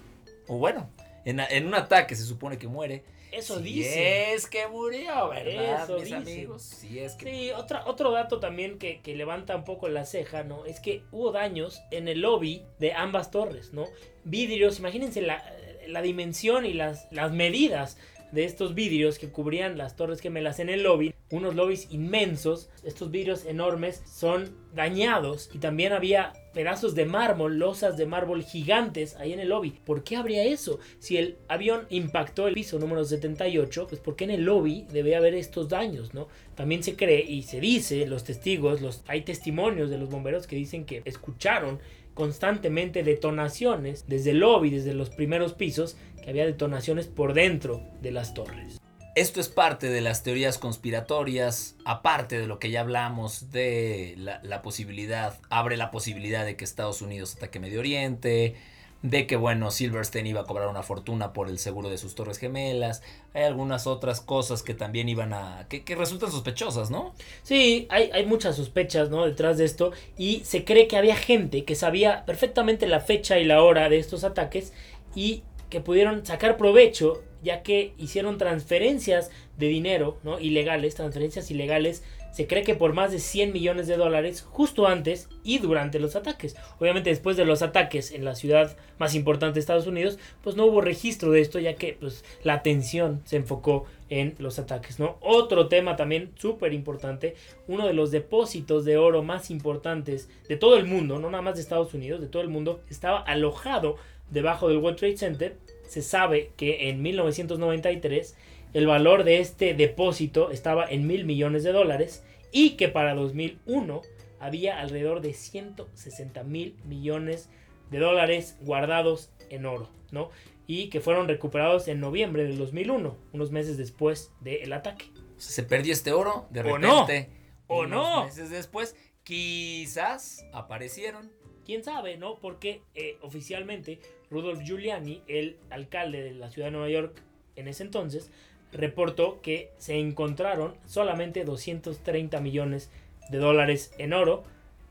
O 0.49 0.59
bueno, 0.59 0.89
en, 1.25 1.67
un 1.67 1.75
ataque 1.75 2.15
se 2.15 2.25
supone 2.25 2.59
que 2.59 2.69
muere. 2.69 3.05
Eso 3.37 3.59
si 3.59 3.62
dice. 3.62 4.34
Es 4.34 4.47
que 4.47 4.66
murió, 4.68 5.28
¿verdad? 5.28 5.84
Eso 5.84 5.99
mis 5.99 6.12
amigos. 6.12 6.62
Si 6.62 6.99
es 6.99 7.14
que... 7.14 7.26
Sí, 7.30 7.51
otro 7.51 8.11
dato 8.11 8.41
también 8.41 8.78
que, 8.78 9.01
que, 9.01 9.14
levanta 9.14 9.57
un 9.57 9.64
poco 9.64 9.89
la 9.89 10.05
ceja, 10.05 10.43
¿no? 10.43 10.64
Es 10.64 10.80
que 10.80 11.03
hubo 11.12 11.32
daños 11.32 11.82
en 11.91 12.09
el 12.09 12.20
lobby 12.20 12.62
de 12.78 12.93
ambas 12.93 13.30
torres, 13.30 13.72
¿no? 13.72 13.87
Vidrios, 14.24 14.78
imagínense 14.78 15.20
la, 15.20 15.45
la 15.87 16.03
dimensión 16.03 16.66
y 16.66 16.72
las, 16.72 17.09
las 17.11 17.32
medidas 17.32 17.99
de 18.32 18.45
estos 18.45 18.74
vidrios 18.74 19.18
que 19.18 19.30
cubrían 19.30 19.78
las 19.78 19.97
torres 19.97 20.20
gemelas 20.20 20.59
en 20.59 20.68
el 20.68 20.82
lobby, 20.82 21.14
unos 21.31 21.55
lobbies 21.55 21.89
inmensos, 21.91 22.68
estos 22.85 23.11
vidrios 23.11 23.45
enormes 23.47 24.03
son 24.07 24.55
dañados 24.74 25.51
y 25.53 25.59
también 25.59 25.93
había 25.93 26.33
pedazos 26.55 26.95
de 26.95 27.05
mármol, 27.05 27.59
losas 27.59 27.97
de 27.97 28.07
mármol 28.07 28.45
gigantes 28.45 29.16
ahí 29.16 29.33
en 29.33 29.41
el 29.41 29.49
lobby. 29.49 29.72
¿Por 29.85 30.05
qué 30.05 30.16
habría 30.16 30.45
eso? 30.45 30.79
Si 30.99 31.16
el 31.16 31.37
avión 31.49 31.87
impactó 31.91 32.47
el 32.47 32.55
piso 32.55 32.79
número 32.79 33.05
78, 33.05 33.87
pues 33.89 34.01
¿por 34.01 34.16
qué 34.16 34.24
en 34.24 34.31
el 34.31 34.45
lobby 34.45 34.87
debe 34.93 35.16
haber 35.16 35.35
estos 35.35 35.68
daños, 35.68 36.14
no? 36.14 36.29
También 36.55 36.83
se 36.83 36.97
cree 36.97 37.24
y 37.24 37.43
se 37.43 37.61
dice, 37.61 38.07
los 38.07 38.24
testigos, 38.24 38.81
los 38.81 39.03
hay 39.09 39.22
testimonios 39.22 39.91
de 39.91 39.99
los 39.99 40.09
bomberos 40.09 40.47
que 40.47 40.57
dicen 40.57 40.85
que 40.85 41.03
escucharon 41.05 41.81
constantemente 42.14 43.03
detonaciones 43.03 44.07
desde 44.07 44.31
el 44.31 44.39
lobby, 44.39 44.70
desde 44.70 44.95
los 44.95 45.11
primeros 45.11 45.53
pisos, 45.53 45.97
que 46.22 46.31
había 46.31 46.47
detonaciones 46.47 47.09
por 47.09 47.35
dentro 47.35 47.83
de 48.01 48.12
las 48.12 48.33
torres. 48.33 48.81
Esto 49.17 49.41
es 49.41 49.49
parte 49.49 49.89
de 49.89 50.03
las 50.03 50.23
teorías 50.23 50.59
conspiratorias, 50.59 51.75
aparte 51.87 52.39
de 52.39 52.47
lo 52.47 52.59
que 52.59 52.71
ya 52.71 52.83
hablamos 52.83 53.51
de 53.51 54.14
la, 54.19 54.61
posibilidad, 54.61 55.41
abre 55.49 55.79
la 55.79 55.91
posibilidad 55.91 56.45
de 56.45 56.55
que 56.55 56.64
Estados 56.64 57.01
Unidos 57.01 57.35
ataque 57.35 57.59
Medio 57.59 57.81
Oriente, 57.81 58.57
de 59.01 59.27
que, 59.27 59.37
bueno, 59.37 59.71
Silverstein 59.71 60.27
iba 60.27 60.43
a 60.43 60.45
cobrar 60.45 60.69
una 60.69 60.83
fortuna 60.83 61.33
por 61.33 61.49
el 61.49 61.59
seguro 61.59 61.89
de 61.89 61.97
sus 61.97 62.14
torres 62.14 62.37
gemelas. 62.37 63.03
Hay 63.33 63.45
algunas 63.45 63.87
otras 63.87 64.21
cosas 64.21 64.62
que 64.62 64.75
también 64.75 65.09
iban 65.09 65.33
a... 65.33 65.67
que, 65.71 65.83
resultan 65.95 66.31
sospechosas, 66.31 66.91
¿no? 66.91 67.14
Sí, 67.43 67.87
hay, 67.89 68.11
hay, 68.12 68.27
muchas 68.27 68.57
sospechas, 68.57 69.09
¿no? 69.09 69.25
Detrás 69.25 69.57
de 69.57 69.64
esto. 69.64 69.93
Y 70.19 70.41
se 70.45 70.67
cree 70.67 70.89
que 70.89 70.99
había 70.99 71.17
gente 71.17 71.64
que 71.64 71.75
sabía 71.75 72.27
perfectamente 72.27 72.87
la 72.87 73.01
fecha 73.01 73.39
y 73.39 73.47
la 73.47 73.62
hora 73.62 73.89
de 73.89 73.99
estos 73.99 74.25
ataques 74.25 74.75
y 75.14 75.43
que 75.71 75.81
pudieron 75.81 76.25
sacar 76.27 76.59
provecho 76.59 77.23
ya 77.47 77.62
que 77.62 77.94
hicieron 77.97 78.38
transferencias 78.38 79.30
de 79.57 79.68
dinero, 79.68 80.18
¿no? 80.24 80.40
Ilegales, 80.40 80.97
transferencias 80.97 81.51
ilegales 81.51 82.03
se 82.32 82.47
cree 82.47 82.64
que 82.64 82.74
por 82.74 82.92
más 82.92 83.12
de 83.12 83.18
100 83.18 83.55
millones 83.55 83.86
de 83.86 83.97
dólares 83.97 84.42
justo 84.51 84.86
antes 84.86 85.30
y 85.42 85.59
durante 85.59 85.99
los 85.99 86.16
ataques. 86.16 86.55
Obviamente 86.78 87.09
después 87.09 87.38
de 87.38 87.47
los 87.47 87.62
ataques 87.62 88.11
en 88.11 88.26
la 88.26 88.34
ciudad 88.34 88.76
más 88.99 89.14
importante 89.14 89.55
de 89.55 89.61
Estados 89.61 89.86
Unidos, 89.86 90.18
pues 90.42 90.55
no 90.55 90.66
hubo 90.66 90.82
registro 90.82 91.30
de 91.30 91.40
esto 91.40 91.59
ya 91.61 91.76
que 91.76 91.97
pues, 91.99 92.24
la 92.42 92.53
atención 92.53 93.22
se 93.24 93.36
enfocó 93.36 93.86
en 94.11 94.34
los 94.38 94.59
ataques, 94.59 94.99
¿no? 94.99 95.16
Otro 95.20 95.68
tema 95.68 95.97
también 95.97 96.32
súper 96.36 96.74
importante, 96.74 97.36
uno 97.68 97.86
de 97.86 97.94
los 97.94 98.11
depósitos 98.11 98.84
de 98.84 98.99
oro 98.99 99.22
más 99.22 99.51
importantes 99.51 100.28
de 100.49 100.57
todo 100.57 100.76
el 100.76 100.84
mundo, 100.84 101.18
no 101.18 101.30
nada 101.30 101.42
más 101.42 101.55
de 101.55 101.62
Estados 101.62 101.94
Unidos, 101.94 102.20
de 102.20 102.28
todo 102.28 102.42
el 102.42 102.49
mundo, 102.49 102.80
estaba 102.90 103.20
alojado 103.20 103.97
debajo 104.30 104.68
del 104.68 104.78
World 104.78 104.99
Trade 104.99 105.16
Center. 105.16 105.57
Se 105.89 106.03
sabe 106.03 106.51
que 106.57 106.89
en 106.89 107.03
1993 107.03 108.37
el 108.74 108.87
valor 108.87 109.24
de 109.24 109.39
este 109.41 109.74
depósito 109.74 110.51
estaba 110.51 110.84
en 110.84 111.07
mil 111.07 111.24
millones 111.24 111.64
de 111.64 111.72
dólares 111.72 112.24
y 112.53 112.70
que 112.70 112.89
para 112.89 113.14
2001 113.14 114.03
había 114.41 114.80
alrededor 114.80 115.20
de 115.20 115.34
160 115.34 116.43
mil 116.45 116.76
millones 116.84 117.49
de 117.91 117.99
dólares 117.99 118.57
guardados 118.61 119.30
en 119.51 119.66
oro, 119.66 119.89
¿no? 120.11 120.30
Y 120.66 120.89
que 120.89 121.01
fueron 121.01 121.28
recuperados 121.28 121.89
en 121.89 122.01
noviembre 122.01 122.45
del 122.45 122.59
2001, 122.59 123.16
unos 123.32 123.51
meses 123.51 123.76
después 123.76 124.32
del 124.41 124.72
ataque. 124.72 125.07
Se 125.37 125.62
perdió 125.62 125.93
este 125.93 126.12
oro, 126.12 126.47
de 126.51 126.62
repente. 126.62 127.30
¿O 127.68 127.87
no? 127.87 128.03
¿O 128.03 128.20
no? 128.20 128.24
meses 128.24 128.51
después, 128.51 128.97
quizás 129.22 130.45
aparecieron. 130.53 131.30
Quién 131.67 131.83
sabe, 131.83 132.17
¿no? 132.17 132.37
Porque 132.37 132.81
eh, 132.95 133.19
oficialmente 133.23 133.99
Rudolf 134.31 134.62
Giuliani, 134.62 135.23
el 135.27 135.57
alcalde 135.69 136.23
de 136.23 136.33
la 136.33 136.49
ciudad 136.49 136.69
de 136.69 136.73
Nueva 136.73 136.89
York 136.89 137.21
en 137.57 137.67
ese 137.67 137.83
entonces, 137.83 138.31
reportó 138.73 139.41
que 139.43 139.73
se 139.79 139.99
encontraron 139.99 140.77
solamente 140.87 141.45
230 141.45 142.41
millones 142.41 142.91
de 143.31 143.39
dólares 143.39 143.93
en 143.99 144.12
oro 144.12 144.45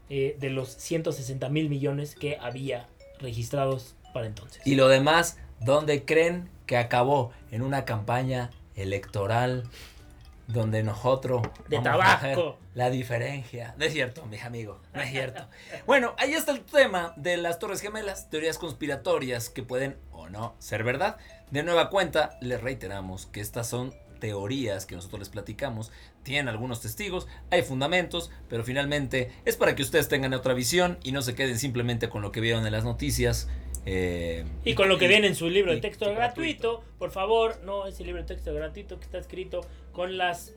eh, 0.10 0.36
de 0.40 0.50
los 0.50 0.70
160 0.70 1.48
mil 1.48 1.70
millones 1.70 2.14
que 2.14 2.38
había 2.38 2.88
registrados 3.20 3.96
para 4.14 4.28
entonces. 4.28 4.62
Y 4.68 4.76
lo 4.76 4.90
demás, 4.90 5.40
¿dónde 5.62 6.04
creen 6.04 6.50
que 6.66 6.76
acabó? 6.76 7.32
En 7.52 7.62
una 7.62 7.86
campaña 7.86 8.50
electoral 8.76 9.64
donde 10.48 10.84
nosotros 10.84 11.42
de 11.70 11.82
la 12.74 12.90
diferencia. 12.90 13.74
No 13.78 13.86
es 13.86 13.94
cierto 13.94 14.26
mis 14.26 14.44
amigos 14.44 14.78
no 14.94 15.02
es 15.02 15.10
cierto. 15.12 15.48
Bueno 15.86 16.14
ahí 16.18 16.34
está 16.34 16.52
el 16.52 16.62
tema 16.62 17.14
de 17.16 17.38
las 17.38 17.60
torres 17.60 17.82
gemelas 17.82 18.30
teorías 18.30 18.58
conspiratorias 18.58 19.50
que 19.50 19.64
pueden 19.64 19.98
o 20.12 20.30
no 20.30 20.56
ser 20.60 20.84
verdad. 20.84 21.18
De 21.52 21.64
nueva 21.64 21.90
cuenta, 21.90 22.38
les 22.42 22.60
reiteramos 22.62 23.28
que 23.28 23.40
estas 23.40 23.68
son 23.68 23.94
teorías 24.20 24.86
que 24.86 24.96
nosotros 24.96 25.20
les 25.20 25.30
platicamos, 25.30 25.92
tienen 26.24 26.48
algunos 26.48 26.82
testigos, 26.82 27.28
hay 27.52 27.62
fundamentos, 27.62 28.32
pero 28.50 28.64
finalmente 28.64 29.32
es 29.46 29.58
para 29.58 29.76
que 29.76 29.84
ustedes 29.84 30.08
tengan 30.08 30.34
otra 30.34 30.54
visión 30.54 30.98
y 31.04 31.12
no 31.12 31.22
se 31.22 31.36
queden 31.36 31.60
simplemente 31.60 32.10
con 32.10 32.22
lo 32.22 32.32
que 32.32 32.42
vieron 32.42 32.66
en 32.66 32.72
las 32.72 32.84
noticias. 32.84 33.48
Eh, 33.86 34.44
y 34.64 34.74
con 34.74 34.90
lo 34.90 34.98
que 34.98 35.08
viene 35.08 35.28
en 35.28 35.36
su 35.36 35.50
libro 35.50 35.72
de 35.72 35.80
texto 35.80 36.12
gratuito, 36.14 36.84
por 36.98 37.12
favor, 37.12 37.60
no 37.64 37.86
ese 37.86 38.04
libro 38.04 38.22
de 38.22 38.28
texto 38.28 38.54
gratuito 38.54 38.98
que 38.98 39.06
está 39.06 39.20
escrito 39.20 39.62
con 39.92 40.18
las 40.18 40.54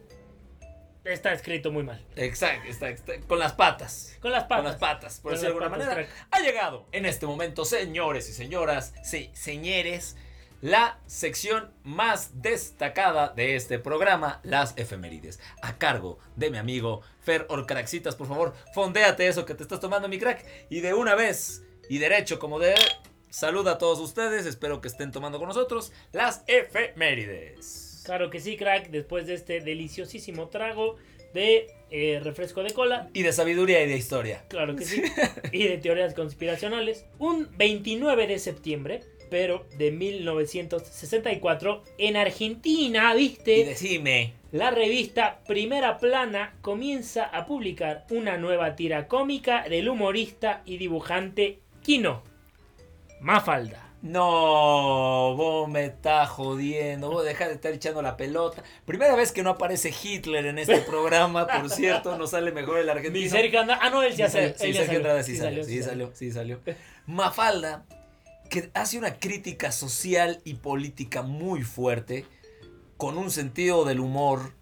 Está 1.04 1.32
escrito 1.32 1.70
muy 1.70 1.84
mal. 1.84 2.04
Exacto, 2.16 2.68
está, 2.68 2.94
con 3.26 3.38
las 3.38 3.52
patas. 3.54 4.16
Con 4.20 4.30
las 4.30 4.44
patas. 4.44 4.56
Con 4.56 4.64
las 4.64 4.76
patas, 4.76 5.20
por 5.20 5.32
decirlo 5.32 5.58
de 5.58 5.64
alguna 5.64 5.84
manera. 5.84 6.06
Ha 6.30 6.40
llegado 6.40 6.86
en 6.92 7.06
este 7.06 7.26
momento, 7.26 7.64
señores 7.64 8.28
y 8.28 8.32
señoras, 8.32 8.92
sí, 9.02 9.30
señores, 9.32 10.16
la 10.60 10.98
sección 11.06 11.72
más 11.82 12.42
destacada 12.42 13.28
de 13.28 13.56
este 13.56 13.78
programa, 13.78 14.40
las 14.42 14.76
efemérides, 14.76 15.40
a 15.62 15.78
cargo 15.78 16.18
de 16.36 16.50
mi 16.50 16.58
amigo 16.58 17.00
Fer 17.22 17.46
Orcaraxitas. 17.48 18.16
Por 18.16 18.26
favor, 18.26 18.54
fondéate 18.74 19.28
eso 19.28 19.46
que 19.46 19.54
te 19.54 19.62
estás 19.62 19.80
tomando, 19.80 20.08
mi 20.08 20.18
crack, 20.18 20.44
y 20.68 20.80
de 20.80 20.94
una 20.94 21.14
vez 21.14 21.64
y 21.88 21.98
derecho 21.98 22.38
como 22.38 22.58
de... 22.58 22.74
Saluda 23.30 23.72
a 23.72 23.78
todos 23.78 24.00
ustedes, 24.00 24.46
espero 24.46 24.80
que 24.80 24.88
estén 24.88 25.12
tomando 25.12 25.38
con 25.38 25.48
nosotros 25.48 25.92
las 26.12 26.44
efemérides. 26.46 28.02
Claro 28.04 28.30
que 28.30 28.40
sí, 28.40 28.56
crack, 28.56 28.90
después 28.90 29.26
de 29.26 29.34
este 29.34 29.60
deliciosísimo 29.60 30.48
trago 30.48 30.96
de 31.34 31.66
eh, 31.90 32.20
refresco 32.22 32.62
de 32.62 32.72
cola. 32.72 33.10
Y 33.12 33.22
de 33.22 33.32
sabiduría 33.32 33.82
y 33.82 33.88
de 33.88 33.96
historia. 33.96 34.44
Claro 34.48 34.76
que 34.76 34.84
sí. 34.84 35.02
y 35.52 35.64
de 35.64 35.78
teorías 35.78 36.14
conspiracionales. 36.14 37.04
Un 37.18 37.48
29 37.56 38.26
de 38.26 38.38
septiembre 38.38 39.02
pero 39.30 39.66
de 39.76 39.90
1964 39.90 41.84
en 41.98 42.16
Argentina, 42.16 43.14
¿viste? 43.14 43.58
Y 43.58 43.64
decime. 43.64 44.34
La 44.52 44.70
revista 44.70 45.40
Primera 45.46 45.98
Plana 45.98 46.54
comienza 46.62 47.24
a 47.24 47.44
publicar 47.46 48.06
una 48.10 48.38
nueva 48.38 48.76
tira 48.76 49.06
cómica 49.06 49.68
del 49.68 49.88
humorista 49.88 50.62
y 50.64 50.78
dibujante 50.78 51.58
Kino. 51.82 52.22
Mafalda. 53.20 53.88
No, 54.00 55.34
vos 55.34 55.68
me 55.68 55.86
estás 55.86 56.28
jodiendo, 56.28 57.10
vos 57.10 57.24
dejá 57.24 57.48
de 57.48 57.54
estar 57.54 57.72
echando 57.72 58.00
la 58.00 58.16
pelota. 58.16 58.62
Primera 58.84 59.16
vez 59.16 59.32
que 59.32 59.42
no 59.42 59.50
aparece 59.50 59.92
Hitler 59.92 60.46
en 60.46 60.58
este 60.58 60.78
programa, 60.82 61.48
por 61.48 61.68
cierto, 61.68 62.16
no 62.16 62.28
sale 62.28 62.52
mejor 62.52 62.78
el 62.78 62.88
argentino. 62.88 63.28
Sergio 63.28 63.60
Ah, 63.60 63.90
no, 63.90 64.02
él 64.02 64.14
ya 64.14 64.28
salió. 64.28 64.54
Sí, 64.56 64.72
salió, 64.72 65.22
sí 65.24 65.82
salió, 65.82 66.10
sí 66.14 66.30
salió. 66.30 66.60
Mafalda, 67.06 67.86
que 68.48 68.70
hace 68.74 68.98
una 68.98 69.18
crítica 69.18 69.72
social 69.72 70.40
y 70.44 70.54
política 70.54 71.22
muy 71.22 71.62
fuerte, 71.62 72.24
con 72.96 73.18
un 73.18 73.32
sentido 73.32 73.84
del 73.84 73.98
humor 73.98 74.52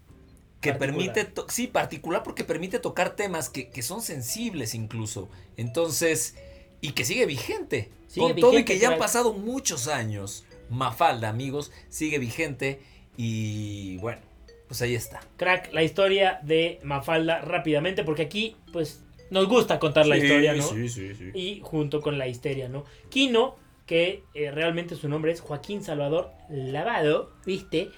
que 0.61 0.73
permite, 0.73 1.31
sí, 1.47 1.67
particular 1.67 2.23
porque 2.23 2.43
permite 2.43 2.79
tocar 2.79 3.15
temas 3.15 3.49
que, 3.49 3.69
que 3.69 3.83
son 3.83 4.01
sensibles 4.01 4.73
incluso. 4.73 5.29
Entonces, 5.57 6.35
y 6.81 6.93
que 6.93 7.05
sigue 7.05 7.27
vigente. 7.27 7.91
Con 8.15 8.35
todo 8.35 8.57
y 8.57 8.65
que 8.65 8.79
ya 8.79 8.89
han 8.89 8.99
pasado 8.99 9.33
muchos 9.33 9.87
años. 9.87 10.45
Mafalda, 10.69 11.29
amigos, 11.29 11.71
sigue 11.89 12.19
vigente. 12.19 12.81
Y 13.15 13.97
bueno, 13.97 14.21
pues 14.67 14.81
ahí 14.81 14.95
está. 14.95 15.21
Crack, 15.37 15.73
la 15.73 15.83
historia 15.83 16.39
de 16.43 16.79
Mafalda 16.83 17.39
rápidamente, 17.41 18.03
porque 18.03 18.23
aquí, 18.23 18.55
pues, 18.71 19.03
nos 19.29 19.47
gusta 19.47 19.79
contar 19.79 20.05
la 20.05 20.17
historia, 20.17 20.53
¿no? 20.53 20.63
Sí, 20.63 20.89
sí, 20.89 21.15
sí. 21.15 21.31
Y 21.33 21.61
junto 21.63 22.01
con 22.01 22.17
la 22.17 22.27
histeria, 22.27 22.69
¿no? 22.69 22.85
Kino, 23.09 23.55
que 23.85 24.23
eh, 24.33 24.51
realmente 24.51 24.95
su 24.95 25.09
nombre 25.09 25.31
es 25.31 25.41
Joaquín 25.41 25.83
Salvador 25.83 26.31
Lavado, 26.49 27.31
¿viste? 27.45 27.89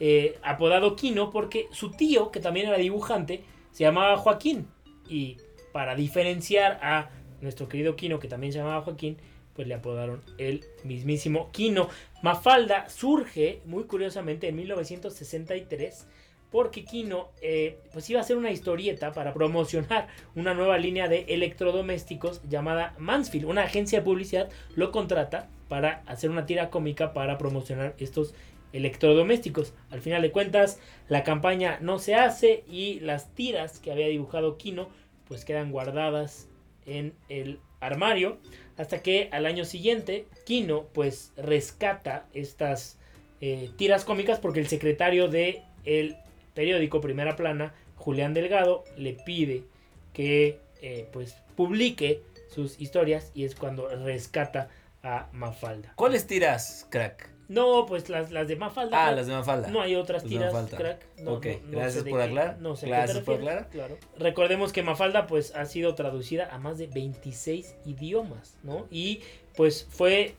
Eh, 0.00 0.38
apodado 0.42 0.96
Kino 0.96 1.30
porque 1.30 1.68
su 1.70 1.92
tío, 1.92 2.30
que 2.30 2.40
también 2.40 2.66
era 2.68 2.78
dibujante, 2.78 3.44
se 3.70 3.84
llamaba 3.84 4.16
Joaquín. 4.16 4.66
Y 5.08 5.36
para 5.72 5.94
diferenciar 5.94 6.78
a 6.82 7.10
nuestro 7.40 7.68
querido 7.68 7.94
Kino, 7.94 8.18
que 8.18 8.28
también 8.28 8.52
se 8.52 8.58
llamaba 8.58 8.82
Joaquín, 8.82 9.18
pues 9.54 9.68
le 9.68 9.74
apodaron 9.74 10.22
el 10.38 10.64
mismísimo 10.82 11.50
Kino. 11.52 11.88
Mafalda 12.22 12.88
surge, 12.88 13.60
muy 13.64 13.84
curiosamente, 13.84 14.48
en 14.48 14.56
1963, 14.56 16.06
porque 16.50 16.84
Kino 16.84 17.30
eh, 17.42 17.78
pues 17.92 18.08
iba 18.10 18.20
a 18.20 18.22
hacer 18.22 18.36
una 18.36 18.52
historieta 18.52 19.12
para 19.12 19.34
promocionar 19.34 20.08
una 20.36 20.54
nueva 20.54 20.78
línea 20.78 21.08
de 21.08 21.24
electrodomésticos 21.28 22.40
llamada 22.48 22.94
Mansfield. 22.98 23.46
Una 23.46 23.64
agencia 23.64 23.98
de 23.98 24.04
publicidad 24.04 24.48
lo 24.76 24.92
contrata 24.92 25.48
para 25.68 26.02
hacer 26.06 26.30
una 26.30 26.46
tira 26.46 26.70
cómica 26.70 27.12
para 27.12 27.38
promocionar 27.38 27.94
estos 27.98 28.34
electrodomésticos. 28.72 29.72
Al 29.90 30.00
final 30.00 30.22
de 30.22 30.32
cuentas, 30.32 30.78
la 31.08 31.24
campaña 31.24 31.78
no 31.80 31.98
se 31.98 32.14
hace 32.14 32.64
y 32.68 33.00
las 33.00 33.34
tiras 33.34 33.78
que 33.78 33.90
había 33.90 34.08
dibujado 34.08 34.56
Kino 34.56 34.88
pues 35.26 35.44
quedan 35.44 35.70
guardadas 35.70 36.48
en 36.86 37.14
el 37.28 37.58
armario 37.86 38.38
hasta 38.76 39.02
que 39.02 39.28
al 39.32 39.46
año 39.46 39.64
siguiente 39.64 40.26
Kino 40.44 40.86
pues 40.92 41.32
rescata 41.36 42.26
estas 42.34 42.98
eh, 43.40 43.70
tiras 43.76 44.04
cómicas 44.04 44.38
porque 44.38 44.60
el 44.60 44.68
secretario 44.68 45.28
de 45.28 45.62
el 45.84 46.16
periódico 46.54 47.00
Primera 47.00 47.36
Plana 47.36 47.74
Julián 47.96 48.34
Delgado 48.34 48.84
le 48.96 49.14
pide 49.14 49.64
que 50.12 50.58
eh, 50.82 51.08
pues 51.12 51.36
publique 51.56 52.22
sus 52.54 52.80
historias 52.80 53.30
y 53.34 53.44
es 53.44 53.54
cuando 53.54 53.88
rescata 53.88 54.68
a 55.02 55.28
Mafalda. 55.32 55.92
¿Cuáles 55.96 56.26
tiras, 56.26 56.86
crack? 56.90 57.33
No, 57.48 57.86
pues 57.86 58.08
las, 58.08 58.30
las 58.30 58.48
de 58.48 58.56
Mafalda. 58.56 59.06
Ah, 59.06 59.12
las 59.12 59.26
de 59.26 59.34
Mafalda. 59.34 59.68
No 59.68 59.80
hay 59.80 59.94
otras 59.94 60.24
tiras, 60.24 60.54
crack. 60.70 61.06
ok, 61.26 61.46
gracias 61.70 62.04
por 62.04 62.20
aclarar. 62.20 62.58
No 62.60 62.76
sé 62.76 62.86
gracias 62.86 63.20
por 63.20 63.36
aclarar. 63.36 63.68
Claro. 63.68 63.98
Recordemos 64.18 64.72
que 64.72 64.82
Mafalda 64.82 65.26
pues 65.26 65.54
ha 65.54 65.66
sido 65.66 65.94
traducida 65.94 66.48
a 66.54 66.58
más 66.58 66.78
de 66.78 66.86
26 66.86 67.76
idiomas, 67.84 68.56
¿no? 68.62 68.86
Y 68.90 69.20
pues 69.56 69.86
fue 69.90 70.36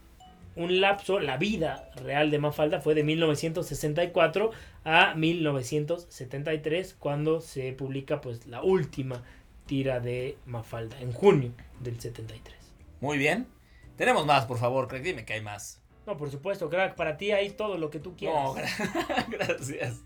un 0.55 0.79
lapso, 0.81 1.19
la 1.19 1.37
vida 1.37 1.89
real 1.95 2.31
de 2.31 2.39
Mafalda 2.39 2.79
fue 2.79 2.95
de 2.95 3.03
1964 3.03 4.51
a 4.83 5.13
1973 5.15 6.95
cuando 6.97 7.41
se 7.41 7.73
publica 7.73 8.21
pues 8.21 8.47
la 8.47 8.63
última 8.63 9.23
tira 9.65 9.99
de 9.99 10.37
Mafalda 10.45 10.99
en 11.01 11.11
junio 11.11 11.51
del 11.81 11.99
73. 11.99 12.55
Muy 13.01 13.17
bien. 13.17 13.47
Tenemos 13.97 14.25
más, 14.25 14.45
por 14.45 14.57
favor, 14.57 14.87
crack, 14.87 15.03
dime 15.03 15.25
que 15.25 15.33
hay 15.33 15.41
más. 15.41 15.81
No, 16.05 16.17
por 16.17 16.29
supuesto, 16.29 16.69
crack. 16.69 16.95
Para 16.95 17.15
ti 17.17 17.31
hay 17.31 17.51
todo 17.51 17.77
lo 17.77 17.89
que 17.89 17.99
tú 17.99 18.15
quieras. 18.15 18.43
No, 18.43 18.53
gracias. 19.27 20.01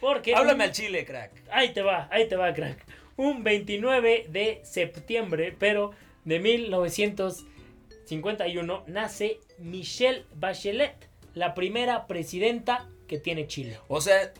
Porque 0.00 0.34
Háblame 0.34 0.64
al 0.64 0.72
chile, 0.72 1.04
crack. 1.04 1.32
Ahí 1.50 1.72
te 1.72 1.82
va, 1.82 2.08
ahí 2.10 2.26
te 2.28 2.36
va, 2.36 2.54
crack. 2.54 2.86
Un 3.16 3.42
29 3.42 4.26
de 4.28 4.60
septiembre, 4.62 5.56
pero 5.58 5.90
de 6.24 6.38
1951, 6.38 8.84
nace 8.86 9.40
Michelle 9.58 10.24
Bachelet, 10.34 11.08
la 11.34 11.54
primera 11.54 12.06
presidenta 12.06 12.86
que 13.08 13.18
tiene 13.18 13.48
Chile. 13.48 13.80
O 13.88 14.00
sea, 14.00 14.22
eh, 14.22 14.32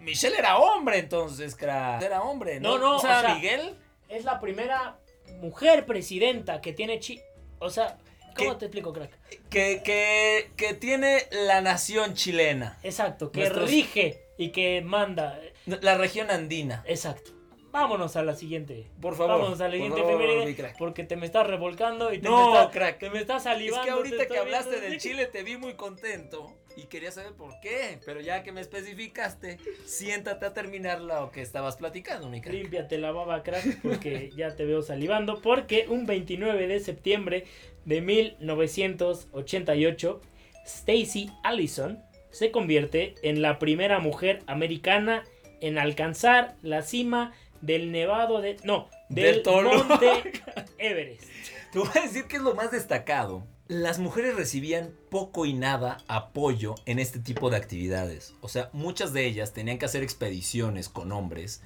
Michelle 0.00 0.36
era 0.36 0.58
hombre 0.58 0.98
entonces, 0.98 1.56
crack. 1.56 2.02
Era 2.02 2.22
hombre, 2.22 2.60
¿no? 2.60 2.76
No, 2.76 2.78
no, 2.78 2.96
o 2.96 2.98
sea, 2.98 3.36
Miguel. 3.36 3.74
Es 4.08 4.24
la 4.24 4.38
primera 4.38 4.98
mujer 5.40 5.86
presidenta 5.86 6.60
que 6.60 6.74
tiene 6.74 7.00
Chile. 7.00 7.24
O 7.58 7.70
sea, 7.70 7.96
¿Cómo 8.36 8.56
te 8.56 8.66
explico, 8.66 8.92
crack? 8.92 9.10
Que, 9.48 9.82
que, 9.84 10.50
que 10.56 10.74
tiene 10.74 11.26
la 11.30 11.60
nación 11.60 12.14
chilena. 12.14 12.78
Exacto, 12.82 13.30
que 13.32 13.48
rige 13.50 14.22
y 14.38 14.50
que 14.50 14.82
manda. 14.82 15.40
La 15.66 15.96
región 15.96 16.30
andina. 16.30 16.84
Exacto. 16.86 17.32
Vámonos 17.72 18.16
a 18.16 18.22
la 18.22 18.34
siguiente. 18.34 18.86
Por 19.02 19.16
favor. 19.16 19.36
Vámonos 19.36 19.60
a 19.60 19.68
la 19.68 19.74
siguiente 19.74 20.00
efeméride. 20.00 20.74
Porque 20.78 21.04
te 21.04 21.16
me 21.16 21.26
estás 21.26 21.46
revolcando 21.46 22.12
y 22.12 22.20
te, 22.20 22.28
no, 22.28 22.52
me, 22.52 22.58
estás, 22.58 22.72
crack. 22.72 22.98
te 22.98 23.10
me 23.10 23.20
estás 23.20 23.42
salivando. 23.42 23.82
Es 23.82 23.86
que 23.86 23.90
ahorita 23.92 24.26
que 24.26 24.38
hablaste 24.38 24.80
del 24.80 24.98
Chile 24.98 25.26
te 25.26 25.42
vi 25.42 25.58
muy 25.58 25.74
contento 25.74 26.54
y 26.76 26.84
quería 26.84 27.10
saber 27.10 27.32
por 27.32 27.58
qué. 27.60 27.98
Pero 28.04 28.20
ya 28.20 28.42
que 28.42 28.52
me 28.52 28.60
especificaste, 28.60 29.58
siéntate 29.84 30.44
a 30.46 30.52
terminar 30.52 31.00
lo 31.00 31.30
que 31.30 31.42
estabas 31.42 31.76
platicando, 31.76 32.28
mi 32.28 32.40
crack. 32.40 32.54
Límpiate 32.54 32.98
la 32.98 33.12
baba, 33.12 33.42
crack, 33.42 33.80
porque 33.82 34.30
ya 34.36 34.54
te 34.54 34.64
veo 34.64 34.82
salivando. 34.82 35.40
Porque 35.40 35.86
un 35.88 36.06
29 36.06 36.68
de 36.68 36.80
septiembre 36.80 37.46
de 37.84 38.00
1988, 38.02 40.20
Stacy 40.64 41.30
Allison 41.42 42.02
se 42.30 42.50
convierte 42.50 43.14
en 43.22 43.40
la 43.40 43.58
primera 43.58 43.98
mujer 43.98 44.42
americana 44.46 45.24
en 45.60 45.78
alcanzar 45.78 46.56
la 46.62 46.82
cima 46.82 47.32
del 47.62 47.90
nevado 47.90 48.42
de 48.42 48.58
no 48.64 48.90
del, 49.08 49.42
monte 49.44 50.42
Everest. 50.78 51.24
Te 51.72 51.78
voy 51.78 51.88
a 51.94 52.02
decir 52.02 52.26
que 52.26 52.36
es 52.36 52.42
lo 52.42 52.54
más 52.54 52.70
destacado. 52.70 53.46
Las 53.68 53.98
mujeres 53.98 54.36
recibían 54.36 54.94
poco 55.10 55.44
y 55.44 55.52
nada 55.52 55.98
apoyo 56.06 56.76
en 56.84 57.00
este 57.00 57.18
tipo 57.18 57.50
de 57.50 57.56
actividades. 57.56 58.34
O 58.40 58.48
sea, 58.48 58.70
muchas 58.72 59.12
de 59.12 59.26
ellas 59.26 59.52
tenían 59.52 59.78
que 59.78 59.86
hacer 59.86 60.04
expediciones 60.04 60.88
con 60.88 61.10
hombres 61.10 61.62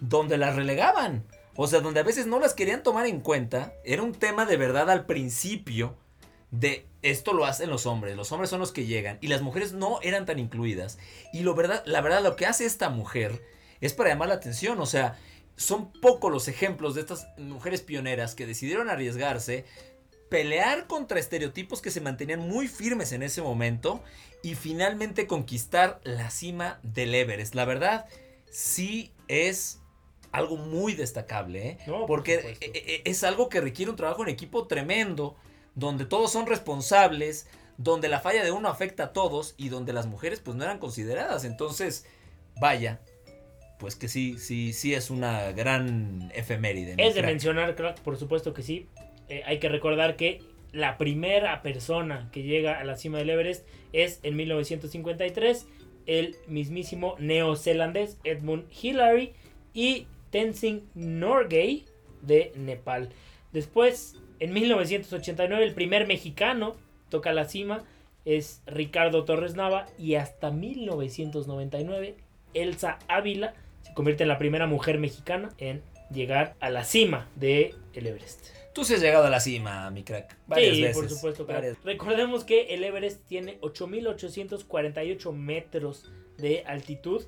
donde 0.00 0.36
las 0.36 0.56
relegaban. 0.56 1.24
O 1.56 1.66
sea, 1.66 1.80
donde 1.80 2.00
a 2.00 2.04
veces 2.04 2.26
no 2.26 2.38
las 2.38 2.52
querían 2.52 2.82
tomar 2.82 3.06
en 3.06 3.20
cuenta. 3.20 3.72
Era 3.84 4.02
un 4.02 4.12
tema 4.12 4.44
de 4.44 4.58
verdad 4.58 4.90
al 4.90 5.06
principio 5.06 5.96
de 6.50 6.86
esto 7.00 7.32
lo 7.32 7.46
hacen 7.46 7.70
los 7.70 7.86
hombres. 7.86 8.14
Los 8.14 8.30
hombres 8.30 8.50
son 8.50 8.60
los 8.60 8.72
que 8.72 8.84
llegan. 8.84 9.16
Y 9.22 9.28
las 9.28 9.40
mujeres 9.40 9.72
no 9.72 10.00
eran 10.02 10.26
tan 10.26 10.38
incluidas. 10.38 10.98
Y 11.32 11.40
lo 11.40 11.54
verdad, 11.54 11.82
la 11.86 12.02
verdad, 12.02 12.22
lo 12.22 12.36
que 12.36 12.44
hace 12.44 12.66
esta 12.66 12.90
mujer 12.90 13.42
es 13.80 13.94
para 13.94 14.10
llamar 14.10 14.28
la 14.28 14.34
atención. 14.34 14.78
O 14.80 14.86
sea, 14.86 15.18
son 15.56 15.90
pocos 15.92 16.30
los 16.30 16.46
ejemplos 16.46 16.94
de 16.94 17.00
estas 17.00 17.26
mujeres 17.36 17.82
pioneras 17.82 18.34
que 18.34 18.46
decidieron 18.46 18.88
arriesgarse, 18.88 19.64
pelear 20.28 20.86
contra 20.86 21.18
estereotipos 21.18 21.80
que 21.80 21.90
se 21.90 22.00
mantenían 22.00 22.40
muy 22.40 22.68
firmes 22.68 23.12
en 23.12 23.22
ese 23.22 23.42
momento 23.42 24.02
y 24.42 24.54
finalmente 24.54 25.26
conquistar 25.26 26.00
la 26.04 26.30
cima 26.30 26.78
del 26.82 27.14
Everest. 27.14 27.54
La 27.54 27.64
verdad, 27.64 28.06
sí 28.50 29.12
es 29.26 29.80
algo 30.32 30.56
muy 30.56 30.94
destacable, 30.94 31.68
¿eh? 31.68 31.78
porque 32.06 32.56
e, 32.60 32.68
e, 32.74 33.02
es 33.04 33.24
algo 33.24 33.48
que 33.48 33.60
requiere 33.60 33.90
un 33.90 33.96
trabajo 33.96 34.22
en 34.22 34.28
equipo 34.28 34.66
tremendo, 34.66 35.36
donde 35.74 36.04
todos 36.04 36.30
son 36.30 36.46
responsables, 36.46 37.46
donde 37.78 38.08
la 38.08 38.20
falla 38.20 38.44
de 38.44 38.50
uno 38.50 38.68
afecta 38.68 39.04
a 39.04 39.12
todos 39.12 39.54
y 39.56 39.68
donde 39.68 39.92
las 39.92 40.06
mujeres 40.06 40.40
pues 40.40 40.56
no 40.56 40.64
eran 40.64 40.78
consideradas. 40.78 41.44
Entonces, 41.44 42.04
vaya, 42.60 43.00
pues 43.78 43.96
que 43.96 44.08
sí, 44.08 44.38
sí, 44.38 44.72
sí 44.72 44.94
es 44.94 45.10
una 45.10 45.52
gran 45.52 46.30
efeméride. 46.34 46.94
Es 46.98 47.14
de 47.14 47.22
mencionar, 47.22 47.74
crack, 47.74 48.00
por 48.00 48.16
supuesto 48.16 48.52
que 48.52 48.62
sí. 48.62 48.88
Eh, 49.28 49.42
hay 49.46 49.58
que 49.58 49.68
recordar 49.68 50.16
que 50.16 50.40
la 50.72 50.98
primera 50.98 51.62
persona 51.62 52.28
que 52.32 52.42
llega 52.42 52.78
a 52.78 52.84
la 52.84 52.96
cima 52.96 53.18
del 53.18 53.30
Everest 53.30 53.66
es 53.92 54.20
en 54.22 54.36
1953 54.36 55.66
el 56.06 56.36
mismísimo 56.46 57.16
neozelandés 57.18 58.18
Edmund 58.24 58.64
Hillary 58.70 59.32
y 59.74 60.06
Tenzing 60.30 60.88
Norgay 60.94 61.84
de 62.22 62.52
Nepal. 62.56 63.10
Después, 63.52 64.16
en 64.40 64.52
1989, 64.52 65.64
el 65.64 65.74
primer 65.74 66.06
mexicano 66.06 66.76
toca 67.08 67.32
la 67.32 67.44
cima 67.44 67.84
es 68.24 68.62
Ricardo 68.66 69.24
Torres 69.24 69.54
Nava 69.54 69.86
y 69.98 70.16
hasta 70.16 70.50
1999 70.50 72.14
Elsa 72.52 72.98
Ávila 73.08 73.54
se 73.82 73.94
convierte 73.94 74.24
en 74.24 74.28
la 74.28 74.38
primera 74.38 74.66
mujer 74.66 74.98
mexicana 74.98 75.50
en 75.56 75.82
llegar 76.10 76.54
a 76.60 76.68
la 76.68 76.84
cima 76.84 77.28
de 77.36 77.74
el 77.94 78.06
Everest. 78.06 78.57
Tú 78.78 78.84
sí 78.84 78.94
has 78.94 79.00
llegado 79.00 79.26
a 79.26 79.30
la 79.30 79.40
cima, 79.40 79.90
mi 79.90 80.04
crack. 80.04 80.36
Varias 80.46 80.76
sí, 80.76 80.82
veces. 80.82 80.96
por 80.96 81.08
supuesto. 81.10 81.46
Recordemos 81.82 82.44
que 82.44 82.74
el 82.74 82.84
Everest 82.84 83.26
tiene 83.26 83.60
8.848 83.60 85.32
metros 85.32 86.08
de 86.36 86.62
altitud. 86.64 87.24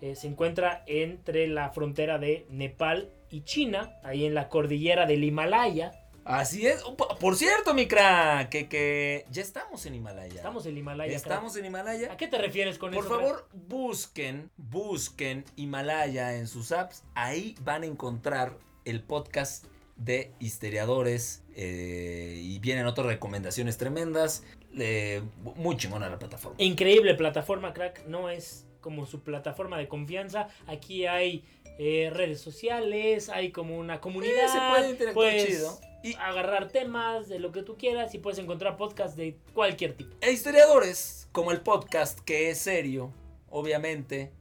Eh, 0.00 0.14
se 0.14 0.28
encuentra 0.28 0.84
entre 0.86 1.48
la 1.48 1.70
frontera 1.70 2.20
de 2.20 2.46
Nepal 2.50 3.10
y 3.30 3.42
China, 3.42 3.96
ahí 4.04 4.24
en 4.26 4.34
la 4.34 4.48
cordillera 4.48 5.04
del 5.06 5.24
Himalaya. 5.24 5.90
Así 6.24 6.68
es. 6.68 6.84
Por 7.18 7.34
cierto, 7.34 7.74
mi 7.74 7.88
crack, 7.88 8.48
que, 8.48 8.68
que 8.68 9.26
ya 9.28 9.42
estamos 9.42 9.84
en 9.86 9.96
Himalaya. 9.96 10.36
Estamos 10.36 10.66
en 10.66 10.78
Himalaya. 10.78 11.16
Estamos 11.16 11.56
en 11.56 11.64
Himalaya. 11.64 12.12
¿A 12.12 12.16
qué 12.16 12.28
te 12.28 12.38
refieres 12.38 12.78
con 12.78 12.92
Por 12.92 13.04
eso? 13.04 13.08
Por 13.08 13.20
favor, 13.20 13.48
busquen, 13.52 14.52
busquen 14.56 15.44
Himalaya 15.56 16.36
en 16.36 16.46
sus 16.46 16.70
apps. 16.70 17.02
Ahí 17.16 17.56
van 17.62 17.82
a 17.82 17.86
encontrar 17.86 18.56
el 18.84 19.02
podcast 19.02 19.66
de 20.04 20.32
historiadores 20.40 21.42
eh, 21.54 22.40
y 22.42 22.58
vienen 22.58 22.86
otras 22.86 23.06
recomendaciones 23.06 23.78
tremendas. 23.78 24.44
Eh, 24.78 25.22
muy 25.56 25.76
chingona 25.76 26.08
la 26.08 26.18
plataforma. 26.18 26.56
Increíble 26.58 27.14
plataforma, 27.14 27.72
crack. 27.72 28.06
No 28.06 28.30
es 28.30 28.66
como 28.80 29.06
su 29.06 29.20
plataforma 29.20 29.78
de 29.78 29.88
confianza. 29.88 30.48
Aquí 30.66 31.06
hay 31.06 31.44
eh, 31.78 32.10
redes 32.12 32.40
sociales, 32.40 33.28
hay 33.28 33.50
como 33.50 33.78
una 33.78 34.00
comunidad. 34.00 34.48
se 34.48 34.58
puede 34.70 34.90
interactuar 34.90 35.36
chido. 35.36 35.80
Y 36.04 36.14
agarrar 36.14 36.68
temas 36.68 37.28
de 37.28 37.38
lo 37.38 37.52
que 37.52 37.62
tú 37.62 37.76
quieras 37.76 38.12
y 38.14 38.18
puedes 38.18 38.40
encontrar 38.40 38.76
podcasts 38.76 39.16
de 39.16 39.36
cualquier 39.54 39.92
tipo. 39.92 40.16
E 40.20 40.32
historiadores, 40.32 41.28
como 41.30 41.52
el 41.52 41.60
podcast 41.60 42.18
que 42.20 42.50
es 42.50 42.58
serio, 42.58 43.12
obviamente, 43.50 44.32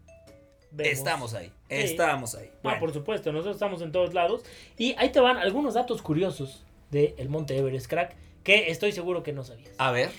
Estamos 0.78 1.34
ahí, 1.34 1.52
estamos 1.70 2.36
ahí. 2.36 2.50
Ah, 2.64 2.78
por 2.80 2.94
supuesto, 2.94 3.32
nosotros 3.32 3.56
estamos 3.56 3.82
en 3.82 3.92
todos 3.92 4.14
lados. 4.14 4.44
Y 4.78 4.96
ahí 4.98 5.10
te 5.10 5.20
van 5.20 5.38
algunos 5.38 5.74
datos 5.74 6.02
curiosos 6.02 6.66
del 6.92 7.14
el 7.18 7.30
Monte 7.30 7.58
Everest, 7.58 7.88
crack, 7.88 8.16
que 8.44 8.72
estoy 8.72 8.92
seguro 8.92 9.24
que 9.24 9.34
no 9.34 9.44
sabías. 9.44 9.74
A 9.78 9.92
ver. 9.92 10.12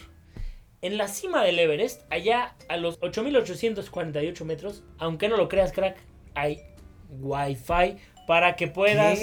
En 0.83 0.99
la 0.99 1.09
cima 1.09 1.45
del 1.45 1.59
Everest, 1.59 2.03
allá 2.11 2.57
a 2.69 2.77
los 2.77 3.01
8.848 3.01 4.45
metros, 4.45 4.83
aunque 4.99 5.29
no 5.29 5.37
lo 5.37 5.49
creas, 5.49 5.73
crack, 5.73 5.97
hay 6.35 6.61
Wi-Fi 7.21 7.97
para 8.27 8.57
que 8.57 8.67
puedas 8.67 9.21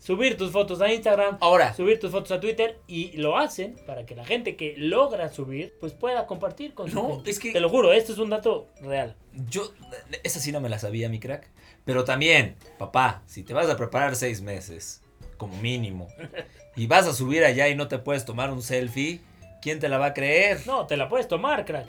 subir 0.00 0.36
tus 0.36 0.50
fotos 0.50 0.80
a 0.80 0.92
Instagram, 0.92 1.36
ahora. 1.40 1.74
subir 1.74 2.00
tus 2.00 2.10
fotos 2.10 2.32
a 2.32 2.40
Twitter 2.40 2.80
y 2.88 3.12
lo 3.18 3.36
hacen 3.36 3.76
para 3.86 4.06
que 4.06 4.16
la 4.16 4.24
gente 4.24 4.56
que 4.56 4.74
logra 4.76 5.28
subir 5.28 5.74
pues 5.78 5.92
pueda 5.92 6.26
compartir 6.26 6.74
con 6.74 6.90
su 6.90 6.96
no, 6.96 7.22
es 7.24 7.38
que 7.38 7.52
te 7.52 7.60
lo 7.60 7.68
juro, 7.68 7.92
esto 7.92 8.12
es 8.12 8.18
un 8.18 8.30
dato 8.30 8.66
real. 8.80 9.14
Yo 9.48 9.72
esa 10.24 10.40
sí 10.40 10.50
no 10.50 10.60
me 10.60 10.68
la 10.68 10.78
sabía, 10.78 11.08
mi 11.08 11.20
crack, 11.20 11.48
pero 11.84 12.04
también, 12.04 12.56
papá, 12.78 13.22
si 13.26 13.44
te 13.44 13.54
vas 13.54 13.68
a 13.68 13.76
preparar 13.76 14.16
seis 14.16 14.40
meses 14.40 15.02
como 15.36 15.56
mínimo 15.58 16.08
y 16.76 16.86
vas 16.86 17.06
a 17.06 17.12
subir 17.12 17.44
allá 17.44 17.68
y 17.68 17.74
no 17.74 17.88
te 17.88 17.98
puedes 17.98 18.24
tomar 18.24 18.50
un 18.50 18.62
selfie, 18.62 19.20
¿Quién 19.60 19.78
te 19.78 19.88
la 19.88 19.98
va 19.98 20.06
a 20.06 20.14
creer? 20.14 20.60
No, 20.66 20.86
te 20.86 20.96
la 20.96 21.08
puedes 21.08 21.28
tomar, 21.28 21.64
crack. 21.64 21.86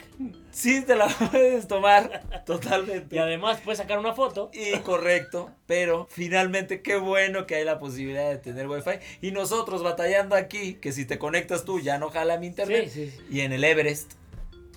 Sí, 0.50 0.84
te 0.84 0.94
la 0.94 1.08
puedes 1.08 1.66
tomar, 1.66 2.22
totalmente. 2.46 3.16
Y 3.16 3.18
además 3.18 3.60
puedes 3.64 3.78
sacar 3.78 3.98
una 3.98 4.12
foto. 4.12 4.50
Y 4.52 4.78
correcto, 4.80 5.50
pero 5.66 6.06
finalmente 6.10 6.82
qué 6.82 6.96
bueno 6.96 7.46
que 7.46 7.54
hay 7.56 7.64
la 7.64 7.78
posibilidad 7.78 8.28
de 8.28 8.36
tener 8.38 8.68
wifi. 8.68 8.98
Y 9.20 9.30
nosotros 9.30 9.82
batallando 9.82 10.36
aquí, 10.36 10.74
que 10.74 10.92
si 10.92 11.06
te 11.06 11.18
conectas 11.18 11.64
tú 11.64 11.80
ya 11.80 11.98
no 11.98 12.10
jala 12.10 12.38
mi 12.38 12.46
internet. 12.46 12.90
Sí, 12.90 13.10
sí, 13.10 13.20
Y 13.30 13.40
en 13.40 13.52
el 13.52 13.64
Everest, 13.64 14.12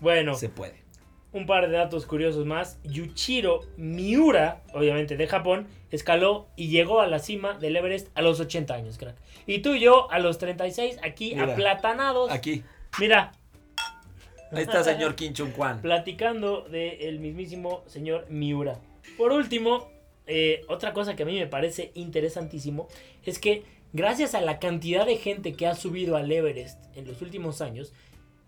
bueno, 0.02 0.36
se 0.36 0.50
puede. 0.50 0.86
Un 1.34 1.46
par 1.46 1.68
de 1.70 1.76
datos 1.76 2.06
curiosos 2.06 2.46
más. 2.46 2.80
Yuchiro 2.86 3.60
Miura, 3.76 4.62
obviamente 4.74 5.18
de 5.18 5.28
Japón, 5.28 5.68
escaló 5.91 6.48
y 6.56 6.70
llegó 6.70 7.02
a 7.02 7.08
la 7.08 7.20
cima 7.20 7.58
del 7.60 7.76
Everest 7.76 8.08
a 8.16 8.22
los 8.22 8.39
80 8.39 8.74
años, 8.74 8.98
crack. 8.98 9.18
Y 9.46 9.60
tú 9.60 9.74
y 9.74 9.82
yo 9.82 10.10
a 10.12 10.20
los 10.20 10.38
36, 10.38 10.98
aquí 11.04 11.38
aplatanados. 11.38 12.32
Aquí. 12.32 12.64
Mira. 13.00 13.32
Ahí 14.52 14.64
está 14.64 14.84
señor 14.84 15.16
Kim 15.16 15.34
Chung 15.34 15.52
Kwan. 15.52 15.82
Platicando 15.82 16.62
del 16.62 17.20
mismísimo 17.20 17.84
señor 17.88 18.26
Miura. 18.30 18.80
Por 19.18 19.32
último, 19.32 19.89
eh, 20.28 20.62
otra 20.68 20.93
cosa 20.93 21.16
que 21.16 21.24
a 21.24 21.26
mí 21.26 21.38
me 21.38 21.48
parece 21.48 21.91
interesantísimo 21.93 22.88
es 23.24 23.39
que 23.39 23.64
gracias 23.93 24.34
a 24.34 24.41
la 24.41 24.60
cantidad 24.60 25.06
de 25.06 25.18
gente 25.18 25.54
que 25.54 25.68
ha 25.68 25.76
subido 25.76 26.16
al 26.16 26.32
Everest 26.32 26.80
en 26.96 27.08
los 27.08 27.22
últimos 27.22 27.62
años, 27.62 27.93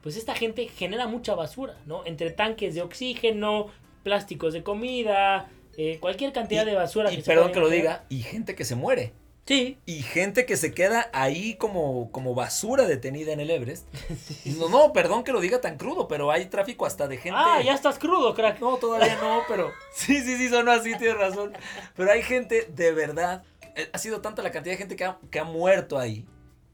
pues 0.02 0.16
esta 0.16 0.36
gente 0.36 0.68
genera 0.68 1.08
mucha 1.08 1.36
basura, 1.36 1.76
¿no? 1.86 2.06
Entre 2.06 2.32
tanques 2.32 2.76
de 2.76 2.82
oxígeno, 2.82 3.68
plásticos 4.04 4.54
de 4.54 4.64
comida, 4.64 5.50
eh, 5.78 5.98
cualquier 6.00 6.32
cantidad 6.32 6.66
de 6.66 6.76
basura. 6.76 7.12
Y 7.12 7.22
perdón 7.22 7.52
que 7.52 7.60
lo 7.60 7.70
diga, 7.70 8.06
y 8.10 8.22
gente 8.22 8.56
que 8.56 8.64
se 8.64 8.76
muere. 8.76 9.14
Sí. 9.48 9.78
Y 9.86 10.02
gente 10.02 10.46
que 10.46 10.58
se 10.58 10.74
queda 10.74 11.10
ahí 11.14 11.56
como, 11.56 12.12
como 12.12 12.36
basura 12.36 12.86
detenida 12.86 13.32
en 13.32 13.40
el 13.40 13.50
Everest. 13.50 13.88
No, 14.58 14.70
no, 14.70 14.92
perdón 14.92 15.24
que 15.24 15.32
lo 15.32 15.40
diga 15.40 15.62
tan 15.62 15.78
crudo, 15.78 16.08
pero 16.08 16.32
hay 16.32 16.48
tráfico 16.48 16.86
hasta 16.86 17.08
de 17.08 17.18
gente. 17.18 17.40
Ah, 17.40 17.62
ya 17.64 17.74
estás 17.74 17.98
crudo, 18.00 18.34
crack. 18.34 18.60
No, 18.60 18.78
todavía 18.78 19.18
no, 19.22 19.42
pero. 19.48 19.72
Sí, 19.94 20.22
sí, 20.22 20.36
sí, 20.38 20.50
sonó 20.50 20.72
así, 20.72 20.98
tienes 20.98 21.18
razón. 21.18 21.54
Pero 21.96 22.12
hay 22.12 22.24
gente 22.24 22.68
de 22.76 22.92
verdad. 22.92 23.44
Eh, 23.76 23.90
ha 23.94 23.98
sido 23.98 24.20
tanta 24.22 24.42
la 24.42 24.52
cantidad 24.52 24.74
de 24.74 24.78
gente 24.78 24.96
que 24.96 25.06
ha, 25.06 25.18
que 25.32 25.40
ha 25.40 25.44
muerto 25.44 25.98
ahí. 25.98 26.26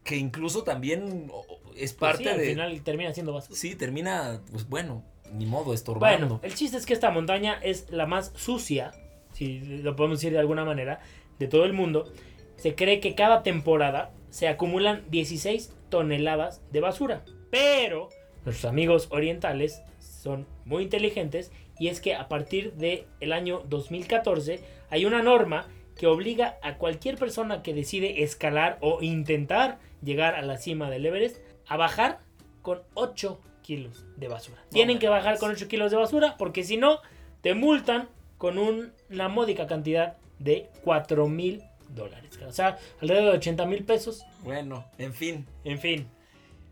Que 0.03 0.15
incluso 0.15 0.63
también 0.63 1.31
es 1.75 1.93
pues 1.93 2.11
parte 2.11 2.23
de. 2.23 2.31
Al 2.31 2.49
final 2.49 2.81
termina 2.81 3.13
siendo 3.13 3.33
basura. 3.33 3.55
Sí, 3.59 3.75
termina, 3.75 4.41
pues 4.49 4.67
bueno, 4.67 5.03
ni 5.33 5.45
modo, 5.45 5.73
estorbando. 5.73 6.27
Bueno, 6.27 6.39
el 6.41 6.55
chiste 6.55 6.77
es 6.77 6.85
que 6.85 6.93
esta 6.93 7.11
montaña 7.11 7.59
es 7.61 7.89
la 7.91 8.05
más 8.05 8.31
sucia, 8.35 8.91
si 9.33 9.59
lo 9.59 9.95
podemos 9.95 10.19
decir 10.19 10.33
de 10.33 10.39
alguna 10.39 10.65
manera, 10.65 11.01
de 11.39 11.47
todo 11.47 11.65
el 11.65 11.73
mundo 11.73 12.11
se 12.63 12.75
cree 12.75 13.01
que 13.01 13.13
cada 13.13 13.43
temporada 13.43 14.13
se 14.29 14.47
acumulan 14.47 15.03
16 15.09 15.73
toneladas 15.89 16.61
de 16.71 16.79
basura. 16.79 17.25
Pero 17.51 18.07
nuestros 18.45 18.63
amigos 18.63 19.09
orientales 19.11 19.81
son 19.99 20.47
muy 20.63 20.83
inteligentes 20.83 21.51
y 21.77 21.89
es 21.89 21.99
que 21.99 22.15
a 22.15 22.29
partir 22.29 22.71
del 22.75 23.03
el 23.19 23.33
año 23.33 23.63
2014 23.67 24.61
hay 24.89 25.03
una 25.03 25.21
norma 25.21 25.67
que 25.97 26.07
obliga 26.07 26.55
a 26.63 26.77
cualquier 26.77 27.17
persona 27.17 27.63
que 27.63 27.73
decide 27.73 28.23
escalar 28.23 28.77
o 28.79 29.01
intentar 29.01 29.79
llegar 30.01 30.35
a 30.35 30.41
la 30.41 30.55
cima 30.55 30.89
del 30.89 31.05
Everest 31.05 31.35
a 31.67 31.75
bajar 31.75 32.21
con 32.61 32.81
8 32.93 33.41
kilos 33.61 34.05
de 34.15 34.29
basura. 34.29 34.63
Tienen 34.69 34.99
que 34.99 35.09
bajar 35.09 35.37
con 35.37 35.51
8 35.51 35.67
kilos 35.67 35.91
de 35.91 35.97
basura 35.97 36.37
porque 36.37 36.63
si 36.63 36.77
no 36.77 36.99
te 37.41 37.55
multan 37.55 38.07
con 38.37 38.57
una 38.57 39.27
módica 39.27 39.67
cantidad 39.67 40.15
de 40.39 40.69
4 40.85 41.27
mil 41.27 41.61
dólares. 41.95 42.39
O 42.47 42.51
sea, 42.51 42.77
alrededor 43.01 43.31
de 43.31 43.37
80 43.37 43.65
mil 43.65 43.83
pesos. 43.83 44.25
Bueno, 44.43 44.85
en 44.97 45.13
fin. 45.13 45.47
En 45.63 45.79
fin. 45.79 46.09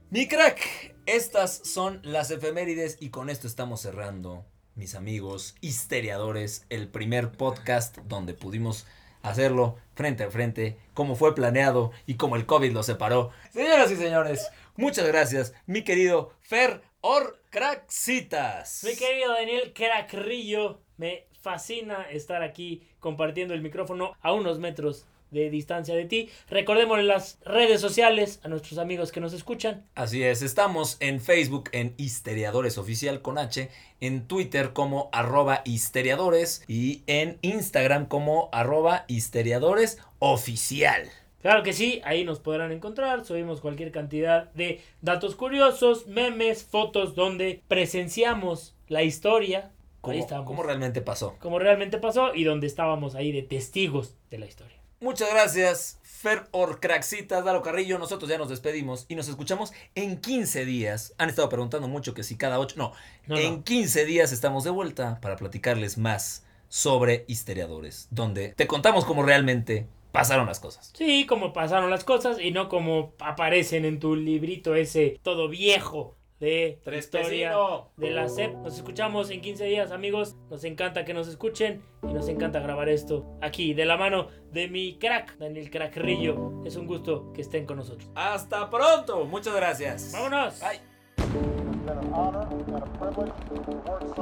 Mi 0.09 0.27
crack, 0.27 0.93
estas 1.05 1.61
son 1.63 2.01
las 2.03 2.31
efemérides 2.31 2.97
y 2.99 3.09
con 3.09 3.29
esto 3.29 3.47
estamos 3.47 3.81
cerrando, 3.81 4.45
mis 4.75 4.95
amigos 4.95 5.55
histeriadores, 5.61 6.65
el 6.69 6.89
primer 6.89 7.31
podcast 7.31 7.97
donde 7.99 8.33
pudimos 8.33 8.85
hacerlo 9.21 9.77
frente 9.93 10.23
a 10.23 10.29
frente, 10.29 10.77
como 10.93 11.15
fue 11.15 11.35
planeado 11.35 11.91
y 12.05 12.15
como 12.15 12.35
el 12.35 12.45
COVID 12.45 12.71
lo 12.71 12.83
separó. 12.83 13.31
Señoras 13.51 13.91
y 13.91 13.95
señores, 13.95 14.49
muchas 14.75 15.07
gracias, 15.07 15.53
mi 15.65 15.83
querido 15.83 16.33
Fer 16.41 16.81
Or 17.01 17.41
Craxitas. 17.49 18.83
Mi 18.83 18.95
querido 18.95 19.33
Daniel 19.33 19.73
Cracrillo, 19.73 20.81
me 20.97 21.27
fascina 21.41 22.03
estar 22.11 22.43
aquí 22.43 22.87
compartiendo 22.99 23.53
el 23.53 23.61
micrófono 23.61 24.15
a 24.21 24.33
unos 24.33 24.59
metros 24.59 25.07
de 25.31 25.49
distancia 25.49 25.95
de 25.95 26.05
ti. 26.05 26.29
Recordemos 26.49 26.99
en 26.99 27.07
las 27.07 27.39
redes 27.43 27.81
sociales 27.81 28.39
a 28.43 28.47
nuestros 28.47 28.77
amigos 28.77 29.11
que 29.11 29.21
nos 29.21 29.33
escuchan. 29.33 29.85
Así 29.95 30.23
es, 30.23 30.41
estamos 30.41 30.97
en 30.99 31.19
Facebook 31.19 31.69
en 31.71 31.95
Histeriadores 31.97 32.77
Oficial 32.77 33.21
con 33.21 33.37
H, 33.37 33.69
en 33.99 34.27
Twitter 34.27 34.73
como 34.73 35.09
arroba 35.11 35.61
histeriadores 35.65 36.63
y 36.67 37.03
en 37.07 37.39
Instagram 37.41 38.05
como 38.05 38.49
arroba 38.51 39.05
histeriadores 39.07 39.97
oficial. 40.19 41.09
Claro 41.41 41.63
que 41.63 41.73
sí, 41.73 42.01
ahí 42.03 42.23
nos 42.23 42.39
podrán 42.39 42.71
encontrar, 42.71 43.25
subimos 43.25 43.61
cualquier 43.61 43.91
cantidad 43.91 44.51
de 44.53 44.81
datos 45.01 45.35
curiosos, 45.35 46.05
memes, 46.05 46.63
fotos 46.63 47.15
donde 47.15 47.63
presenciamos 47.67 48.75
la 48.87 49.01
historia. 49.01 49.71
¿Cómo, 50.01 50.27
¿Cómo 50.45 50.63
realmente 50.63 51.01
pasó? 51.01 51.37
Como 51.39 51.57
realmente 51.57 51.97
pasó 51.97 52.35
y 52.35 52.43
donde 52.43 52.67
estábamos 52.67 53.15
ahí 53.15 53.31
de 53.31 53.41
testigos 53.41 54.15
de 54.29 54.37
la 54.37 54.45
historia. 54.45 54.80
Muchas 55.01 55.31
gracias, 55.31 55.99
Fer 56.03 56.43
Orcraxitas, 56.51 57.43
Dalo 57.43 57.63
Carrillo. 57.63 57.97
Nosotros 57.97 58.29
ya 58.29 58.37
nos 58.37 58.49
despedimos 58.49 59.07
y 59.09 59.15
nos 59.15 59.27
escuchamos 59.27 59.73
en 59.95 60.21
15 60.21 60.63
días. 60.63 61.15
Han 61.17 61.27
estado 61.27 61.49
preguntando 61.49 61.87
mucho 61.87 62.13
que 62.13 62.21
si 62.21 62.37
cada 62.37 62.59
8. 62.59 62.75
No, 62.77 62.93
en 63.35 63.63
15 63.63 64.05
días 64.05 64.31
estamos 64.31 64.63
de 64.63 64.69
vuelta 64.69 65.19
para 65.19 65.37
platicarles 65.37 65.97
más 65.97 66.45
sobre 66.69 67.25
historiadores, 67.27 68.09
donde 68.11 68.49
te 68.49 68.67
contamos 68.67 69.03
cómo 69.03 69.23
realmente 69.23 69.87
pasaron 70.11 70.45
las 70.45 70.59
cosas. 70.59 70.91
Sí, 70.95 71.25
cómo 71.25 71.51
pasaron 71.51 71.89
las 71.89 72.03
cosas 72.03 72.39
y 72.39 72.51
no 72.51 72.69
como 72.69 73.15
aparecen 73.17 73.85
en 73.85 73.99
tu 73.99 74.15
librito 74.15 74.75
ese 74.75 75.19
todo 75.23 75.49
viejo 75.49 76.15
de 76.41 76.81
historia 76.97 77.55
de 77.97 78.09
la 78.09 78.27
SEP. 78.27 78.55
Nos 78.55 78.75
escuchamos 78.75 79.29
en 79.29 79.41
15 79.41 79.63
días, 79.65 79.91
amigos. 79.91 80.35
Nos 80.49 80.63
encanta 80.63 81.05
que 81.05 81.13
nos 81.13 81.27
escuchen 81.27 81.83
y 82.01 82.13
nos 82.13 82.27
encanta 82.27 82.59
grabar 82.59 82.89
esto 82.89 83.37
aquí 83.41 83.75
de 83.75 83.85
la 83.85 83.95
mano 83.95 84.27
de 84.51 84.67
mi 84.67 84.97
crack, 84.97 85.37
Daniel 85.37 85.69
Crackrillo. 85.69 86.63
Es 86.65 86.75
un 86.75 86.87
gusto 86.87 87.31
que 87.31 87.41
estén 87.41 87.67
con 87.67 87.77
nosotros. 87.77 88.09
Hasta 88.15 88.69
pronto. 88.71 89.23
Muchas 89.25 89.55
gracias. 89.55 90.11
Vámonos. 90.13 90.59
Bye. 90.59 90.81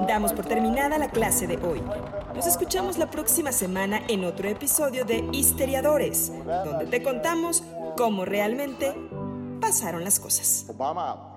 Damos 0.06 0.34
por 0.34 0.46
terminada 0.46 0.98
la 0.98 1.10
clase 1.10 1.48
de 1.48 1.56
hoy. 1.56 1.82
Nos 2.36 2.48
escuchamos 2.48 2.98
la 2.98 3.10
próxima 3.10 3.54
semana 3.54 4.02
en 4.10 4.26
otro 4.26 4.50
episodio 4.50 5.06
de 5.06 5.24
Histeriadores, 5.32 6.34
donde 6.66 6.86
te 6.88 7.02
contamos 7.02 7.64
cómo 7.96 8.26
realmente 8.26 8.94
pasaron 9.62 10.04
las 10.04 10.20
cosas. 10.20 10.66
Obama 10.70 11.29